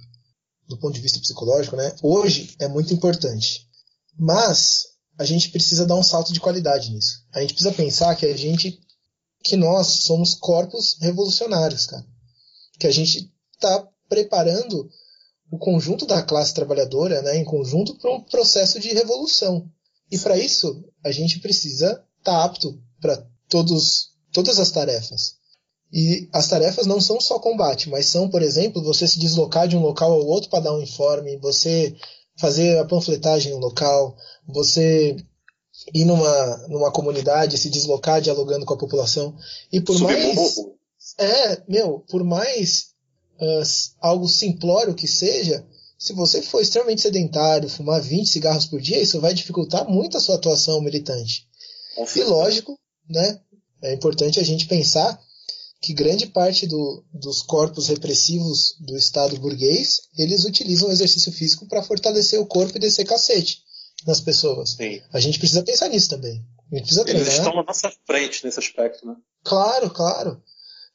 do 0.68 0.78
ponto 0.78 0.94
de 0.94 1.02
vista 1.02 1.20
psicológico, 1.20 1.76
né, 1.76 1.94
hoje 2.02 2.56
é 2.60 2.68
muito 2.68 2.94
importante. 2.94 3.68
Mas 4.18 4.88
a 5.18 5.26
gente 5.26 5.50
precisa 5.50 5.86
dar 5.86 5.96
um 5.96 6.04
salto 6.04 6.34
de 6.34 6.40
qualidade 6.40 6.92
nisso. 6.92 7.24
A 7.34 7.42
gente 7.42 7.54
precisa 7.54 7.74
pensar 7.74 8.16
que 8.16 8.26
a 8.26 8.36
gente, 8.36 8.80
que 9.44 9.56
nós 9.56 9.88
somos 9.88 10.34
corpos 10.34 10.98
revolucionários, 11.00 11.86
cara. 11.86 12.06
Que 12.80 12.88
a 12.88 12.92
gente 12.92 13.32
está 13.54 13.88
preparando 14.10 14.90
o 15.52 15.58
conjunto 15.58 16.06
da 16.06 16.22
classe 16.24 16.54
trabalhadora, 16.54 17.22
né, 17.22 17.38
em 17.38 17.44
conjunto 17.44 17.96
para 17.96 18.14
um 18.14 18.22
processo 18.22 18.80
de 18.80 18.94
revolução. 18.94 19.70
E 20.10 20.18
para 20.18 20.38
isso 20.38 20.84
a 21.04 21.12
gente 21.12 21.40
precisa 21.40 21.88
estar 21.88 22.06
tá 22.24 22.44
apto 22.44 22.82
para 23.00 23.26
todos 23.50 24.12
todas 24.32 24.60
as 24.60 24.72
tarefas. 24.72 25.36
E 25.94 26.30
as 26.32 26.48
tarefas 26.48 26.88
não 26.88 27.02
são 27.02 27.20
só 27.20 27.38
combate, 27.38 27.90
mas 27.90 28.06
são, 28.06 28.30
por 28.30 28.42
exemplo, 28.42 28.82
você 28.82 29.06
se 29.06 29.20
deslocar 29.20 29.68
de 29.68 29.76
um 29.76 29.82
local 29.82 30.14
ao 30.14 30.26
outro 30.26 30.50
para 30.50 30.62
dar 30.64 30.74
um 30.74 30.82
informe, 30.82 31.36
você 31.38 31.96
fazer 32.42 32.80
a 32.80 32.86
panfletagem 32.86 33.54
no 33.54 33.60
local, 33.60 34.18
você 34.48 35.16
ir 35.94 36.06
numa, 36.06 36.58
numa 36.68 36.92
comunidade, 36.92 37.58
se 37.58 37.70
deslocar 37.70 38.20
dialogando 38.20 38.66
com 38.66 38.74
a 38.74 38.78
população. 38.78 39.38
E 39.72 39.80
por 39.80 39.96
Subir 39.96 40.18
mais. 40.18 40.56
É, 41.18 41.64
meu, 41.68 42.00
por 42.10 42.24
mais 42.24 42.90
uh, 43.40 43.62
algo 44.00 44.28
simplório 44.28 44.96
que 44.96 45.08
seja, 45.08 45.66
se 45.98 46.14
você 46.14 46.42
for 46.42 46.62
extremamente 46.62 47.02
sedentário, 47.02 47.70
fumar 47.70 48.02
20 48.02 48.28
cigarros 48.28 48.66
por 48.66 48.82
dia, 48.82 49.02
isso 49.02 49.22
vai 49.22 49.34
dificultar 49.34 49.88
muito 49.88 50.18
a 50.18 50.20
sua 50.20 50.36
atuação 50.36 50.82
militante. 50.82 51.48
E 52.16 52.24
lógico, 52.24 52.80
né? 53.08 53.40
É 53.84 53.94
importante 53.94 54.40
a 54.40 54.44
gente 54.44 54.68
pensar 54.68 55.20
que 55.82 55.94
grande 55.94 56.28
parte 56.28 56.68
do, 56.68 57.04
dos 57.12 57.42
corpos 57.42 57.88
repressivos 57.88 58.76
do 58.80 58.96
Estado 58.96 59.36
burguês, 59.40 60.02
eles 60.16 60.46
utilizam 60.46 60.90
o 60.90 60.92
exercício 60.92 61.32
físico 61.32 61.68
para 61.68 61.82
fortalecer 61.82 62.40
o 62.40 62.46
corpo 62.46 62.78
e 62.78 62.80
descer 62.80 63.04
cacete 63.04 63.64
nas 64.06 64.22
pessoas. 64.22 64.72
Sim. 64.74 65.02
A 65.12 65.20
gente 65.20 65.40
precisa 65.40 65.64
pensar 65.64 65.90
nisso 65.90 66.10
também. 66.10 66.46
A 66.72 66.76
gente 66.76 66.86
precisa 66.86 67.10
eles 67.10 67.28
estão 67.28 67.56
na 67.56 67.64
nossa 67.64 67.92
frente 68.06 68.46
nesse 68.46 68.60
aspecto, 68.60 69.06
né? 69.08 69.16
Claro, 69.44 69.90
claro. 69.90 70.42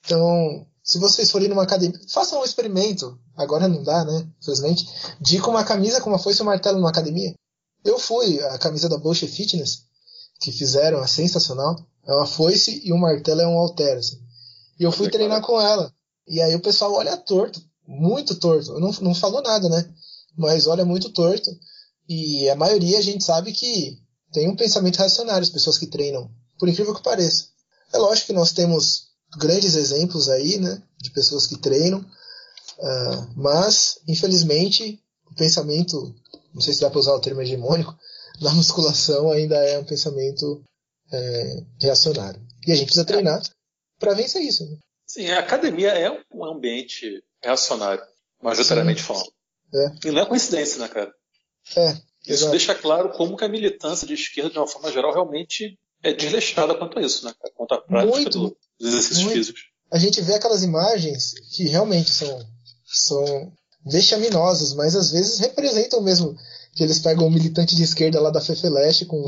Então, 0.04 0.66
se 0.84 0.98
vocês 0.98 1.30
forem 1.32 1.48
numa 1.48 1.64
academia, 1.64 2.00
façam 2.08 2.40
um 2.40 2.44
experimento. 2.44 3.18
Agora 3.36 3.66
não 3.66 3.82
dá, 3.82 4.04
né? 4.04 4.28
Infelizmente. 4.40 4.86
De 5.20 5.40
com 5.40 5.50
uma 5.50 5.64
camisa 5.64 6.00
como 6.00 6.16
fosse 6.18 6.40
um 6.42 6.46
martelo 6.46 6.78
numa 6.78 6.90
academia. 6.90 7.34
Eu 7.84 7.98
fui, 7.98 8.40
a 8.40 8.58
camisa 8.58 8.88
da 8.88 8.96
Bolshe 8.96 9.26
Fitness, 9.26 9.82
que 10.40 10.52
fizeram, 10.52 11.02
é 11.02 11.06
sensacional. 11.08 11.76
É 12.06 12.12
uma 12.12 12.26
foice 12.26 12.80
e 12.84 12.92
um 12.92 12.98
martelo 12.98 13.40
é 13.40 13.46
um 13.48 13.58
halter, 13.58 13.98
assim. 13.98 14.25
E 14.78 14.84
eu 14.84 14.92
fui 14.92 15.10
treinar 15.10 15.42
com 15.42 15.60
ela. 15.60 15.92
E 16.26 16.40
aí 16.40 16.54
o 16.54 16.60
pessoal 16.60 16.92
olha 16.94 17.16
torto, 17.16 17.62
muito 17.86 18.34
torto. 18.34 18.78
Não, 18.78 18.90
não 19.00 19.14
falou 19.14 19.42
nada, 19.42 19.68
né? 19.68 19.88
Mas 20.36 20.66
olha 20.66 20.84
muito 20.84 21.10
torto. 21.10 21.50
E 22.08 22.48
a 22.48 22.56
maioria 22.56 22.98
a 22.98 23.02
gente 23.02 23.24
sabe 23.24 23.52
que 23.52 23.98
tem 24.32 24.48
um 24.48 24.56
pensamento 24.56 24.96
racionário, 24.96 25.42
as 25.42 25.50
pessoas 25.50 25.78
que 25.78 25.86
treinam, 25.86 26.30
por 26.58 26.68
incrível 26.68 26.94
que 26.94 27.02
pareça. 27.02 27.46
É 27.92 27.98
lógico 27.98 28.28
que 28.28 28.32
nós 28.32 28.52
temos 28.52 29.06
grandes 29.38 29.74
exemplos 29.74 30.28
aí, 30.28 30.58
né? 30.58 30.82
De 31.00 31.10
pessoas 31.10 31.46
que 31.46 31.56
treinam. 31.56 32.00
Uh, 32.78 33.28
mas, 33.36 33.98
infelizmente, 34.06 35.00
o 35.30 35.34
pensamento, 35.34 36.14
não 36.52 36.60
sei 36.60 36.74
se 36.74 36.80
dá 36.80 36.90
para 36.90 37.00
usar 37.00 37.14
o 37.14 37.20
termo 37.20 37.40
hegemônico, 37.40 37.96
da 38.40 38.52
musculação 38.52 39.30
ainda 39.30 39.56
é 39.56 39.78
um 39.78 39.84
pensamento 39.84 40.62
é, 41.10 41.62
reacionário. 41.80 42.40
E 42.66 42.72
a 42.72 42.74
gente 42.74 42.86
precisa 42.86 43.06
treinar 43.06 43.42
para 43.98 44.14
vencer 44.14 44.42
isso. 44.42 44.64
Né? 44.68 44.76
Sim, 45.06 45.30
a 45.30 45.40
academia 45.40 45.90
é 45.90 46.10
um 46.32 46.44
ambiente 46.44 47.22
reacionário, 47.42 48.02
majoritariamente 48.42 49.00
Sim. 49.00 49.06
falando. 49.06 49.32
É. 49.74 50.08
E 50.08 50.10
não 50.10 50.22
é 50.22 50.26
coincidência, 50.26 50.78
né, 50.78 50.88
cara? 50.88 51.12
É. 51.76 51.90
Isso 51.92 52.42
exato. 52.42 52.50
deixa 52.50 52.74
claro 52.74 53.10
como 53.10 53.36
que 53.36 53.44
a 53.44 53.48
militância 53.48 54.06
de 54.06 54.14
esquerda, 54.14 54.50
de 54.50 54.58
uma 54.58 54.66
forma 54.66 54.90
geral, 54.90 55.12
realmente 55.12 55.78
é 56.02 56.12
desleixada 56.12 56.74
quanto 56.74 56.98
a 56.98 57.02
isso, 57.02 57.24
né, 57.24 57.32
cara? 57.40 57.54
Quanto 57.54 57.74
à 57.74 57.80
prática 57.80 58.12
muito, 58.12 58.38
do, 58.38 58.56
dos 58.78 58.88
exercícios 58.88 59.22
muito. 59.22 59.36
físicos. 59.36 59.62
A 59.90 59.98
gente 59.98 60.20
vê 60.20 60.34
aquelas 60.34 60.62
imagens 60.64 61.34
que 61.54 61.64
realmente 61.64 62.10
são, 62.10 62.44
são 62.84 63.52
vexaminosas, 63.84 64.74
mas 64.74 64.96
às 64.96 65.12
vezes 65.12 65.38
representam 65.38 66.00
mesmo 66.00 66.36
que 66.74 66.82
eles 66.82 66.98
pegam 66.98 67.26
um 67.26 67.30
militante 67.30 67.76
de 67.76 67.82
esquerda 67.82 68.20
lá 68.20 68.30
da 68.30 68.40
Fefeleste 68.40 69.06
com 69.06 69.24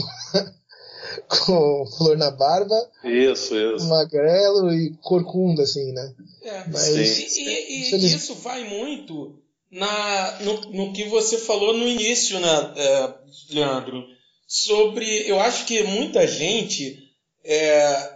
com 1.28 1.86
flor 1.96 2.16
na 2.16 2.30
barba. 2.30 2.74
Isso, 3.04 3.54
isso. 3.56 3.86
Magrelo 3.88 4.72
e 4.72 4.96
corcunda, 5.02 5.62
assim, 5.62 5.92
né? 5.92 6.14
É, 6.42 6.64
Mas, 6.68 6.82
sim, 6.84 7.42
e, 7.42 7.90
e, 7.90 7.94
e 7.94 8.14
isso 8.14 8.34
vai 8.36 8.64
muito 8.64 9.38
na, 9.70 10.38
no, 10.40 10.60
no 10.72 10.92
que 10.92 11.04
você 11.04 11.38
falou 11.38 11.76
no 11.76 11.86
início, 11.86 12.40
né, 12.40 12.72
é, 12.76 13.14
Leandro, 13.50 14.04
sobre. 14.46 15.28
Eu 15.28 15.38
acho 15.40 15.66
que 15.66 15.82
muita 15.82 16.26
gente, 16.26 16.98
é, 17.44 18.12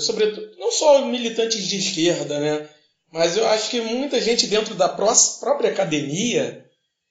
sobretudo, 0.00 0.50
não 0.58 0.72
só 0.72 1.04
militantes 1.04 1.66
de 1.66 1.76
esquerda, 1.78 2.40
né, 2.40 2.68
mas 3.12 3.36
eu 3.36 3.46
acho 3.48 3.70
que 3.70 3.80
muita 3.80 4.20
gente 4.20 4.46
dentro 4.46 4.74
da 4.74 4.88
própria 4.88 5.70
academia 5.70 6.64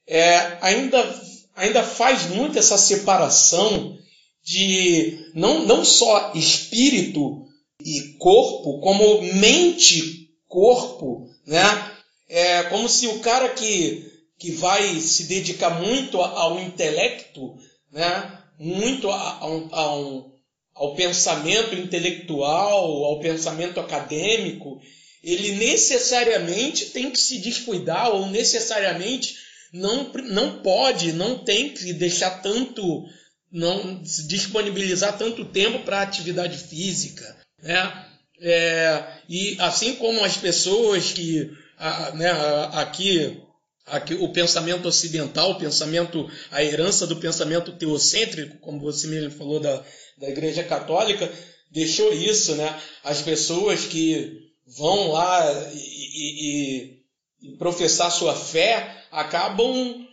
é, 0.07 0.57
ainda, 0.61 1.21
ainda 1.55 1.83
faz 1.83 2.27
muito 2.29 2.57
essa 2.57 2.77
separação 2.77 3.97
de 4.43 5.31
não, 5.33 5.65
não 5.65 5.85
só 5.85 6.33
espírito 6.33 7.45
e 7.83 8.15
corpo, 8.17 8.79
como 8.79 9.21
mente, 9.33 10.29
corpo, 10.47 11.27
né? 11.45 11.91
É 12.29 12.63
como 12.63 12.87
se 12.87 13.07
o 13.07 13.19
cara 13.19 13.49
que, 13.49 14.09
que 14.39 14.51
vai 14.51 14.99
se 14.99 15.25
dedicar 15.25 15.81
muito 15.81 16.21
ao 16.21 16.59
intelecto, 16.59 17.55
né? 17.91 18.39
muito 18.57 19.09
a, 19.09 19.39
a 19.39 19.95
um, 19.95 20.31
ao 20.73 20.95
pensamento 20.95 21.75
intelectual, 21.75 23.03
ao 23.05 23.19
pensamento 23.19 23.79
acadêmico, 23.79 24.79
ele 25.23 25.51
necessariamente 25.53 26.87
tem 26.87 27.11
que 27.11 27.19
se 27.19 27.39
descuidar 27.39 28.09
ou 28.09 28.27
necessariamente 28.27 29.35
não, 29.73 30.11
não 30.25 30.61
pode, 30.61 31.13
não 31.13 31.37
tem 31.37 31.69
que 31.69 31.93
deixar 31.93 32.41
tanto, 32.41 33.03
não 33.51 34.01
disponibilizar 34.01 35.17
tanto 35.17 35.45
tempo 35.45 35.79
para 35.79 36.01
atividade 36.01 36.57
física, 36.57 37.37
né? 37.61 38.07
É, 38.43 39.03
e 39.29 39.55
assim 39.59 39.95
como 39.95 40.23
as 40.23 40.35
pessoas 40.35 41.11
que 41.11 41.51
a, 41.77 42.11
né, 42.11 42.31
aqui, 42.73 43.39
aqui 43.85 44.15
o 44.15 44.29
pensamento 44.29 44.87
ocidental, 44.87 45.51
o 45.51 45.59
pensamento, 45.59 46.29
a 46.49 46.63
herança 46.63 47.05
do 47.05 47.17
pensamento 47.17 47.71
teocêntrico, 47.73 48.57
como 48.57 48.79
você 48.79 49.07
mesmo 49.07 49.31
falou 49.31 49.59
da, 49.59 49.83
da 50.17 50.29
Igreja 50.29 50.63
Católica, 50.63 51.31
deixou 51.71 52.11
isso, 52.13 52.55
né? 52.55 52.79
As 53.03 53.21
pessoas 53.21 53.85
que 53.85 54.51
vão 54.77 55.11
lá 55.11 55.71
e, 55.73 56.97
e, 57.43 57.51
e 57.53 57.57
professar 57.57 58.11
sua 58.11 58.35
fé 58.35 59.05
acabam 59.11 60.07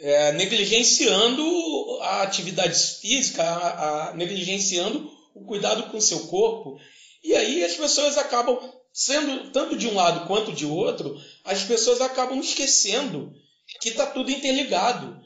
é, 0.00 0.32
negligenciando 0.32 1.98
a 2.02 2.22
atividade 2.22 2.78
física, 3.00 3.42
a, 3.42 4.10
a, 4.10 4.14
negligenciando 4.14 5.10
o 5.34 5.44
cuidado 5.44 5.90
com 5.90 5.98
o 5.98 6.02
seu 6.02 6.26
corpo. 6.26 6.78
E 7.22 7.34
aí 7.34 7.64
as 7.64 7.74
pessoas 7.74 8.18
acabam, 8.18 8.58
sendo 8.92 9.50
tanto 9.50 9.76
de 9.76 9.86
um 9.86 9.94
lado 9.94 10.26
quanto 10.26 10.52
de 10.52 10.66
outro, 10.66 11.16
as 11.44 11.62
pessoas 11.62 12.00
acabam 12.00 12.40
esquecendo 12.40 13.32
que 13.80 13.90
está 13.90 14.06
tudo 14.06 14.30
interligado. 14.30 15.20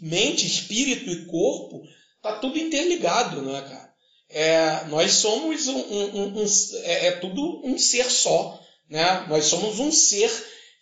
Mente, 0.00 0.46
espírito 0.46 1.10
e 1.10 1.26
corpo, 1.26 1.82
está 2.16 2.38
tudo 2.38 2.58
interligado, 2.58 3.42
não 3.42 3.56
é, 3.56 3.62
cara? 3.62 3.90
é, 4.30 4.84
nós 4.86 5.12
somos 5.14 5.66
um, 5.66 5.76
um, 5.76 6.40
um, 6.40 6.46
é, 6.84 7.06
é, 7.08 7.10
tudo 7.12 7.60
um 7.64 7.76
ser 7.76 8.08
só. 8.10 8.60
Né? 8.88 9.26
Nós 9.28 9.46
somos 9.46 9.80
um 9.80 9.90
ser 9.90 10.30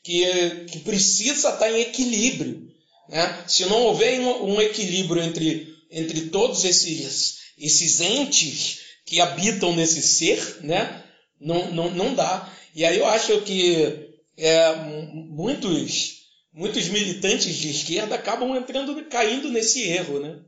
que, 0.03 0.67
que 0.71 0.81
precisa 0.81 1.51
estar 1.51 1.71
em 1.71 1.81
equilíbrio. 1.81 2.69
Né? 3.09 3.45
Se 3.47 3.65
não 3.67 3.83
houver 3.85 4.21
um, 4.21 4.61
equilíbrio 4.61 5.23
entre, 5.23 5.75
entre 5.91 6.29
todos 6.29 6.65
esses, 6.65 7.39
esses 7.57 8.01
entes 8.01 8.81
que 9.07 9.21
habitam 9.21 9.75
nesse 9.75 10.03
ser, 10.03 10.59
né? 10.63 11.03
não, 11.41 11.73
não, 11.73 11.91
não 11.91 12.15
dá. 12.15 12.53
E 12.75 12.85
aí 12.85 12.99
eu 12.99 13.07
acho 13.07 13.41
que 13.43 14.15
é, 14.37 14.75
muitos, 15.15 16.19
muitos 16.53 16.89
militantes 16.89 17.55
de 17.55 17.71
esquerda 17.71 18.15
acabam 18.15 18.55
entrando, 18.55 19.05
caindo 19.09 19.49
nesse 19.49 19.89
erro. 19.89 20.21
Né? 20.21 20.41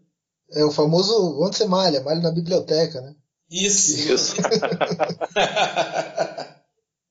É 0.52 0.64
o 0.64 0.70
famoso 0.70 1.40
onde 1.42 1.56
você 1.56 1.66
malha, 1.66 2.02
malha 2.02 2.20
na 2.20 2.30
biblioteca, 2.30 3.00
né? 3.00 3.14
Isso. 3.50 3.96
Isso. 4.12 4.34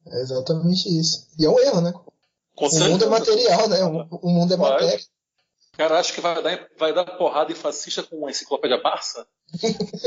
é 0.07 0.21
exatamente 0.21 0.87
isso. 0.87 1.27
E 1.37 1.45
é 1.45 1.49
um 1.49 1.59
erro, 1.59 1.81
né? 1.81 1.91
Com 2.55 2.67
o 2.67 2.79
mundo 2.79 3.03
é 3.05 3.07
material, 3.07 3.67
né? 3.67 3.83
O 3.83 4.29
mundo 4.29 4.53
é 4.53 4.57
matéria. 4.57 4.99
Cara, 5.79 5.97
acho 5.97 6.11
que 6.11 6.19
vai 6.19 6.43
dar, 6.43 6.67
vai 6.77 6.93
dar 6.93 7.05
porrada 7.05 7.53
em 7.53 7.55
fascista 7.55 8.03
com 8.03 8.17
uma 8.17 8.29
enciclopédia 8.29 8.81
Barça? 8.81 9.25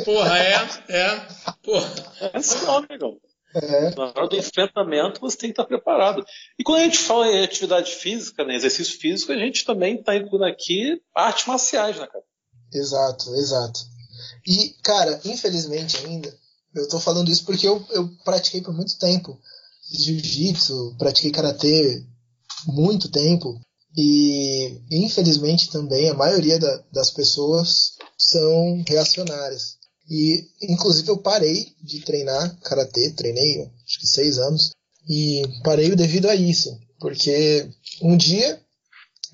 Porra, 0.04 0.38
é, 0.38 0.54
é. 0.90 1.28
Porra. 1.62 1.90
É 2.20 2.38
esse 2.38 2.62
nome, 2.66 2.88
negão. 2.90 3.16
É. 3.54 3.94
Na 3.94 4.04
hora 4.08 4.28
do 4.28 4.36
enfrentamento, 4.36 5.18
você 5.18 5.38
tem 5.38 5.48
que 5.48 5.54
estar 5.54 5.64
preparado. 5.64 6.22
E 6.58 6.62
quando 6.62 6.80
a 6.80 6.84
gente 6.84 6.98
fala 6.98 7.26
em 7.26 7.42
atividade 7.42 7.90
física, 7.90 8.44
né, 8.44 8.54
exercício 8.54 8.98
físico, 8.98 9.32
a 9.32 9.36
gente 9.38 9.64
também 9.64 9.94
está 9.94 10.14
incluindo 10.14 10.44
aqui 10.44 11.00
artes 11.16 11.46
marciais, 11.46 11.98
né, 11.98 12.06
cara? 12.06 12.24
Exato, 12.70 13.34
exato. 13.36 13.80
E, 14.46 14.74
cara, 14.82 15.22
infelizmente 15.24 15.96
ainda, 16.04 16.38
eu 16.74 16.86
tô 16.86 17.00
falando 17.00 17.30
isso 17.30 17.46
porque 17.46 17.66
eu, 17.66 17.82
eu 17.92 18.10
pratiquei 18.26 18.60
por 18.60 18.74
muito 18.74 18.98
tempo 18.98 19.40
jiu-jitsu, 19.90 20.96
pratiquei 20.98 21.30
karatê 21.32 22.04
muito 22.66 23.10
tempo 23.10 23.58
e 23.96 24.80
infelizmente 24.90 25.70
também 25.70 26.08
a 26.08 26.14
maioria 26.14 26.58
da, 26.58 26.84
das 26.92 27.10
pessoas 27.10 27.92
são 28.18 28.82
reacionárias. 28.86 29.76
E 30.08 30.48
inclusive 30.62 31.08
eu 31.08 31.18
parei 31.18 31.72
de 31.82 32.00
treinar 32.00 32.58
karatê, 32.60 33.10
treinei 33.10 33.70
acho 33.84 34.00
que 34.00 34.06
seis 34.06 34.38
anos 34.38 34.72
e 35.08 35.42
parei 35.62 35.94
devido 35.94 36.28
a 36.28 36.34
isso, 36.34 36.78
porque 36.98 37.68
um 38.00 38.16
dia 38.16 38.60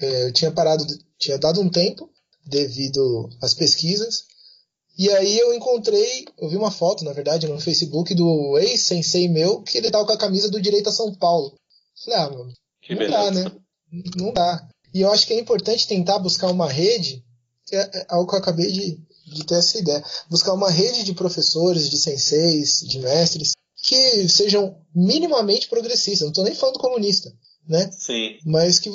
é, 0.00 0.26
eu 0.26 0.32
tinha 0.32 0.50
parado, 0.50 0.84
tinha 1.18 1.38
dado 1.38 1.60
um 1.60 1.68
tempo 1.68 2.08
devido 2.46 3.28
às 3.42 3.54
pesquisas. 3.54 4.24
E 4.96 5.08
aí 5.10 5.38
eu 5.38 5.54
encontrei, 5.54 6.24
eu 6.38 6.48
vi 6.48 6.56
uma 6.56 6.72
foto, 6.72 7.04
na 7.04 7.12
verdade, 7.12 7.46
no 7.46 7.60
Facebook 7.60 8.14
do 8.14 8.58
ex-sensei 8.58 9.28
meu, 9.28 9.62
que 9.62 9.78
ele 9.78 9.90
tava 9.90 10.04
com 10.04 10.12
a 10.12 10.18
camisa 10.18 10.50
do 10.50 10.60
Direito 10.60 10.88
a 10.88 10.92
São 10.92 11.14
Paulo. 11.14 11.54
Falei, 12.04 12.18
ah, 12.18 12.30
mano, 12.30 12.52
que 12.82 12.94
não 12.94 12.98
beleza. 12.98 13.16
dá, 13.16 13.30
né? 13.30 13.52
Não 14.16 14.32
dá. 14.32 14.68
E 14.92 15.00
eu 15.00 15.12
acho 15.12 15.26
que 15.26 15.32
é 15.32 15.38
importante 15.38 15.86
tentar 15.86 16.18
buscar 16.18 16.50
uma 16.50 16.70
rede, 16.70 17.24
é, 17.72 17.98
é 17.98 18.06
algo 18.08 18.28
que 18.28 18.34
eu 18.34 18.40
acabei 18.40 18.70
de, 18.70 19.00
de 19.26 19.44
ter 19.44 19.56
essa 19.56 19.78
ideia, 19.78 20.02
buscar 20.28 20.54
uma 20.54 20.70
rede 20.70 21.04
de 21.04 21.14
professores, 21.14 21.90
de 21.90 21.98
senseis, 21.98 22.80
de 22.80 22.98
mestres, 22.98 23.52
que 23.82 24.28
sejam 24.28 24.76
minimamente 24.94 25.68
progressistas. 25.68 26.22
Não 26.22 26.28
estou 26.28 26.44
nem 26.44 26.54
falando 26.54 26.78
comunista, 26.78 27.32
né? 27.66 27.90
Sim. 27.92 28.38
Mas 28.44 28.78
que, 28.78 28.90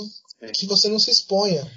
que 0.53 0.65
você 0.65 0.87
não 0.87 0.99
se 0.99 1.11
exponha. 1.11 1.69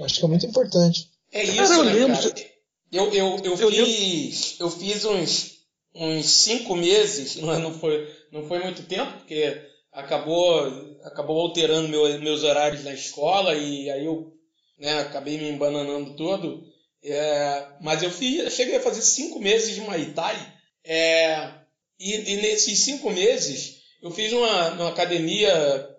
Acho 0.00 0.18
que 0.18 0.24
é 0.24 0.28
muito 0.28 0.46
importante. 0.46 1.10
É 1.32 1.44
isso, 1.44 1.56
cara, 1.56 1.74
eu 1.74 1.84
né, 1.84 1.92
lembro. 1.92 2.16
Cara? 2.16 2.50
Eu, 2.90 3.12
eu, 3.12 3.40
eu, 3.44 3.56
eu 3.56 3.86
fiz, 3.86 4.56
eu 4.58 4.70
fiz 4.70 5.04
uns, 5.04 5.58
uns 5.94 6.28
cinco 6.28 6.74
meses, 6.74 7.36
é, 7.38 7.58
não, 7.58 7.78
foi, 7.78 8.08
não 8.32 8.46
foi 8.48 8.58
muito 8.64 8.82
tempo, 8.82 9.12
porque 9.18 9.69
acabou, 9.92 10.98
acabou 11.04 11.40
alterando 11.40 11.88
meu, 11.88 12.20
meus 12.20 12.42
horários 12.42 12.84
na 12.84 12.92
escola 12.92 13.54
e 13.54 13.90
aí 13.90 14.04
eu 14.04 14.32
né, 14.78 15.00
acabei 15.00 15.38
me 15.38 15.50
embananando 15.50 16.16
todo. 16.16 16.64
É, 17.02 17.66
mas 17.80 18.02
eu, 18.02 18.10
fiz, 18.10 18.52
cheguei 18.52 18.76
a 18.76 18.82
fazer 18.82 19.02
cinco 19.02 19.38
meses 19.40 19.74
de 19.74 19.80
Muay 19.80 20.12
Thai. 20.12 20.54
É, 20.84 21.52
e, 21.98 22.14
e, 22.14 22.36
nesses 22.36 22.80
cinco 22.80 23.10
meses 23.10 23.80
eu 24.02 24.10
fiz 24.10 24.32
uma, 24.32 24.70
uma 24.70 24.88
academia 24.88 25.52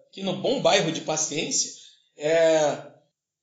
aqui 0.07 0.23
no 0.23 0.33
bom 0.37 0.61
bairro 0.61 0.91
de 0.91 1.01
Paciência. 1.01 1.71
É, 2.17 2.91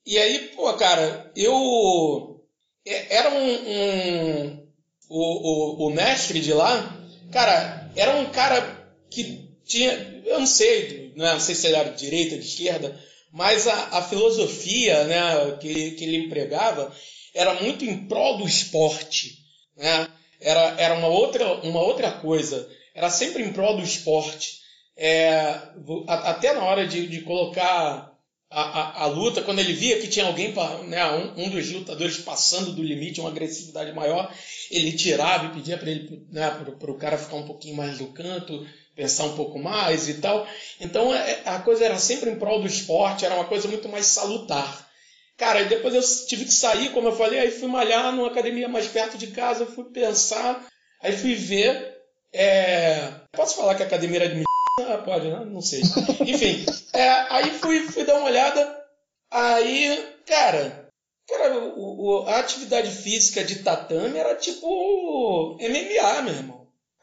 e 0.06 0.18
aí, 0.18 0.50
pô, 0.56 0.72
cara, 0.74 1.30
eu. 1.36 2.44
É, 2.86 3.16
era 3.16 3.30
um. 3.30 3.52
um 3.52 4.68
o, 5.10 5.84
o, 5.84 5.86
o 5.86 5.90
mestre 5.90 6.38
de 6.40 6.52
lá, 6.52 6.98
cara, 7.32 7.90
era 7.96 8.16
um 8.16 8.30
cara 8.30 8.88
que 9.10 9.50
tinha. 9.64 10.17
Eu 10.38 10.42
não 10.42 10.46
sei, 10.46 11.12
né, 11.16 11.32
não 11.32 11.40
sei 11.40 11.54
se 11.56 11.66
ele 11.66 11.74
era 11.74 11.90
de 11.90 11.98
direita, 11.98 12.38
de 12.38 12.46
esquerda, 12.46 12.96
mas 13.32 13.66
a, 13.66 13.98
a 13.98 14.02
filosofia 14.02 15.02
né, 15.04 15.58
que, 15.60 15.90
que 15.92 16.04
ele 16.04 16.16
empregava 16.16 16.94
era 17.34 17.54
muito 17.54 17.84
em 17.84 18.06
prol 18.06 18.38
do 18.38 18.46
esporte. 18.46 19.38
Né? 19.76 20.06
Era, 20.40 20.80
era 20.80 20.94
uma, 20.94 21.08
outra, 21.08 21.54
uma 21.64 21.80
outra 21.80 22.12
coisa. 22.12 22.68
Era 22.94 23.10
sempre 23.10 23.42
em 23.42 23.52
prol 23.52 23.76
do 23.76 23.82
esporte. 23.82 24.58
É, 24.96 25.60
até 26.06 26.52
na 26.52 26.64
hora 26.64 26.86
de, 26.86 27.08
de 27.08 27.20
colocar 27.22 28.16
a, 28.48 28.62
a, 28.62 29.02
a, 29.02 29.06
luta, 29.06 29.42
quando 29.42 29.58
ele 29.58 29.72
via 29.72 30.00
que 30.00 30.06
tinha 30.06 30.26
alguém, 30.26 30.54
né, 30.86 31.04
um, 31.10 31.46
um, 31.46 31.50
dos 31.50 31.68
lutadores 31.70 32.18
passando 32.18 32.72
do 32.72 32.82
limite, 32.82 33.20
uma 33.20 33.30
agressividade 33.30 33.92
maior, 33.92 34.32
ele 34.70 34.92
tirava 34.92 35.46
e 35.46 35.56
pedia 35.56 35.76
para 35.76 35.90
né, 35.90 36.64
o 36.80 36.94
cara 36.94 37.18
ficar 37.18 37.36
um 37.36 37.46
pouquinho 37.46 37.76
mais 37.76 37.98
no 37.98 38.12
canto, 38.12 38.64
pensar 38.98 39.26
um 39.26 39.36
pouco 39.36 39.60
mais 39.60 40.08
e 40.08 40.14
tal. 40.14 40.44
Então 40.80 41.14
é, 41.14 41.42
a 41.44 41.60
coisa 41.60 41.84
era 41.84 41.96
sempre 41.98 42.30
em 42.30 42.38
prol 42.38 42.60
do 42.60 42.66
esporte, 42.66 43.24
era 43.24 43.36
uma 43.36 43.44
coisa 43.44 43.68
muito 43.68 43.88
mais 43.88 44.06
salutar. 44.06 44.88
Cara, 45.36 45.60
e 45.60 45.68
depois 45.68 45.94
eu 45.94 46.26
tive 46.26 46.44
que 46.44 46.52
sair, 46.52 46.90
como 46.90 47.06
eu 47.06 47.16
falei, 47.16 47.38
aí 47.38 47.52
fui 47.52 47.68
malhar 47.68 48.10
numa 48.10 48.26
academia 48.26 48.68
mais 48.68 48.88
perto 48.88 49.16
de 49.16 49.28
casa, 49.28 49.64
fui 49.64 49.84
pensar, 49.84 50.66
aí 51.00 51.16
fui 51.16 51.36
ver. 51.36 51.96
É... 52.32 53.12
Posso 53.32 53.54
falar 53.54 53.76
que 53.76 53.84
a 53.84 53.86
academia 53.86 54.24
era 54.24 54.34
de 54.34 54.42
Ah, 54.80 54.98
pode, 54.98 55.28
né? 55.28 55.44
Não 55.44 55.60
sei. 55.60 55.80
Enfim, 56.26 56.66
é, 56.92 57.08
aí 57.30 57.50
fui, 57.52 57.86
fui 57.86 58.04
dar 58.04 58.16
uma 58.16 58.26
olhada. 58.26 58.84
Aí, 59.30 60.12
cara, 60.26 60.90
cara 61.28 61.56
o, 61.56 62.24
o, 62.24 62.28
a 62.28 62.40
atividade 62.40 62.90
física 62.90 63.44
de 63.44 63.60
tatame 63.62 64.18
era 64.18 64.34
tipo 64.34 65.56
MMA, 65.60 66.22
meu 66.22 66.34
irmão. 66.34 66.57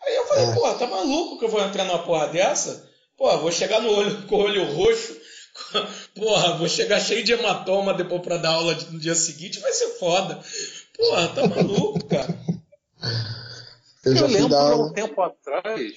Aí 0.05 0.15
eu 0.15 0.25
falei, 0.27 0.45
é. 0.45 0.53
pô, 0.53 0.73
tá 0.73 0.87
maluco 0.87 1.39
que 1.39 1.45
eu 1.45 1.49
vou 1.49 1.61
entrar 1.61 1.83
numa 1.85 2.03
porra 2.03 2.27
dessa? 2.27 2.89
Pô, 3.17 3.37
vou 3.37 3.51
chegar 3.51 3.81
no 3.81 3.91
olho 3.91 4.27
com 4.27 4.35
o 4.35 4.43
olho 4.43 4.73
roxo. 4.73 5.15
Porra, 6.13 6.57
vou 6.57 6.67
chegar 6.67 6.99
cheio 6.99 7.23
de 7.23 7.31
hematoma 7.31 7.93
depois 7.93 8.21
pra 8.21 8.35
dar 8.35 8.49
aula 8.49 8.75
no 8.91 8.99
dia 8.99 9.15
seguinte, 9.15 9.59
vai 9.61 9.71
ser 9.71 9.87
foda. 9.97 10.43
Porra, 10.97 11.27
tá 11.29 11.47
maluco, 11.47 12.05
cara. 12.07 12.37
Eu, 14.03 14.15
eu 14.15 14.27
lembro 14.27 14.55
há 14.55 14.75
um 14.75 14.93
tempo 14.93 15.21
atrás 15.21 15.95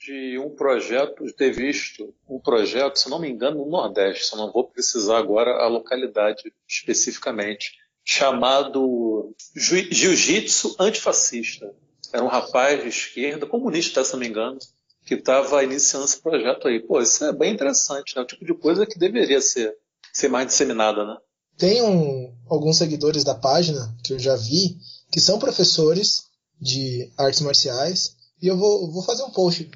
de 0.00 0.38
um 0.38 0.50
projeto, 0.50 1.24
de 1.24 1.32
ter 1.32 1.52
visto 1.52 2.14
um 2.28 2.38
projeto, 2.38 2.96
se 2.96 3.10
não 3.10 3.18
me 3.18 3.28
engano, 3.28 3.58
no 3.58 3.70
Nordeste, 3.70 4.24
só 4.24 4.36
não 4.36 4.52
vou 4.52 4.64
precisar 4.64 5.18
agora 5.18 5.50
a 5.62 5.68
localidade 5.68 6.52
especificamente, 6.66 7.72
chamado 8.04 9.34
Jiu-Jitsu 9.54 10.76
Antifascista. 10.78 11.74
Era 12.12 12.24
um 12.24 12.28
rapaz 12.28 12.82
de 12.82 12.88
esquerda, 12.88 13.46
comunista, 13.46 14.04
se 14.04 14.12
não 14.12 14.20
me 14.20 14.28
engano, 14.28 14.58
que 15.04 15.14
estava 15.14 15.62
iniciando 15.62 16.04
esse 16.04 16.20
projeto 16.20 16.68
aí. 16.68 16.80
Pô, 16.80 17.00
isso 17.00 17.24
é 17.24 17.32
bem 17.32 17.54
interessante, 17.54 18.14
né? 18.16 18.22
O 18.22 18.26
tipo 18.26 18.44
de 18.44 18.54
coisa 18.54 18.86
que 18.86 18.98
deveria 18.98 19.40
ser, 19.40 19.74
ser 20.12 20.28
mais 20.28 20.46
disseminada, 20.46 21.04
né? 21.04 21.16
Tem 21.56 21.82
um, 21.82 22.34
alguns 22.48 22.76
seguidores 22.76 23.24
da 23.24 23.34
página 23.34 23.96
que 24.04 24.12
eu 24.12 24.18
já 24.18 24.36
vi 24.36 24.76
que 25.10 25.20
são 25.20 25.38
professores 25.38 26.24
de 26.60 27.10
artes 27.16 27.40
marciais 27.40 28.16
e 28.42 28.46
eu 28.46 28.56
vou, 28.56 28.90
vou 28.92 29.02
fazer 29.02 29.22
um 29.22 29.30
post 29.30 29.70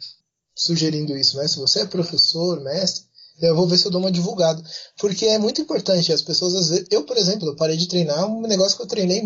sugerindo 0.55 1.16
isso, 1.16 1.37
né? 1.39 1.49
Se 1.49 1.57
você 1.57 1.81
é 1.81 1.87
professor, 1.87 2.61
mestre, 2.61 3.05
eu 3.41 3.57
vou 3.57 3.66
ver 3.66 3.78
se 3.78 3.87
eu 3.87 3.91
dou 3.91 4.01
uma 4.01 4.12
divulgada. 4.12 4.62
Porque 4.99 5.26
é 5.26 5.39
muito 5.39 5.61
importante. 5.61 6.12
As 6.12 6.22
pessoas, 6.22 6.55
às 6.55 6.68
vezes. 6.68 6.87
Eu, 6.91 7.05
por 7.05 7.16
exemplo, 7.16 7.49
eu 7.49 7.57
parei 7.57 7.76
de 7.76 7.89
treinar 7.89 8.26
um 8.26 8.43
negócio 8.43 8.76
que 8.76 8.83
eu 8.83 8.89
treinei 8.89 9.22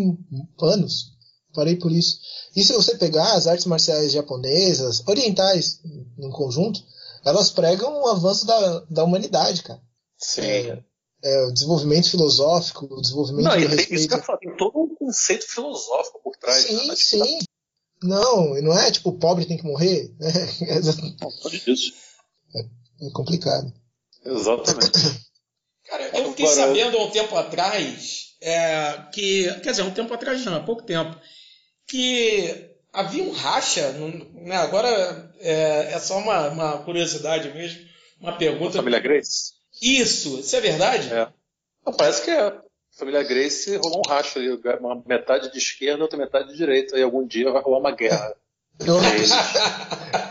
anos. 0.61 1.14
Parei 1.55 1.77
por 1.77 1.91
isso. 1.91 2.19
E 2.55 2.63
se 2.63 2.73
você 2.73 2.97
pegar 2.97 3.33
as 3.33 3.47
artes 3.47 3.65
marciais 3.65 4.11
japonesas, 4.11 5.01
orientais, 5.07 5.79
no 6.17 6.29
conjunto, 6.31 6.83
elas 7.23 7.49
pregam 7.49 8.01
o 8.01 8.07
avanço 8.07 8.45
da, 8.45 8.79
da 8.89 9.03
humanidade, 9.03 9.63
cara. 9.63 9.81
Sim. 10.17 10.41
É, 10.41 10.83
é, 11.23 11.45
o 11.45 11.51
desenvolvimento 11.51 12.11
filosófico, 12.11 12.85
o 12.85 13.01
desenvolvimento 13.01 13.45
não, 13.45 13.59
do 13.59 13.67
respeito. 13.67 13.93
Isso 13.93 14.07
que 14.07 14.13
eu 14.13 14.23
falo, 14.23 14.39
tem 14.39 14.55
todo 14.55 14.79
um 14.79 14.95
conceito 14.95 15.47
filosófico 15.47 16.21
por 16.21 16.35
trás. 16.37 16.63
Sim, 16.65 16.87
né? 16.87 16.95
sim. 16.95 17.39
Não, 18.03 18.53
não 18.61 18.77
é 18.77 18.91
tipo, 18.91 19.09
o 19.09 19.17
pobre 19.17 19.45
tem 19.45 19.57
que 19.57 19.63
morrer. 19.63 20.13
É, 20.21 20.79
não, 21.21 21.31
pode 21.41 21.59
disso. 21.63 21.93
É, 22.55 23.07
é 23.07 23.09
complicado. 23.11 23.73
Exatamente. 24.23 24.91
Cara, 25.85 26.17
eu 26.17 26.29
fiquei 26.29 26.47
sabendo 26.47 26.97
há 26.97 27.03
um 27.03 27.11
tempo 27.11 27.35
atrás 27.35 28.35
é, 28.41 29.03
que. 29.13 29.51
Quer 29.61 29.71
dizer, 29.71 29.83
um 29.83 29.93
tempo 29.93 30.13
atrás 30.13 30.43
não, 30.45 30.55
há 30.55 30.59
pouco 30.59 30.83
tempo. 30.83 31.19
Que 31.87 32.71
havia 32.91 33.23
um 33.23 33.31
racha. 33.31 33.91
Né, 33.91 34.55
agora 34.55 35.33
é, 35.39 35.93
é 35.93 35.99
só 35.99 36.17
uma, 36.17 36.49
uma, 36.49 36.77
curiosidade 36.83 37.53
mesmo. 37.53 37.85
Uma 38.19 38.37
pergunta. 38.37 38.79
A 38.79 38.81
família 38.81 38.99
Grace? 38.99 39.53
Isso, 39.81 40.39
isso 40.39 40.55
é 40.55 40.61
verdade? 40.61 41.13
É. 41.13 41.27
Não, 41.85 41.93
parece 41.93 42.23
que 42.23 42.31
é 42.31 42.57
família 42.97 43.23
Grace 43.23 43.75
rolou 43.77 44.01
um 44.05 44.09
racho 44.09 44.39
ali, 44.39 44.49
uma 44.79 45.03
metade 45.05 45.51
de 45.51 45.57
esquerda, 45.57 46.03
outra 46.03 46.17
metade 46.17 46.49
de 46.49 46.57
direita, 46.57 46.97
e 46.97 47.03
algum 47.03 47.27
dia 47.27 47.51
vai 47.51 47.61
rolar 47.61 47.79
uma 47.79 47.91
guerra. 47.91 48.33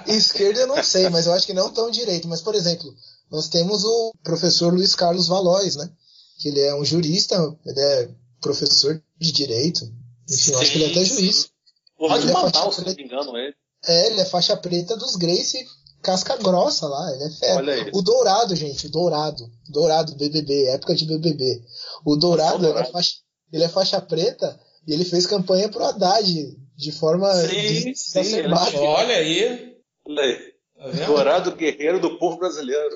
Eu... 0.07 0.15
esquerda 0.15 0.61
eu 0.61 0.67
não 0.67 0.83
sei, 0.83 1.09
mas 1.09 1.25
eu 1.25 1.33
acho 1.33 1.47
que 1.47 1.55
não 1.55 1.73
tão 1.73 1.91
direito. 1.91 2.29
Mas, 2.29 2.43
por 2.43 2.55
exemplo, 2.55 2.95
nós 3.31 3.49
temos 3.49 3.85
o 3.85 4.13
professor 4.23 4.71
Luiz 4.71 4.95
Carlos 4.95 5.29
Valois, 5.29 5.77
né? 5.77 5.91
Que 6.39 6.49
ele 6.49 6.61
é 6.61 6.75
um 6.75 6.85
jurista, 6.85 7.37
ele 7.65 7.81
é 7.81 8.11
professor 8.43 9.03
de 9.19 9.33
direito. 9.33 9.91
Enfim, 10.31 10.53
eu 10.53 10.59
acho 10.59 10.73
que 10.73 10.79
ele 10.79 10.85
é 10.85 10.91
até 10.91 11.05
juiz. 11.05 11.51
De 11.99 12.31
é 12.31 12.33
Manaus, 12.33 12.75
se 12.77 12.85
não 12.85 12.95
me 12.95 13.03
engano, 13.03 13.37
ele. 13.37 13.55
É, 13.87 14.07
ele 14.07 14.21
é 14.21 14.25
faixa 14.25 14.57
preta 14.57 14.97
dos 14.97 15.17
Grace 15.17 15.65
casca 16.05 16.37
grossa 16.37 16.87
lá, 16.87 17.13
ele 17.15 17.25
é 17.25 17.31
fera. 17.31 17.91
O 17.95 18.03
Dourado, 18.03 18.55
gente, 18.55 18.87
o 18.87 18.91
Dourado. 18.91 19.51
Dourado, 19.69 20.15
BBB, 20.15 20.67
época 20.67 20.95
de 20.95 21.07
BBB. 21.07 21.63
O 22.05 22.15
Dourado, 22.17 22.67
ele 22.69 22.79
é, 22.79 22.85
faixa, 22.85 23.15
ele 23.51 23.65
é 23.65 23.69
faixa 23.69 24.01
preta 24.01 24.61
e 24.87 24.93
ele 24.93 25.05
fez 25.05 25.27
campanha 25.27 25.69
pro 25.69 25.83
Haddad 25.83 26.57
de 26.77 26.93
forma 26.93 27.33
sim, 27.49 27.95
sim, 27.95 28.43
Olha 28.43 29.17
aí. 29.17 29.77
Olha 30.07 30.23
aí. 30.23 30.55
Tá 30.77 31.07
Dourado 31.07 31.57
guerreiro 31.57 31.99
do 31.99 32.19
povo 32.19 32.37
brasileiro. 32.37 32.95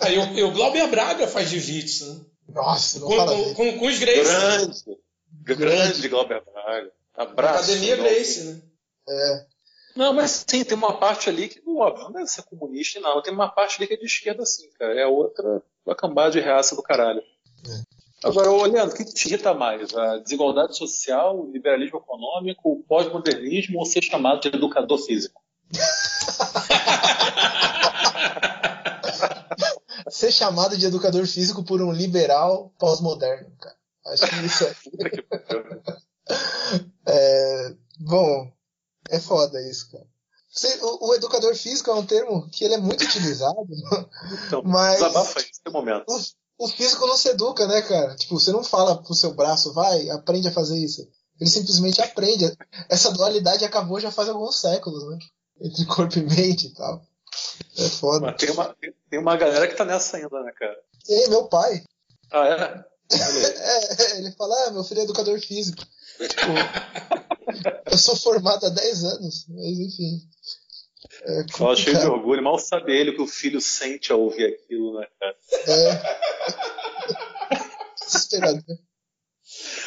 aí 0.00 0.18
o, 0.18 0.48
o 0.48 0.52
Glauber 0.52 0.90
Braga 0.90 1.28
faz 1.28 1.48
jiu-jitsu, 1.48 2.06
né? 2.06 2.20
Nossa, 2.52 2.98
não 2.98 3.06
com, 3.06 3.16
fala 3.16 3.32
com, 3.32 3.54
com, 3.54 3.78
com, 3.78 3.86
os 3.86 3.98
Grace. 3.98 4.22
Grande, 4.22 4.78
grande, 5.30 6.08
Glauber 6.08 6.42
Braga. 6.44 6.92
Abraço. 7.14 7.64
Academia 7.64 7.96
Grace, 7.96 8.44
né? 8.44 8.60
É. 9.08 9.46
Não, 9.96 10.14
mas 10.14 10.44
sim, 10.48 10.64
tem 10.64 10.76
uma 10.76 10.98
parte 10.98 11.28
ali 11.28 11.48
que, 11.48 11.60
óbvio, 11.66 12.04
não 12.04 12.12
deve 12.12 12.28
ser 12.28 12.42
comunista, 12.42 13.00
não. 13.00 13.20
Tem 13.20 13.32
uma 13.32 13.48
parte 13.48 13.76
ali 13.76 13.88
que 13.88 13.94
é 13.94 13.96
de 13.96 14.06
esquerda, 14.06 14.46
sim, 14.46 14.70
cara. 14.78 14.98
É 14.98 15.06
outra, 15.06 15.62
uma 15.84 15.96
cambada 15.96 16.30
de 16.30 16.40
reaça 16.40 16.76
do 16.76 16.82
caralho. 16.82 17.20
É. 17.20 18.00
Agora, 18.22 18.50
olhando, 18.50 18.92
o 18.92 18.94
que 18.94 19.04
te 19.04 19.28
irrita 19.28 19.54
mais? 19.54 19.94
A 19.94 20.18
desigualdade 20.18 20.76
social, 20.76 21.40
o 21.40 21.50
liberalismo 21.50 21.98
econômico, 21.98 22.72
o 22.72 22.82
pós-modernismo 22.82 23.78
ou 23.78 23.86
ser 23.86 24.04
chamado 24.04 24.40
de 24.40 24.48
educador 24.48 24.98
físico? 24.98 25.40
ser 30.10 30.32
chamado 30.32 30.76
de 30.76 30.86
educador 30.86 31.26
físico 31.26 31.64
por 31.64 31.80
um 31.80 31.92
liberal 31.92 32.72
pós-moderno, 32.78 33.50
cara. 33.58 33.76
Acho 34.10 34.26
que 34.26 34.46
isso 34.46 34.64
é. 34.64 34.74
é. 37.06 37.76
Bom, 38.00 38.52
é 39.10 39.18
foda 39.18 39.60
isso, 39.68 39.90
cara. 39.90 40.06
O, 40.82 41.10
o, 41.10 41.14
educador 41.14 41.54
físico 41.54 41.90
é 41.90 41.94
um 41.94 42.04
termo 42.04 42.48
que 42.50 42.64
ele 42.64 42.74
é 42.74 42.78
muito 42.78 43.04
utilizado, 43.04 43.66
então, 44.46 44.62
mas 44.64 44.94
desabafa 44.94 45.40
isso 45.40 45.60
no 45.64 45.72
momento. 45.72 46.04
O, 46.08 46.64
o, 46.64 46.68
físico 46.68 47.06
não 47.06 47.16
se 47.16 47.28
educa, 47.28 47.68
né, 47.68 47.80
cara? 47.82 48.16
Tipo, 48.16 48.38
você 48.38 48.50
não 48.50 48.64
fala 48.64 49.00
pro 49.00 49.14
seu 49.14 49.32
braço, 49.32 49.72
vai, 49.72 50.10
aprende 50.10 50.48
a 50.48 50.52
fazer 50.52 50.76
isso. 50.76 51.08
Ele 51.40 51.48
simplesmente 51.48 52.02
aprende. 52.02 52.52
Essa 52.88 53.12
dualidade 53.12 53.64
acabou 53.64 54.00
já 54.00 54.10
faz 54.10 54.28
alguns 54.28 54.60
séculos, 54.60 55.08
né? 55.08 55.18
Entre 55.60 55.86
corpo 55.86 56.18
e 56.18 56.22
mente 56.22 56.66
e 56.66 56.74
tal. 56.74 57.00
É 57.78 57.88
foda. 57.88 58.26
Mas 58.26 58.36
tem 58.36 58.50
uma, 58.50 58.76
tem 59.08 59.18
uma 59.20 59.36
galera 59.36 59.68
que 59.68 59.76
tá 59.76 59.84
nessa 59.84 60.16
ainda, 60.16 60.42
né, 60.42 60.52
cara? 60.52 60.76
Tem, 61.06 61.28
meu 61.28 61.44
pai. 61.46 61.82
Ah, 62.32 62.46
é? 62.46 62.84
É, 63.12 64.18
ele 64.18 64.30
fala, 64.32 64.54
ah, 64.66 64.70
meu 64.70 64.84
filho 64.84 65.00
é 65.00 65.04
educador 65.04 65.40
físico. 65.40 65.82
Tipo, 66.18 67.90
eu 67.90 67.98
sou 67.98 68.16
formado 68.16 68.66
há 68.66 68.68
10 68.68 69.04
anos, 69.04 69.46
mas 69.48 69.78
enfim. 69.78 70.20
É 71.22 71.44
Fala 71.52 71.76
cheio 71.76 71.98
de 71.98 72.06
orgulho, 72.06 72.42
mal 72.42 72.58
sabe 72.58 72.92
ele 72.96 73.10
o 73.10 73.14
que 73.14 73.22
o 73.22 73.26
filho 73.26 73.60
sente 73.60 74.12
ao 74.12 74.20
ouvir 74.20 74.46
aquilo, 74.46 74.98
né, 74.98 75.06
cara? 75.18 75.36
É. 75.66 76.00
Desesperado. 78.06 78.64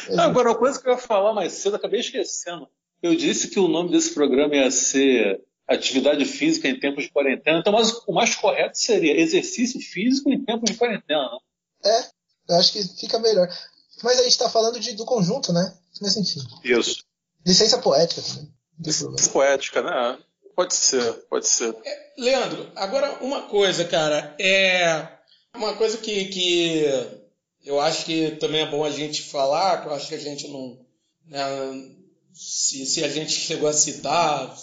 Mas, 0.09 0.19
Agora, 0.19 0.49
uma 0.49 0.57
coisa 0.57 0.79
que 0.79 0.87
eu 0.87 0.93
ia 0.93 0.97
falar 0.97 1.33
mais 1.33 1.53
cedo, 1.53 1.75
acabei 1.75 2.01
esquecendo. 2.01 2.67
Eu 3.01 3.15
disse 3.15 3.49
que 3.49 3.59
o 3.59 3.67
nome 3.67 3.91
desse 3.91 4.13
programa 4.13 4.55
ia 4.55 4.69
ser 4.71 5.41
Atividade 5.67 6.25
Física 6.25 6.67
em 6.67 6.79
Tempos 6.79 7.05
de 7.05 7.11
Quarentena. 7.11 7.59
Então, 7.59 7.73
mas 7.73 7.91
o 8.05 8.13
mais 8.13 8.35
correto 8.35 8.77
seria 8.77 9.19
Exercício 9.19 9.79
Físico 9.79 10.29
em 10.29 10.43
Tempos 10.43 10.71
de 10.71 10.77
Quarentena. 10.77 11.29
Né? 11.83 11.91
É, 11.91 12.09
eu 12.47 12.55
acho 12.55 12.73
que 12.73 12.83
fica 12.99 13.19
melhor. 13.19 13.47
Mas 14.03 14.19
a 14.19 14.23
gente 14.23 14.31
está 14.31 14.49
falando 14.49 14.79
de, 14.79 14.93
do 14.93 15.05
conjunto, 15.05 15.53
né? 15.53 15.73
Mas 16.01 16.17
enfim. 16.17 16.41
Isso. 16.63 17.03
Licença 17.45 17.77
poética 17.77 18.21
também. 18.21 18.51
Licença 18.79 19.29
poética, 19.29 19.81
né? 19.81 20.19
Pode 20.55 20.75
ser, 20.75 21.13
pode 21.29 21.47
ser. 21.47 21.75
É, 21.83 22.13
Leandro, 22.17 22.71
agora 22.75 23.17
uma 23.21 23.43
coisa, 23.43 23.85
cara. 23.85 24.35
É 24.39 25.07
uma 25.55 25.75
coisa 25.75 25.97
que, 25.97 26.25
que 26.25 26.85
eu 27.65 27.79
acho 27.79 28.05
que 28.05 28.31
também 28.31 28.61
é 28.61 28.69
bom 28.69 28.83
a 28.83 28.91
gente 28.91 29.21
falar, 29.21 29.81
que 29.81 29.87
eu 29.87 29.93
acho 29.93 30.07
que 30.07 30.15
a 30.15 30.19
gente 30.19 30.47
não. 30.47 30.77
Né, 31.25 31.39
se, 32.33 32.85
se 32.85 33.03
a 33.03 33.07
gente 33.07 33.31
chegou 33.31 33.69
a 33.69 33.73
citar, 33.73 34.55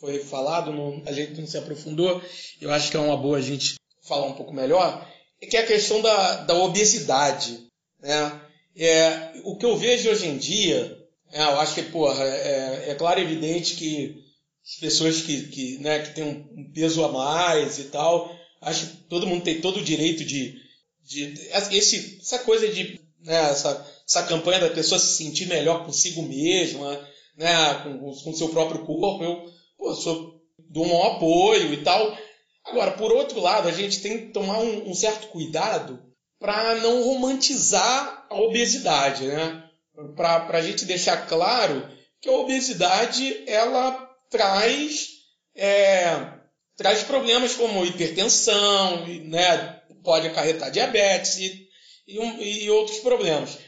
foi 0.00 0.18
falado, 0.20 0.72
não, 0.72 1.02
a 1.06 1.12
gente 1.12 1.40
não 1.40 1.46
se 1.46 1.58
aprofundou, 1.58 2.22
eu 2.60 2.72
acho 2.72 2.90
que 2.90 2.96
é 2.96 3.00
uma 3.00 3.16
boa 3.16 3.38
a 3.38 3.42
gente 3.42 3.76
falar 4.02 4.26
um 4.26 4.34
pouco 4.34 4.52
melhor, 4.52 5.06
que 5.46 5.56
é 5.56 5.60
a 5.60 5.66
questão 5.66 6.00
da, 6.00 6.44
da 6.44 6.54
obesidade. 6.54 7.66
Né? 8.00 8.40
É, 8.76 9.32
o 9.44 9.56
que 9.56 9.66
eu 9.66 9.76
vejo 9.76 10.10
hoje 10.10 10.26
em 10.26 10.36
dia, 10.36 10.96
é, 11.32 11.42
eu 11.42 11.60
acho 11.60 11.74
que, 11.74 11.82
porra, 11.82 12.24
é, 12.24 12.90
é 12.90 12.94
claro 12.94 13.20
e 13.20 13.22
evidente 13.22 13.74
que 13.74 14.16
as 14.64 14.80
pessoas 14.80 15.22
que, 15.22 15.48
que, 15.48 15.78
né, 15.78 16.00
que 16.00 16.14
têm 16.14 16.24
um, 16.24 16.60
um, 16.60 16.72
peso 16.72 17.04
a 17.04 17.10
mais 17.10 17.78
e 17.78 17.84
tal, 17.84 18.34
acho 18.60 18.86
que 18.86 18.96
todo 19.08 19.26
mundo 19.26 19.42
tem 19.42 19.60
todo 19.60 19.78
o 19.78 19.84
direito 19.84 20.24
de. 20.24 20.56
de 21.04 21.34
esse, 21.72 22.18
essa 22.20 22.40
coisa 22.40 22.68
de. 22.68 23.00
Né, 23.20 23.50
essa, 23.50 23.86
essa 24.06 24.22
campanha 24.24 24.60
da 24.60 24.70
pessoa 24.70 24.98
se 24.98 25.16
sentir 25.16 25.46
melhor 25.46 25.84
consigo 25.84 26.22
mesma, 26.22 27.00
né, 27.36 27.74
com 27.82 28.30
o 28.30 28.36
seu 28.36 28.48
próprio 28.50 28.84
corpo, 28.84 29.24
eu 29.24 29.52
pô, 29.76 29.94
sou, 29.94 30.40
dou 30.70 30.86
um 30.86 31.02
apoio 31.02 31.72
e 31.72 31.82
tal. 31.82 32.16
Agora, 32.70 32.92
por 32.92 33.12
outro 33.12 33.40
lado, 33.40 33.68
a 33.68 33.72
gente 33.72 34.00
tem 34.00 34.18
que 34.18 34.32
tomar 34.32 34.58
um, 34.58 34.90
um 34.90 34.94
certo 34.94 35.28
cuidado 35.28 36.02
para 36.38 36.76
não 36.76 37.02
romantizar 37.02 38.26
a 38.30 38.40
obesidade, 38.40 39.26
né? 39.26 39.64
Para 40.14 40.58
a 40.58 40.62
gente 40.62 40.84
deixar 40.84 41.26
claro 41.26 41.88
que 42.20 42.28
a 42.28 42.32
obesidade 42.32 43.42
ela 43.46 44.08
traz 44.30 45.08
é, 45.56 46.38
traz 46.76 47.02
problemas 47.02 47.54
como 47.54 47.84
hipertensão, 47.84 49.06
né? 49.24 49.82
Pode 50.04 50.28
acarretar 50.28 50.70
diabetes 50.70 51.38
e, 51.38 51.68
e, 52.06 52.64
e 52.64 52.70
outros 52.70 52.98
problemas. 52.98 53.58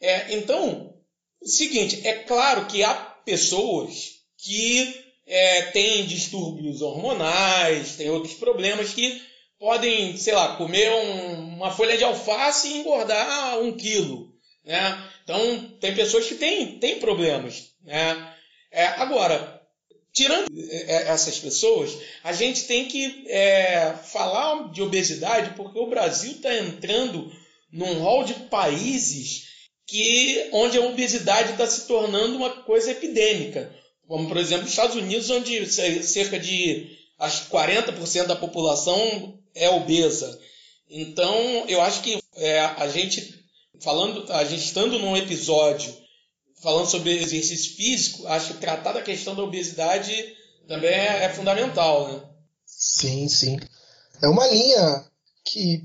É, 0.00 0.34
então, 0.34 0.94
o 1.42 1.48
seguinte, 1.48 2.06
é 2.06 2.14
claro 2.14 2.66
que 2.66 2.84
há 2.84 2.94
pessoas 2.94 4.20
que 4.38 4.99
é, 5.30 5.62
têm 5.70 6.06
distúrbios 6.06 6.82
hormonais, 6.82 7.94
têm 7.94 8.10
outros 8.10 8.34
problemas 8.34 8.92
que 8.92 9.22
podem, 9.60 10.16
sei 10.16 10.34
lá, 10.34 10.56
comer 10.56 10.90
um, 10.90 11.54
uma 11.54 11.70
folha 11.70 11.96
de 11.96 12.02
alface 12.02 12.66
e 12.66 12.78
engordar 12.78 13.60
um 13.60 13.70
quilo. 13.76 14.34
Né? 14.64 15.10
Então, 15.22 15.68
tem 15.80 15.94
pessoas 15.94 16.26
que 16.26 16.34
têm, 16.34 16.78
têm 16.80 16.98
problemas. 16.98 17.68
Né? 17.84 18.34
É, 18.72 18.86
agora, 18.86 19.62
tirando 20.12 20.50
é, 20.52 20.76
é, 20.76 21.08
essas 21.08 21.38
pessoas, 21.38 21.96
a 22.24 22.32
gente 22.32 22.64
tem 22.64 22.88
que 22.88 23.24
é, 23.28 23.94
falar 24.02 24.72
de 24.72 24.82
obesidade 24.82 25.54
porque 25.54 25.78
o 25.78 25.88
Brasil 25.88 26.32
está 26.32 26.52
entrando 26.56 27.30
num 27.72 28.00
hall 28.00 28.24
de 28.24 28.34
países 28.34 29.48
que 29.86 30.48
onde 30.52 30.76
a 30.76 30.82
obesidade 30.82 31.52
está 31.52 31.68
se 31.68 31.86
tornando 31.86 32.36
uma 32.36 32.50
coisa 32.62 32.90
epidêmica. 32.90 33.78
Como, 34.10 34.26
por 34.26 34.38
exemplo, 34.38 34.64
os 34.64 34.70
Estados 34.70 34.96
Unidos, 34.96 35.30
onde 35.30 35.70
cerca 35.70 36.36
de 36.36 36.98
acho 37.16 37.48
40% 37.48 38.26
da 38.26 38.34
população 38.34 39.38
é 39.54 39.70
obesa. 39.70 40.36
Então, 40.90 41.32
eu 41.68 41.80
acho 41.80 42.02
que 42.02 42.20
é, 42.34 42.58
a 42.58 42.88
gente 42.88 43.40
falando, 43.78 44.28
a 44.32 44.42
gente 44.42 44.64
estando 44.64 44.98
num 44.98 45.16
episódio 45.16 45.96
falando 46.60 46.90
sobre 46.90 47.22
exercício 47.22 47.76
físico, 47.76 48.26
acho 48.26 48.54
que 48.54 48.60
tratar 48.60 48.94
da 48.94 49.02
questão 49.02 49.36
da 49.36 49.44
obesidade 49.44 50.12
também 50.66 50.90
é, 50.90 51.26
é 51.26 51.28
fundamental, 51.28 52.12
né? 52.12 52.20
Sim, 52.66 53.28
sim. 53.28 53.60
É 54.20 54.26
uma 54.26 54.48
linha 54.48 55.04
que 55.44 55.84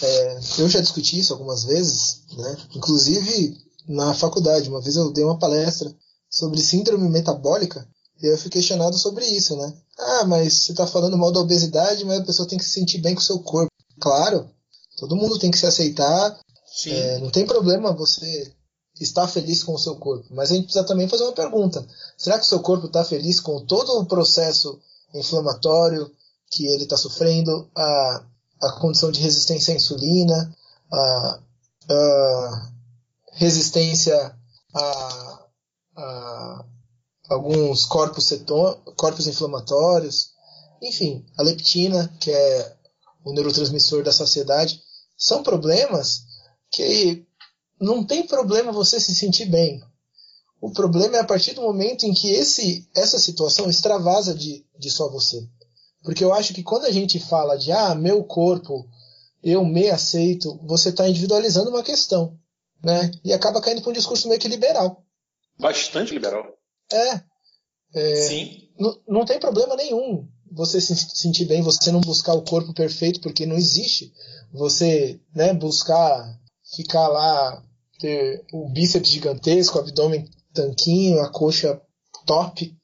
é, 0.00 0.38
eu 0.58 0.68
já 0.68 0.80
discuti 0.80 1.18
isso 1.18 1.32
algumas 1.32 1.64
vezes, 1.64 2.22
né? 2.36 2.56
Inclusive 2.76 3.58
na 3.88 4.14
faculdade, 4.14 4.68
uma 4.68 4.80
vez 4.80 4.94
eu 4.94 5.12
dei 5.12 5.24
uma 5.24 5.40
palestra 5.40 5.92
sobre 6.30 6.60
síndrome 6.60 7.08
metabólica 7.08 7.88
e 8.22 8.26
eu 8.26 8.36
fui 8.36 8.50
questionado 8.50 8.98
sobre 8.98 9.24
isso, 9.24 9.56
né? 9.56 9.72
Ah, 9.96 10.24
mas 10.24 10.54
você 10.54 10.72
está 10.72 10.86
falando 10.86 11.16
mal 11.16 11.30
da 11.30 11.40
obesidade, 11.40 12.04
mas 12.04 12.20
a 12.20 12.24
pessoa 12.24 12.48
tem 12.48 12.58
que 12.58 12.64
se 12.64 12.70
sentir 12.70 12.98
bem 12.98 13.14
com 13.14 13.20
o 13.20 13.24
seu 13.24 13.38
corpo. 13.40 13.72
Claro, 14.00 14.50
todo 14.96 15.16
mundo 15.16 15.38
tem 15.38 15.50
que 15.50 15.58
se 15.58 15.66
aceitar. 15.66 16.38
É, 16.86 17.18
não 17.20 17.30
tem 17.30 17.46
problema 17.46 17.92
você 17.92 18.52
estar 19.00 19.28
feliz 19.28 19.62
com 19.62 19.74
o 19.74 19.78
seu 19.78 19.96
corpo, 19.96 20.26
mas 20.30 20.50
a 20.50 20.54
gente 20.54 20.64
precisa 20.64 20.84
também 20.84 21.08
fazer 21.08 21.22
uma 21.24 21.32
pergunta: 21.32 21.86
será 22.16 22.38
que 22.38 22.44
o 22.44 22.48
seu 22.48 22.60
corpo 22.60 22.86
está 22.86 23.04
feliz 23.04 23.40
com 23.40 23.64
todo 23.64 24.00
o 24.00 24.06
processo 24.06 24.78
inflamatório 25.14 26.10
que 26.50 26.66
ele 26.66 26.84
está 26.84 26.96
sofrendo, 26.96 27.70
a, 27.76 28.24
a 28.62 28.72
condição 28.80 29.12
de 29.12 29.20
resistência 29.20 29.72
à 29.72 29.76
insulina, 29.76 30.56
a, 30.92 31.40
a 31.88 32.70
resistência 33.34 34.34
a, 34.74 35.47
alguns 37.28 37.84
corpos, 37.84 38.32
corpos 38.96 39.26
inflamatórios, 39.26 40.30
enfim, 40.82 41.24
a 41.36 41.42
leptina, 41.42 42.08
que 42.20 42.30
é 42.30 42.76
o 43.24 43.32
neurotransmissor 43.32 44.02
da 44.02 44.12
saciedade, 44.12 44.80
são 45.16 45.42
problemas 45.42 46.22
que 46.70 47.26
não 47.80 48.04
tem 48.04 48.26
problema 48.26 48.72
você 48.72 49.00
se 49.00 49.14
sentir 49.14 49.46
bem. 49.46 49.82
O 50.60 50.72
problema 50.72 51.16
é 51.16 51.20
a 51.20 51.24
partir 51.24 51.54
do 51.54 51.62
momento 51.62 52.04
em 52.04 52.12
que 52.12 52.30
esse, 52.30 52.88
essa 52.94 53.18
situação 53.18 53.70
extravasa 53.70 54.34
de, 54.34 54.64
de 54.78 54.90
só 54.90 55.08
você. 55.08 55.46
Porque 56.02 56.24
eu 56.24 56.32
acho 56.32 56.54
que 56.54 56.62
quando 56.62 56.84
a 56.84 56.90
gente 56.90 57.18
fala 57.20 57.56
de, 57.56 57.70
ah, 57.70 57.94
meu 57.94 58.24
corpo, 58.24 58.88
eu 59.42 59.64
me 59.64 59.88
aceito, 59.88 60.58
você 60.64 60.88
está 60.88 61.08
individualizando 61.08 61.70
uma 61.70 61.82
questão. 61.82 62.36
Né? 62.82 63.10
E 63.24 63.32
acaba 63.32 63.60
caindo 63.60 63.82
para 63.82 63.90
um 63.90 63.94
discurso 63.94 64.28
meio 64.28 64.40
que 64.40 64.48
liberal. 64.48 65.04
Bastante 65.58 66.12
liberal. 66.14 66.44
É. 66.92 67.22
é 67.94 68.16
Sim. 68.22 68.68
Não 69.06 69.24
tem 69.24 69.40
problema 69.40 69.74
nenhum 69.76 70.28
você 70.50 70.80
se 70.80 70.94
sentir 70.96 71.44
bem, 71.44 71.62
você 71.62 71.92
não 71.92 72.00
buscar 72.00 72.34
o 72.34 72.42
corpo 72.42 72.72
perfeito, 72.72 73.20
porque 73.20 73.46
não 73.46 73.56
existe. 73.56 74.12
Você 74.52 75.20
né, 75.34 75.52
buscar 75.52 76.38
ficar 76.76 77.08
lá, 77.08 77.62
ter 77.98 78.44
o 78.52 78.68
bíceps 78.68 79.10
gigantesco, 79.10 79.78
o 79.78 79.80
abdômen 79.80 80.28
tanquinho, 80.52 81.20
a 81.20 81.30
coxa 81.30 81.80
top. 82.26 82.74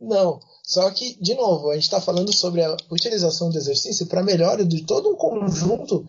Não. 0.00 0.40
Só 0.62 0.90
que, 0.90 1.16
de 1.20 1.34
novo, 1.34 1.70
a 1.70 1.74
gente 1.74 1.84
está 1.84 2.00
falando 2.00 2.32
sobre 2.32 2.62
a 2.62 2.76
utilização 2.90 3.50
do 3.50 3.56
exercício 3.56 4.06
para 4.06 4.22
melhora 4.22 4.64
de 4.64 4.84
todo 4.84 5.10
um 5.10 5.16
conjunto 5.16 6.06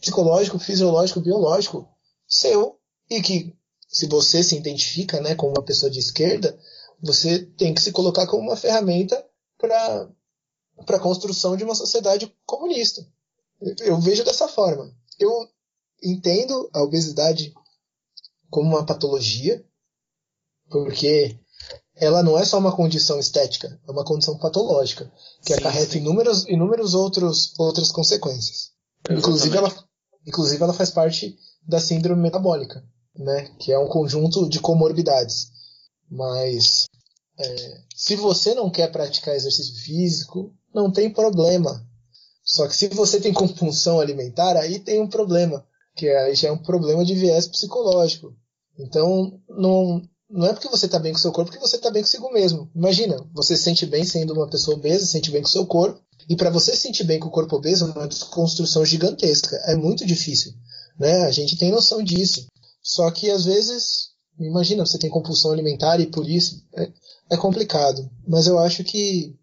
psicológico, 0.00 0.58
fisiológico, 0.58 1.20
biológico 1.20 1.88
seu 2.26 2.78
e 3.10 3.20
que 3.20 3.57
se 3.88 4.06
você 4.06 4.42
se 4.44 4.54
identifica 4.54 5.20
né, 5.20 5.34
como 5.34 5.52
uma 5.52 5.64
pessoa 5.64 5.90
de 5.90 5.98
esquerda, 5.98 6.56
você 7.02 7.38
tem 7.38 7.74
que 7.74 7.80
se 7.80 7.90
colocar 7.90 8.26
como 8.26 8.42
uma 8.42 8.56
ferramenta 8.56 9.24
para 9.58 10.08
a 10.88 11.00
construção 11.00 11.56
de 11.56 11.64
uma 11.64 11.74
sociedade 11.74 12.32
comunista. 12.44 13.04
Eu 13.80 13.98
vejo 13.98 14.22
dessa 14.24 14.46
forma. 14.46 14.94
Eu 15.18 15.32
entendo 16.02 16.68
a 16.72 16.82
obesidade 16.82 17.52
como 18.50 18.68
uma 18.68 18.86
patologia, 18.86 19.64
porque 20.70 21.38
ela 21.96 22.22
não 22.22 22.38
é 22.38 22.44
só 22.44 22.58
uma 22.58 22.74
condição 22.74 23.18
estética, 23.18 23.80
é 23.86 23.90
uma 23.90 24.04
condição 24.04 24.38
patológica, 24.38 25.10
que 25.44 25.54
sim, 25.54 25.58
acarreta 25.58 25.92
sim. 25.92 25.98
inúmeros, 25.98 26.46
inúmeros 26.46 26.94
outros, 26.94 27.58
outras 27.58 27.90
consequências. 27.90 28.70
Inclusive 29.10 29.56
ela, 29.56 29.88
inclusive 30.26 30.62
ela 30.62 30.74
faz 30.74 30.90
parte 30.90 31.36
da 31.66 31.80
síndrome 31.80 32.22
metabólica, 32.22 32.84
né, 33.16 33.50
que 33.58 33.72
é 33.72 33.78
um 33.78 33.88
conjunto 33.88 34.48
de 34.48 34.60
comorbidades. 34.60 35.50
Mas 36.10 36.86
é, 37.38 37.80
se 37.94 38.16
você 38.16 38.54
não 38.54 38.70
quer 38.70 38.90
praticar 38.90 39.34
exercício 39.34 39.74
físico, 39.76 40.54
não 40.74 40.90
tem 40.90 41.12
problema. 41.12 41.86
Só 42.44 42.66
que 42.66 42.76
se 42.76 42.88
você 42.88 43.20
tem 43.20 43.32
compulsão 43.32 44.00
alimentar, 44.00 44.56
aí 44.56 44.78
tem 44.78 45.00
um 45.00 45.08
problema, 45.08 45.64
que 45.94 46.08
aí 46.08 46.34
já 46.34 46.48
é 46.48 46.52
um 46.52 46.62
problema 46.62 47.04
de 47.04 47.14
viés 47.14 47.46
psicológico. 47.46 48.34
Então, 48.78 49.40
não, 49.48 50.02
não 50.30 50.46
é 50.46 50.52
porque 50.52 50.68
você 50.68 50.86
está 50.86 50.98
bem 50.98 51.12
com 51.12 51.18
seu 51.18 51.32
corpo 51.32 51.50
que 51.50 51.58
você 51.58 51.76
está 51.76 51.90
bem 51.90 52.02
consigo 52.02 52.32
mesmo. 52.32 52.70
Imagina, 52.74 53.16
você 53.34 53.56
se 53.56 53.64
sente 53.64 53.84
bem 53.84 54.04
sendo 54.04 54.32
uma 54.32 54.48
pessoa 54.48 54.76
obesa, 54.76 55.04
se 55.04 55.12
sente 55.12 55.30
bem 55.30 55.42
com 55.42 55.48
seu 55.48 55.66
corpo, 55.66 56.00
e 56.28 56.36
para 56.36 56.50
você 56.50 56.72
se 56.72 56.82
sentir 56.82 57.04
bem 57.04 57.18
com 57.18 57.28
o 57.28 57.32
corpo 57.32 57.56
obeso 57.56 57.86
é 57.86 57.98
uma 57.98 58.06
desconstrução 58.06 58.84
gigantesca. 58.84 59.56
É 59.64 59.74
muito 59.74 60.04
difícil. 60.04 60.52
Né? 60.98 61.24
A 61.24 61.30
gente 61.30 61.56
tem 61.56 61.70
noção 61.70 62.02
disso. 62.02 62.46
Só 62.80 63.10
que 63.10 63.30
às 63.30 63.44
vezes, 63.44 64.10
imagina, 64.38 64.84
você 64.84 64.98
tem 64.98 65.10
compulsão 65.10 65.52
alimentar 65.52 66.00
e 66.00 66.06
por 66.06 66.28
isso 66.28 66.66
é, 66.74 66.92
é 67.32 67.36
complicado. 67.36 68.08
Mas 68.26 68.46
eu 68.46 68.58
acho 68.58 68.84
que 68.84 69.36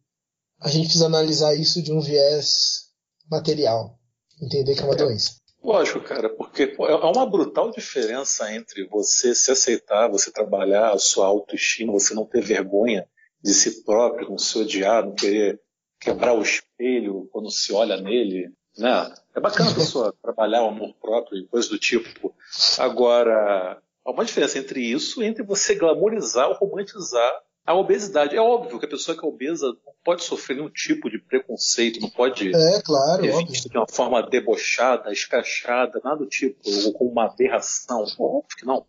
a 0.62 0.70
gente 0.70 0.86
precisa 0.86 1.06
analisar 1.06 1.56
isso 1.56 1.82
de 1.82 1.92
um 1.92 2.02
viés 2.02 2.90
material. 3.30 4.00
Entender 4.42 4.76
que 4.76 4.82
é 4.82 4.86
uma 4.86 4.96
doença. 4.96 5.36
Lógico, 5.64 6.00
cara, 6.02 6.30
porque 6.30 6.68
pô, 6.68 6.88
é 6.88 6.96
uma 6.96 7.26
brutal 7.26 7.72
diferença 7.72 8.54
entre 8.54 8.86
você 8.88 9.34
se 9.34 9.50
aceitar, 9.50 10.08
você 10.08 10.32
trabalhar 10.32 10.92
a 10.92 11.00
sua 11.00 11.26
autoestima, 11.26 11.92
você 11.92 12.14
não 12.14 12.26
ter 12.26 12.42
vergonha 12.42 13.08
de 13.42 13.52
si 13.52 13.84
próprio, 13.84 14.30
não 14.30 14.38
se 14.38 14.58
odiar, 14.60 15.04
não 15.04 15.16
querer 15.16 15.60
quebrar 16.00 16.34
o 16.34 16.42
espelho 16.44 17.28
quando 17.32 17.50
se 17.50 17.74
olha 17.74 17.98
nele, 17.98 18.52
né? 18.78 19.12
É 19.36 19.40
bacana 19.40 19.70
a 19.72 19.76
pessoa 19.76 20.16
trabalhar 20.22 20.64
o 20.64 20.70
amor 20.70 20.94
próprio 21.02 21.40
e 21.40 21.48
coisas 21.48 21.70
do 21.70 21.78
tipo. 21.78 22.34
Agora, 22.80 23.82
há 24.04 24.12
uma 24.12 24.26
diferença 24.26 24.58
entre 24.58 24.82
isso 24.82 25.22
e 25.22 25.26
entre 25.26 25.44
você 25.44 25.76
glamorizar 25.76 26.50
ou 26.50 26.56
romantizar 26.56 27.32
a 27.66 27.74
obesidade. 27.74 28.36
É 28.36 28.42
óbvio 28.42 28.80
que 28.80 28.86
a 28.86 28.90
pessoa 28.90 29.18
que 29.18 29.26
é 29.26 29.28
obesa 29.28 29.68
não 29.68 29.94
pode 30.04 30.24
sofrer 30.24 30.56
nenhum 30.56 30.70
tipo 30.70 31.10
de 31.10 31.18
preconceito, 31.18 32.00
não 32.00 32.10
pode 32.10 32.56
é, 32.56 32.82
claro, 32.82 33.24
de 33.24 33.78
uma 33.78 33.88
forma 33.88 34.22
debochada, 34.22 35.12
escrachada, 35.12 36.00
nada 36.04 36.18
do 36.18 36.28
tipo, 36.28 36.60
ou 36.86 36.94
com 36.94 37.06
uma 37.06 37.26
aberração. 37.26 38.04
Óbvio 38.20 38.58
que 38.58 38.66
não. 38.66 38.86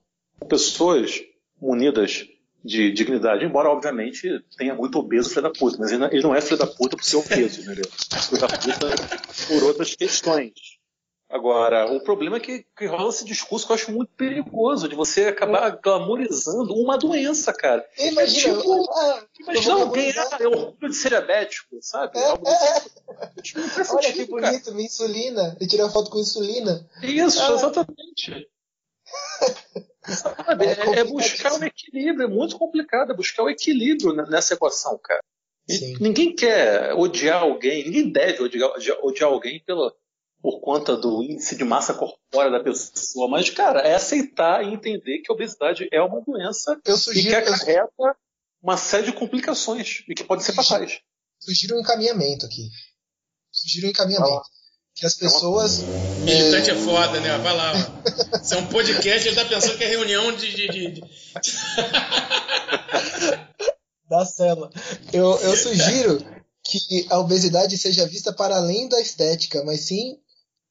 Pessoas 0.46 1.22
munidas 1.60 2.28
de 2.66 2.92
dignidade, 2.92 3.44
embora 3.44 3.70
obviamente 3.70 4.28
tenha 4.58 4.74
muito 4.74 4.98
obeso 4.98 5.30
filho 5.30 5.42
da 5.42 5.50
puta, 5.50 5.76
mas 5.78 5.92
ele 5.92 6.22
não 6.22 6.34
é 6.34 6.40
filho 6.40 6.58
da 6.58 6.66
puta 6.66 6.96
por 6.96 7.04
ser 7.04 7.16
obeso, 7.16 7.60
entendeu? 7.62 7.84
Filho 7.90 8.40
da 8.40 8.48
puta 8.48 9.18
por 9.48 9.62
outras 9.64 9.94
questões. 9.94 10.52
Agora, 11.28 11.90
o 11.92 12.00
problema 12.04 12.36
é 12.36 12.40
que, 12.40 12.64
que 12.78 12.86
rola 12.86 13.08
esse 13.08 13.24
discurso 13.24 13.66
que 13.66 13.72
eu 13.72 13.74
acho 13.74 13.90
muito 13.90 14.12
perigoso, 14.16 14.88
de 14.88 14.94
você 14.94 15.24
acabar 15.26 15.70
glamorizando 15.82 16.72
uma 16.74 16.96
doença, 16.96 17.52
cara. 17.52 17.84
Imagina, 17.98 18.54
é 18.54 18.56
tipo, 18.58 18.92
ah, 18.92 19.24
imagina 19.40 19.74
alguém, 19.74 20.12
ah, 20.16 20.36
é 20.38 20.46
orgulho 20.46 20.88
de 20.88 20.94
ser 20.94 21.08
diabético, 21.08 21.78
sabe? 21.80 22.16
É, 22.16 22.26
Algo 22.26 22.46
é, 22.48 23.42
tipo, 23.42 23.58
não 23.58 23.68
faz 23.68 23.90
Olha 23.90 24.02
sentido, 24.02 24.26
que 24.26 24.32
cara. 24.34 24.50
bonito, 24.52 24.72
minha 24.74 24.86
insulina. 24.86 25.56
Eu 25.60 25.66
tirei 25.66 25.84
uma 25.84 25.90
foto 25.90 26.10
com 26.12 26.20
insulina. 26.20 26.88
Isso, 27.02 27.40
Ah. 27.42 27.52
exatamente. 27.54 28.48
É 30.06 30.96
é, 30.96 31.00
é 31.00 31.04
buscar 31.04 31.52
um 31.54 31.64
equilíbrio, 31.64 32.24
é 32.26 32.28
muito 32.28 32.58
complicado, 32.58 33.12
é 33.12 33.16
buscar 33.16 33.42
o 33.42 33.50
equilíbrio 33.50 34.12
ne- 34.14 34.28
nessa 34.30 34.54
equação, 34.54 34.98
cara. 35.02 35.20
Ninguém 36.00 36.34
quer 36.34 36.94
odiar 36.94 37.42
alguém, 37.42 37.84
ninguém 37.84 38.10
deve 38.12 38.42
odiar, 38.42 38.70
odiar- 39.02 39.28
alguém 39.30 39.60
pela, 39.64 39.92
por 40.40 40.60
conta 40.60 40.96
do 40.96 41.22
índice 41.24 41.56
de 41.56 41.64
massa 41.64 41.92
corpórea 41.92 42.52
da 42.52 42.62
pessoa, 42.62 43.28
mas, 43.28 43.50
cara, 43.50 43.80
é 43.80 43.94
aceitar 43.96 44.64
e 44.64 44.72
entender 44.72 45.18
que 45.18 45.32
a 45.32 45.34
obesidade 45.34 45.88
é 45.92 46.00
uma 46.00 46.20
doença 46.20 46.80
Eu 46.84 46.94
e 46.94 46.96
que 46.96 47.02
sugiro, 47.02 47.34
eu 47.34 47.38
acarreta 47.54 48.16
uma 48.62 48.76
série 48.76 49.06
de 49.06 49.12
complicações 49.12 50.04
e 50.08 50.14
que 50.14 50.22
podem 50.22 50.44
ser 50.44 50.52
fatais. 50.52 51.00
sugiro 51.40 51.76
um 51.76 51.80
encaminhamento 51.80 52.46
aqui. 52.46 52.68
Sugiro 53.50 53.88
um 53.88 53.90
encaminhamento. 53.90 54.42
Que 54.96 55.04
as 55.06 55.14
pessoas. 55.14 55.82
Militante 56.24 56.70
é 56.70 56.74
foda, 56.74 57.20
né? 57.20 57.36
Vai 57.38 57.54
lá. 57.54 57.72
ó. 57.74 58.38
Isso 58.42 58.54
é 58.54 58.56
um 58.56 58.66
podcast, 58.66 59.28
ele 59.28 59.36
tá 59.36 59.44
pensando 59.44 59.76
que 59.76 59.84
é 59.84 59.88
reunião 59.88 60.34
de. 60.34 60.54
de, 60.54 60.90
de- 60.92 61.04
da 64.08 64.24
célula. 64.24 64.70
Eu, 65.12 65.38
eu 65.40 65.56
sugiro 65.56 66.24
que 66.64 67.06
a 67.10 67.18
obesidade 67.18 67.76
seja 67.76 68.06
vista 68.06 68.32
para 68.32 68.56
além 68.56 68.88
da 68.88 69.00
estética, 69.00 69.62
mas 69.64 69.80
sim 69.80 70.16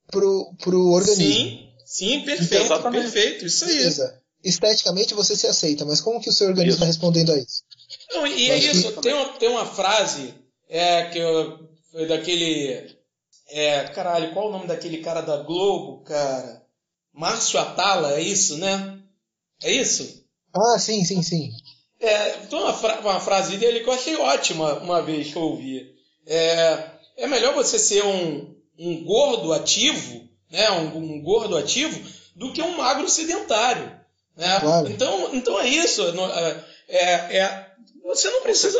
pro, 0.07 0.53
pro 0.59 0.89
organismo. 0.91 1.33
Sim, 1.33 1.69
sim, 1.85 2.21
perfeito, 2.21 2.65
Exatamente. 2.65 3.01
perfeito. 3.03 3.45
Isso 3.45 3.65
aí. 3.65 3.75
Beleza. 3.75 4.21
Esteticamente 4.43 5.13
você 5.15 5.35
se 5.35 5.47
aceita, 5.47 5.85
mas 5.85 5.99
como 6.01 6.21
que 6.21 6.29
o 6.29 6.33
seu 6.33 6.47
organismo 6.47 6.75
está 6.75 6.85
respondendo 6.85 7.31
a 7.31 7.37
isso? 7.37 7.63
Não, 8.13 8.27
e 8.27 8.51
é 8.51 8.57
isso, 8.57 8.91
que- 8.93 9.01
tem 9.01 9.13
uma, 9.13 9.29
tem 9.33 9.49
uma 9.49 9.65
frase 9.65 10.33
é, 10.69 11.05
que 11.05 11.17
eu, 11.19 11.59
foi 11.91 12.07
daquele. 12.07 12.95
É, 13.49 13.83
caralho, 13.89 14.33
qual 14.33 14.47
o 14.49 14.51
nome 14.51 14.67
daquele 14.67 14.97
cara 14.99 15.21
da 15.21 15.37
Globo, 15.37 16.03
cara? 16.03 16.63
Márcio 17.13 17.59
Atala, 17.59 18.13
é 18.15 18.21
isso, 18.21 18.57
né? 18.57 18.99
É 19.63 19.71
isso? 19.71 20.23
Ah, 20.53 20.77
sim, 20.79 21.03
sim, 21.05 21.21
sim. 21.21 21.51
É, 21.99 22.31
tem 22.31 22.59
uma, 22.59 22.73
fra- 22.73 22.99
uma 22.99 23.19
frase 23.19 23.57
dele 23.57 23.79
que 23.81 23.89
eu 23.89 23.93
achei 23.93 24.15
ótima 24.17 24.75
uma 24.79 25.01
vez 25.01 25.31
que 25.31 25.35
eu 25.37 25.41
ouvi. 25.43 25.93
É, 26.25 26.89
é 27.17 27.27
melhor 27.27 27.53
você 27.53 27.77
ser 27.79 28.03
um, 28.03 28.53
um 28.77 29.03
gordo 29.05 29.53
ativo, 29.53 30.27
né? 30.51 30.69
Um, 30.71 30.97
um 30.97 31.21
gordo 31.21 31.55
ativo, 31.57 31.99
do 32.35 32.51
que 32.51 32.61
um 32.61 32.75
magro 32.75 33.07
sedentário. 33.07 33.91
Né? 34.35 34.59
Claro. 34.59 34.89
Então, 34.89 35.33
então 35.35 35.59
é 35.59 35.67
isso. 35.69 36.01
é, 36.03 36.63
é- 36.89 37.37
é- 37.37 37.65
você 38.03 38.29
não 38.29 38.41
precisa. 38.41 38.79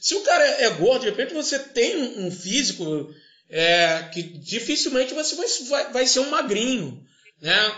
se 0.00 0.14
o 0.14 0.20
cara 0.22 0.44
é 0.62 0.70
gordo, 0.70 1.00
de 1.02 1.10
repente 1.10 1.34
você 1.34 1.58
tem 1.58 1.96
um 2.20 2.30
físico 2.30 2.84
é, 3.48 4.08
que 4.12 4.22
dificilmente 4.22 5.14
você 5.14 5.36
vai, 5.68 5.92
vai, 5.92 6.06
ser 6.06 6.20
um 6.20 6.30
magrinho. 6.30 7.04
Né? 7.40 7.72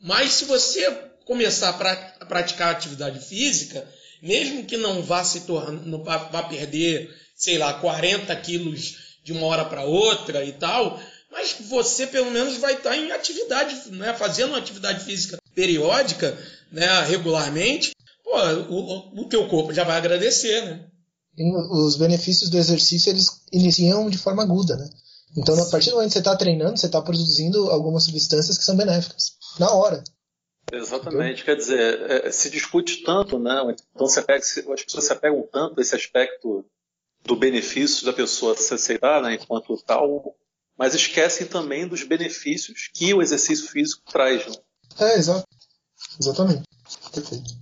Mas 0.00 0.32
se 0.32 0.44
você 0.44 0.90
começar 1.24 1.70
a 1.70 1.72
pra- 1.74 2.16
a 2.20 2.26
praticar 2.26 2.70
atividade 2.74 3.20
física, 3.20 3.86
mesmo 4.22 4.64
que 4.64 4.76
não 4.76 5.02
vá 5.02 5.22
se 5.24 5.42
tornar, 5.42 5.72
não 5.72 6.02
vá, 6.02 6.16
vá 6.18 6.42
perder, 6.42 7.14
sei 7.36 7.58
lá, 7.58 7.74
40 7.74 8.34
quilos 8.36 8.96
de 9.22 9.32
uma 9.32 9.46
hora 9.46 9.64
para 9.64 9.84
outra 9.84 10.44
e 10.44 10.52
tal, 10.52 11.00
mas 11.30 11.56
você 11.60 12.06
pelo 12.06 12.30
menos 12.30 12.56
vai 12.56 12.74
estar 12.74 12.96
em 12.96 13.12
atividade, 13.12 13.90
né, 13.90 14.14
fazendo 14.14 14.50
uma 14.50 14.58
atividade 14.58 15.04
física 15.04 15.38
periódica, 15.54 16.36
né, 16.72 17.02
regularmente, 17.04 17.92
pô, 18.24 18.38
o, 18.70 19.20
o 19.22 19.28
teu 19.28 19.46
corpo 19.48 19.72
já 19.72 19.84
vai 19.84 19.96
agradecer, 19.96 20.64
né? 20.64 20.84
Os 21.70 21.96
benefícios 21.96 22.50
do 22.50 22.58
exercício 22.58 23.10
eles 23.10 23.42
iniciam 23.52 24.08
de 24.10 24.18
forma 24.18 24.42
aguda, 24.42 24.76
né? 24.76 24.88
Então, 25.36 25.60
a 25.60 25.70
partir 25.70 25.90
do 25.90 25.96
momento 25.96 26.08
que 26.08 26.14
você 26.14 26.18
está 26.20 26.36
treinando, 26.36 26.78
você 26.78 26.86
está 26.86 27.00
produzindo 27.02 27.70
algumas 27.70 28.04
substâncias 28.04 28.56
que 28.56 28.64
são 28.64 28.76
benéficas. 28.76 29.36
Na 29.58 29.70
hora. 29.72 30.02
Exatamente, 30.72 31.44
quer 31.44 31.56
dizer, 31.56 32.10
é, 32.10 32.30
se 32.30 32.50
discute 32.50 33.02
tanto, 33.02 33.38
né? 33.38 33.54
Então 33.94 34.06
você 34.06 34.20
pega, 34.20 34.42
as 34.42 34.84
pessoas 34.84 35.04
se 35.04 35.12
apegam 35.12 35.46
tanto 35.50 35.78
a 35.78 35.82
esse 35.82 35.94
aspecto 35.94 36.64
do 37.24 37.36
benefício 37.36 38.04
da 38.04 38.12
pessoa 38.12 38.56
se 38.56 38.72
aceitar, 38.72 39.22
né, 39.22 39.34
enquanto 39.34 39.76
tal, 39.82 40.36
mas 40.76 40.94
esquecem 40.94 41.46
também 41.46 41.86
dos 41.86 42.02
benefícios 42.02 42.90
que 42.94 43.12
o 43.12 43.22
exercício 43.22 43.68
físico 43.68 44.02
traz. 44.10 44.46
Né? 44.46 44.56
É, 45.00 45.18
exato. 45.18 45.46
Exatamente. 46.20 46.62
Perfeito. 47.12 47.54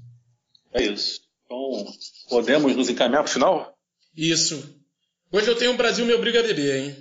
É 0.73 0.83
isso. 0.83 1.21
Então, 1.47 1.87
podemos 2.29 2.75
nos 2.75 2.89
encaminhar 2.89 3.23
para 3.23 3.31
o 3.31 3.33
final? 3.33 3.73
Isso. 4.17 4.77
Hoje 5.33 5.49
eu 5.49 5.57
tenho 5.57 5.75
o 5.75 5.77
Brasil 5.77 6.05
me 6.05 6.13
obriga 6.13 6.41
a 6.41 6.43
beber, 6.43 6.83
hein? 6.83 6.97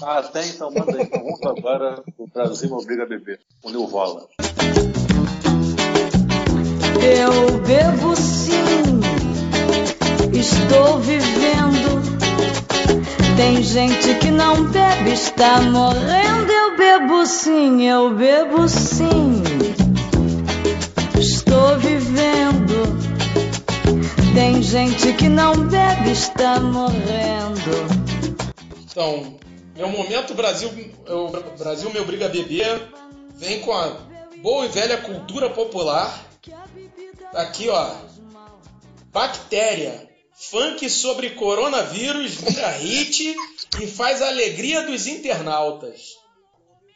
Ah, 0.00 0.18
até 0.18 0.46
então, 0.46 0.70
manda 0.70 0.96
aí. 0.96 1.02
Então, 1.02 1.22
vamos 1.22 1.42
agora 1.42 2.02
o 2.16 2.26
Brasil 2.26 2.70
me 2.70 2.76
obriga 2.76 3.02
a 3.02 3.06
beber. 3.06 3.40
O 3.62 3.70
Nilvola. 3.70 4.28
Eu 7.02 7.58
bebo 7.60 8.16
sim, 8.16 9.00
estou 10.32 10.98
vivendo. 11.00 12.00
Tem 13.36 13.62
gente 13.62 14.14
que 14.20 14.30
não 14.30 14.70
bebe, 14.70 15.10
está 15.12 15.60
morrendo. 15.60 16.50
Eu 16.50 16.76
bebo 16.78 17.26
sim, 17.26 17.82
eu 17.82 18.14
bebo 18.14 18.66
sim, 18.68 19.42
estou 21.18 21.78
vivendo. 21.78 22.31
Tem 24.34 24.62
gente 24.62 25.12
que 25.14 25.28
não 25.28 25.68
bebe, 25.68 26.10
está 26.10 26.58
morrendo. 26.58 27.70
Então, 28.80 29.38
meu 29.76 29.88
momento 29.88 30.32
Brasil, 30.34 30.70
o 31.06 31.58
Brasil 31.58 31.90
me 31.90 32.00
obriga 32.00 32.26
a 32.26 32.28
beber, 32.30 32.88
vem 33.36 33.60
com 33.60 33.72
a 33.72 33.88
boa 34.42 34.64
e 34.64 34.68
velha 34.68 34.96
cultura 34.98 35.50
popular. 35.50 36.26
Tá 37.30 37.42
Aqui, 37.42 37.68
ó. 37.68 37.94
Bactéria. 39.12 40.08
Funk 40.34 40.88
sobre 40.88 41.30
coronavírus 41.30 42.34
vira 42.36 42.70
hit 42.70 43.36
e 43.80 43.86
faz 43.86 44.22
a 44.22 44.28
alegria 44.28 44.86
dos 44.86 45.06
internautas. 45.06 46.16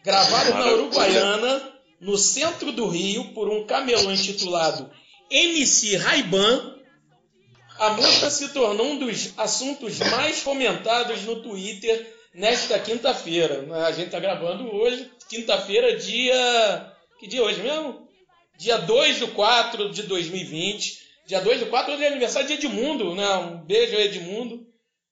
Gravado 0.02 0.54
na 0.54 0.72
Uruguaiana, 0.72 1.72
no 2.00 2.16
centro 2.16 2.72
do 2.72 2.88
Rio, 2.88 3.34
por 3.34 3.48
um 3.48 3.66
camelô 3.66 4.10
intitulado 4.10 4.90
MC 5.30 5.96
Raiban, 5.96 6.75
a 7.78 7.90
música 7.90 8.30
se 8.30 8.48
tornou 8.48 8.86
um 8.86 8.98
dos 8.98 9.32
assuntos 9.36 9.98
mais 9.98 10.42
comentados 10.42 11.22
no 11.22 11.42
Twitter 11.42 12.14
nesta 12.34 12.78
quinta-feira. 12.78 13.62
né? 13.62 13.84
A 13.84 13.92
gente 13.92 14.10
tá 14.10 14.20
gravando 14.20 14.72
hoje, 14.74 15.10
quinta-feira, 15.28 15.96
dia. 15.96 16.92
Que 17.18 17.26
dia 17.26 17.40
é 17.40 17.42
hoje 17.42 17.62
mesmo? 17.62 18.06
Dia 18.58 18.78
2 18.78 19.20
do 19.20 19.28
4 19.28 19.90
de 19.90 20.02
2020. 20.04 21.06
Dia 21.26 21.40
2 21.40 21.60
do 21.60 21.66
4 21.66 21.94
é 21.94 22.06
aniversário 22.06 22.46
de 22.46 22.54
Edmundo, 22.54 23.14
né? 23.14 23.28
Um 23.36 23.64
beijo 23.64 23.96
aí, 23.96 24.04
Edmundo. 24.04 24.66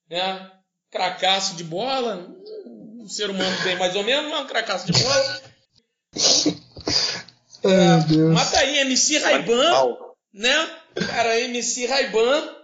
Né? 0.08 0.50
Cracaço 0.90 1.56
de 1.56 1.64
bola. 1.64 2.28
Um 2.98 3.08
ser 3.08 3.28
humano 3.30 3.56
bem 3.64 3.76
mais 3.76 3.94
ou 3.96 4.04
menos, 4.04 4.30
mas 4.30 4.44
um 4.44 4.46
cracaço 4.46 4.90
de 4.90 5.02
bola. 5.02 5.42
Ai, 7.64 8.00
Deus. 8.08 8.32
Mata 8.32 8.58
aí, 8.58 8.78
MC 8.78 9.18
Raiban 9.18 9.96
né? 10.34 10.68
Cara, 10.94 11.40
MC 11.40 11.86
Raiban, 11.86 12.56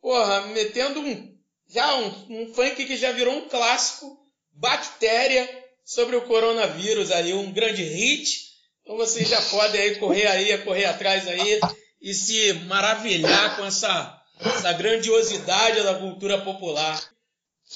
porra, 0.00 0.46
metendo 0.48 1.00
um 1.00 1.30
já 1.72 1.94
um, 1.96 2.42
um 2.42 2.52
funk 2.52 2.84
que 2.84 2.96
já 2.96 3.12
virou 3.12 3.34
um 3.34 3.48
clássico, 3.48 4.18
Bactéria 4.52 5.48
sobre 5.84 6.16
o 6.16 6.22
coronavírus 6.22 7.10
aí, 7.12 7.32
um 7.32 7.52
grande 7.52 7.82
hit. 7.82 8.50
Então 8.82 8.96
vocês 8.96 9.28
já 9.28 9.40
podem 9.42 9.80
aí 9.80 9.96
correr 9.96 10.26
aí, 10.26 10.58
correr 10.58 10.84
atrás 10.86 11.26
aí 11.28 11.60
e 12.02 12.12
se 12.12 12.52
maravilhar 12.66 13.56
com 13.56 13.64
essa, 13.64 14.20
essa 14.40 14.72
grandiosidade 14.72 15.82
da 15.82 15.94
cultura 15.94 16.42
popular. 16.42 17.00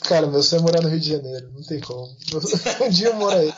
Cara, 0.03 0.26
meu 0.26 0.42
sonho 0.42 0.61
é 0.61 0.62
morar 0.62 0.82
no 0.82 0.88
Rio 0.88 1.01
de 1.01 1.11
Janeiro. 1.11 1.53
Não 1.53 1.62
tem 1.62 1.80
como. 1.80 2.14
Um 2.84 2.90
dia 2.90 3.09
eu 3.09 3.14
moro 3.14 3.36
aí. 3.36 3.53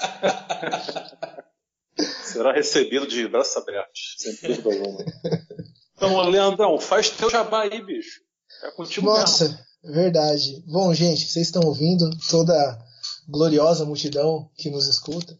Será 2.24 2.52
recebido 2.52 3.06
de 3.06 3.26
braços 3.26 3.56
abertos, 3.56 4.16
sem 4.18 4.34
dúvida 4.34 4.68
alguma. 4.70 5.04
Então, 5.96 6.20
Leandrão, 6.28 6.78
faz 6.78 7.10
teu 7.10 7.30
jabá 7.30 7.62
aí, 7.62 7.84
bicho. 7.84 8.20
É 8.62 8.70
contigo 8.70 9.06
mesmo. 9.06 9.20
Nossa, 9.20 9.66
verdade. 9.82 10.62
Bom, 10.66 10.92
gente, 10.92 11.26
vocês 11.26 11.46
estão 11.46 11.62
ouvindo 11.64 12.10
toda 12.28 12.52
a 12.52 12.78
gloriosa 13.26 13.84
multidão 13.84 14.50
que 14.56 14.70
nos 14.70 14.86
escuta. 14.86 15.36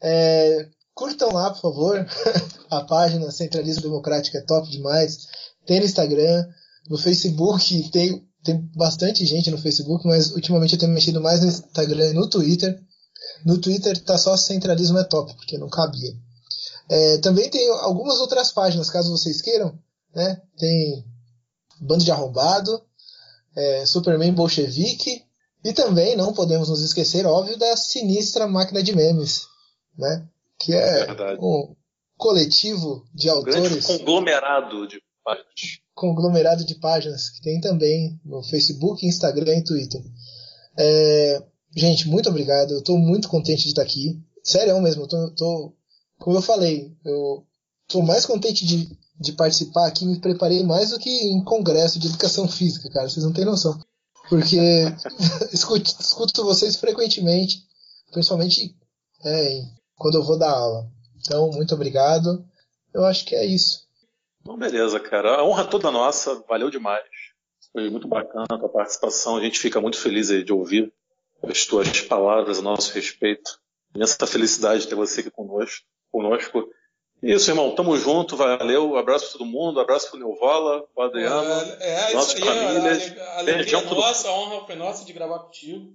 É, 0.00 0.68
curtam 0.94 1.32
lá, 1.32 1.50
por 1.50 1.60
favor, 1.60 2.06
a 2.70 2.84
página 2.84 3.30
Centralismo 3.32 3.82
Democrático 3.82 4.36
é 4.36 4.42
top 4.42 4.70
demais. 4.70 5.26
Tem 5.66 5.80
no 5.80 5.86
Instagram, 5.86 6.46
no 6.88 6.96
Facebook, 6.96 7.90
tem, 7.90 8.24
tem 8.44 8.70
bastante 8.76 9.26
gente 9.26 9.50
no 9.50 9.58
Facebook, 9.58 10.06
mas 10.06 10.30
ultimamente 10.30 10.74
eu 10.74 10.78
tenho 10.78 10.92
mexido 10.92 11.20
mais 11.20 11.40
no 11.40 11.48
Instagram 11.48 12.10
e 12.10 12.14
no 12.14 12.28
Twitter. 12.28 12.80
no 13.44 13.58
Twitter 13.58 13.98
tá 14.04 14.16
só 14.16 14.36
Centralismo 14.36 14.98
é 14.98 15.04
Top, 15.04 15.34
porque 15.34 15.58
não 15.58 15.68
cabia. 15.68 16.14
É, 16.88 17.18
também 17.18 17.50
tem 17.50 17.68
algumas 17.80 18.20
outras 18.20 18.52
páginas, 18.52 18.88
caso 18.88 19.10
vocês 19.10 19.42
queiram. 19.42 19.76
Né? 20.16 20.40
Tem 20.56 21.04
Bando 21.78 22.02
de 22.02 22.10
Arrombado, 22.10 22.82
é, 23.54 23.84
Superman 23.84 24.32
Bolchevique, 24.32 25.22
e 25.62 25.72
também 25.74 26.16
não 26.16 26.32
podemos 26.32 26.70
nos 26.70 26.80
esquecer, 26.80 27.26
óbvio, 27.26 27.58
da 27.58 27.76
sinistra 27.76 28.46
máquina 28.46 28.82
de 28.82 28.96
memes, 28.96 29.46
né? 29.98 30.26
Que 30.58 30.72
é 30.72 31.06
Verdade. 31.06 31.38
um 31.38 31.76
coletivo 32.16 33.06
de 33.12 33.28
um 33.28 33.34
autores. 33.34 33.86
conglomerado 33.86 34.88
de 34.88 35.02
páginas. 35.22 35.80
Conglomerado 35.94 36.64
de 36.64 36.74
páginas 36.76 37.28
que 37.28 37.42
tem 37.42 37.60
também 37.60 38.18
no 38.24 38.42
Facebook, 38.42 39.04
Instagram 39.04 39.56
e 39.56 39.64
Twitter. 39.64 40.02
É, 40.78 41.42
gente, 41.76 42.08
muito 42.08 42.30
obrigado. 42.30 42.70
Eu 42.70 42.78
estou 42.78 42.96
muito 42.96 43.28
contente 43.28 43.64
de 43.64 43.68
estar 43.68 43.82
aqui. 43.82 44.18
Sério 44.42 44.80
mesmo, 44.80 45.02
eu 45.02 45.08
tô, 45.08 45.30
tô, 45.34 45.76
como 46.18 46.36
eu 46.38 46.42
falei, 46.42 46.96
eu 47.04 47.44
estou 47.86 48.02
mais 48.02 48.24
contente 48.24 48.64
de, 48.64 48.96
de 49.18 49.32
participar 49.32 49.86
aqui, 49.86 50.04
me 50.04 50.20
preparei 50.20 50.62
mais 50.62 50.90
do 50.90 50.98
que 50.98 51.10
em 51.10 51.42
congresso 51.42 51.98
de 51.98 52.08
educação 52.08 52.46
física, 52.48 52.90
cara. 52.90 53.08
Vocês 53.08 53.24
não 53.24 53.32
têm 53.32 53.44
noção. 53.44 53.78
Porque 54.28 54.58
escuto, 55.52 55.94
escuto, 56.00 56.44
vocês 56.44 56.76
frequentemente, 56.76 57.62
principalmente 58.12 58.76
é, 59.24 59.62
quando 59.96 60.16
eu 60.16 60.22
vou 60.22 60.38
dar 60.38 60.50
aula. 60.50 60.90
Então, 61.16 61.50
muito 61.50 61.74
obrigado. 61.74 62.44
Eu 62.92 63.04
acho 63.04 63.24
que 63.24 63.34
é 63.34 63.44
isso. 63.44 63.86
Então, 64.40 64.56
beleza, 64.56 65.00
cara. 65.00 65.36
A 65.36 65.44
honra 65.44 65.64
toda 65.64 65.90
nossa, 65.90 66.42
valeu 66.48 66.70
demais. 66.70 67.04
Foi 67.72 67.90
muito 67.90 68.06
bacana 68.06 68.46
a 68.50 68.58
tua 68.58 68.68
participação. 68.68 69.36
A 69.36 69.40
gente 69.40 69.58
fica 69.58 69.80
muito 69.80 69.98
feliz 69.98 70.28
de 70.28 70.52
ouvir 70.52 70.92
as 71.42 71.64
tuas 71.66 72.00
palavras 72.02 72.58
a 72.58 72.62
nosso 72.62 72.92
respeito. 72.92 73.58
Imensa 73.94 74.26
felicidade 74.26 74.82
de 74.82 74.88
ter 74.88 74.94
você 74.94 75.20
aqui 75.20 75.30
conosco. 75.30 75.84
conosco. 76.10 76.68
Isso, 77.22 77.50
irmão. 77.50 77.74
Tamo 77.74 77.96
junto, 77.96 78.36
valeu. 78.36 78.96
Abraço 78.96 79.30
pra 79.30 79.38
todo 79.38 79.46
mundo, 79.46 79.80
abraço 79.80 80.10
pro 80.10 80.18
Neuvola, 80.18 80.86
pro 80.94 81.04
Adriano, 81.04 81.50
é, 81.80 82.10
é, 82.10 82.14
nossas 82.14 82.38
famílias. 82.38 83.18
A, 83.18 83.22
a, 83.22 83.26
a 83.26 83.38
alegria 83.38 83.78
é 83.78 83.82
nossa, 83.82 84.28
a 84.28 84.32
honra 84.32 84.66
foi 84.66 84.74
nossa 84.76 85.04
de 85.04 85.12
gravar 85.12 85.40
contigo. 85.40 85.92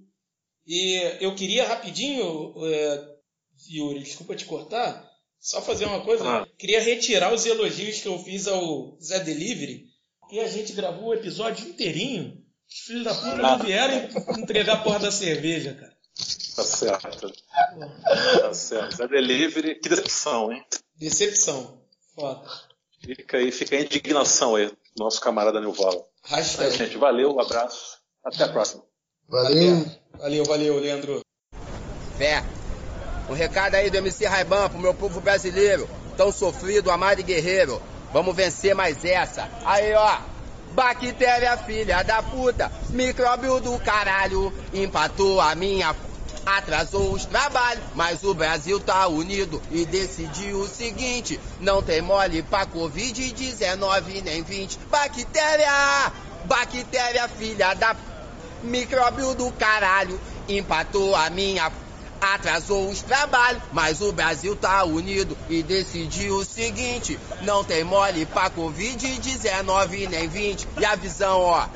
E 0.66 1.16
eu 1.20 1.34
queria 1.34 1.66
rapidinho, 1.66 2.54
é, 2.64 3.04
Yuri, 3.70 4.00
desculpa 4.00 4.36
te 4.36 4.44
cortar, 4.44 5.10
só 5.40 5.60
fazer 5.60 5.86
uma 5.86 6.04
coisa. 6.04 6.24
Ah. 6.24 6.46
Queria 6.58 6.80
retirar 6.80 7.32
os 7.32 7.44
elogios 7.46 8.00
que 8.00 8.08
eu 8.08 8.18
fiz 8.18 8.46
ao 8.46 8.96
Zé 9.00 9.20
Delivery, 9.20 9.86
e 10.30 10.40
a 10.40 10.48
gente 10.48 10.72
gravou 10.72 11.08
o 11.08 11.14
episódio 11.14 11.68
inteirinho. 11.68 12.40
Os 12.68 12.78
filhos 12.86 13.04
da 13.04 13.14
puta 13.14 13.36
não 13.36 13.58
vieram 13.58 14.08
entregar 14.38 14.74
a 14.74 14.82
porra 14.82 15.00
da 15.00 15.10
cerveja, 15.10 15.74
cara. 15.74 15.92
Tá 16.56 16.62
certo. 16.62 17.32
Tá 18.40 18.54
certo. 18.54 18.96
Zé 18.96 19.08
Delivery, 19.08 19.80
que 19.80 19.88
decepção, 19.88 20.52
hein? 20.52 20.64
Decepção. 21.02 21.80
Foda. 22.14 22.48
Fica 23.04 23.36
aí, 23.36 23.50
fica 23.50 23.74
a 23.74 23.80
indignação 23.80 24.54
aí, 24.54 24.70
nosso 24.96 25.20
camarada 25.20 25.60
Nilvala. 25.60 26.00
Hashtag. 26.22 26.68
É, 26.68 26.78
gente, 26.78 26.96
valeu, 26.96 27.34
um 27.34 27.40
abraço. 27.40 27.98
Até 28.24 28.44
a 28.44 28.48
próxima. 28.48 28.84
Valeu. 29.28 29.80
Até. 29.80 29.98
Valeu, 30.16 30.44
valeu, 30.44 30.78
Leandro. 30.78 31.20
Fé. 32.16 32.44
Um 33.28 33.32
recado 33.32 33.74
aí 33.74 33.90
do 33.90 33.96
MC 33.96 34.26
Raiban 34.26 34.68
pro 34.68 34.78
meu 34.78 34.94
povo 34.94 35.20
brasileiro, 35.20 35.90
tão 36.16 36.30
sofrido, 36.30 36.88
amado 36.88 37.18
e 37.18 37.24
guerreiro. 37.24 37.82
Vamos 38.12 38.36
vencer 38.36 38.72
mais 38.72 39.04
essa. 39.04 39.50
Aí, 39.64 39.92
ó. 39.94 40.20
Bactéria, 40.72 41.56
filha 41.58 42.02
da 42.04 42.22
puta, 42.22 42.70
micróbio 42.90 43.60
do 43.60 43.76
caralho, 43.80 44.52
empatou 44.72 45.40
a 45.40 45.54
minha 45.54 45.92
atrasou 46.44 47.12
os 47.12 47.24
trabalhos, 47.24 47.84
mas 47.94 48.22
o 48.22 48.34
Brasil 48.34 48.80
tá 48.80 49.06
unido 49.06 49.62
e 49.70 49.84
decidiu 49.84 50.60
o 50.60 50.68
seguinte: 50.68 51.38
não 51.60 51.82
tem 51.82 52.00
mole 52.00 52.42
pra 52.42 52.66
Covid-19 52.66 54.22
nem 54.22 54.42
20. 54.42 54.78
Bactéria, 54.90 56.12
bactéria 56.44 57.28
filha 57.28 57.74
da 57.74 57.96
micróbio 58.62 59.34
do 59.34 59.50
caralho, 59.52 60.20
empatou 60.48 61.14
a 61.16 61.28
minha 61.30 61.70
atrasou 62.22 62.88
os 62.88 63.02
trabalhos, 63.02 63.62
mas 63.72 64.00
o 64.00 64.12
Brasil 64.12 64.54
tá 64.54 64.84
unido 64.84 65.36
e 65.48 65.62
decidiu 65.62 66.36
o 66.36 66.44
seguinte: 66.44 67.18
não 67.40 67.64
tem 67.64 67.82
mole 67.82 68.24
pra 68.26 68.48
Covid-19 68.50 70.08
nem 70.08 70.28
20. 70.28 70.68
E 70.78 70.84
a 70.84 70.94
visão, 70.94 71.40
ó. 71.40 71.66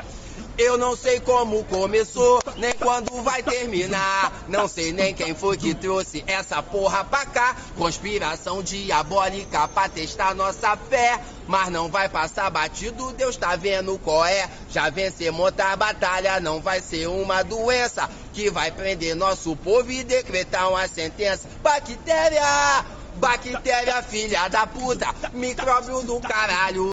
Eu 0.58 0.78
não 0.78 0.96
sei 0.96 1.20
como 1.20 1.64
começou, 1.64 2.40
nem 2.56 2.72
quando 2.72 3.22
vai 3.22 3.42
terminar. 3.42 4.32
Não 4.48 4.66
sei 4.66 4.90
nem 4.90 5.12
quem 5.12 5.34
foi 5.34 5.58
que 5.58 5.74
trouxe 5.74 6.24
essa 6.26 6.62
porra 6.62 7.04
pra 7.04 7.26
cá. 7.26 7.54
Conspiração 7.76 8.62
diabólica 8.62 9.68
pra 9.68 9.86
testar 9.88 10.34
nossa 10.34 10.74
fé. 10.74 11.20
Mas 11.46 11.68
não 11.68 11.90
vai 11.90 12.08
passar 12.08 12.50
batido, 12.50 13.12
Deus 13.12 13.36
tá 13.36 13.54
vendo 13.54 13.98
qual 13.98 14.24
é. 14.24 14.48
Já 14.70 14.88
vencemos 14.88 15.40
outra 15.40 15.76
batalha, 15.76 16.40
não 16.40 16.60
vai 16.60 16.80
ser 16.80 17.06
uma 17.06 17.42
doença 17.42 18.08
que 18.32 18.50
vai 18.50 18.70
prender 18.70 19.14
nosso 19.14 19.54
povo 19.56 19.90
e 19.90 20.02
decretar 20.02 20.70
uma 20.70 20.88
sentença. 20.88 21.46
Bactéria! 21.62 22.96
Bactéria, 23.16 24.02
filha 24.02 24.46
da 24.48 24.66
puta, 24.66 25.06
micróbio 25.32 26.02
do 26.02 26.20
caralho. 26.20 26.84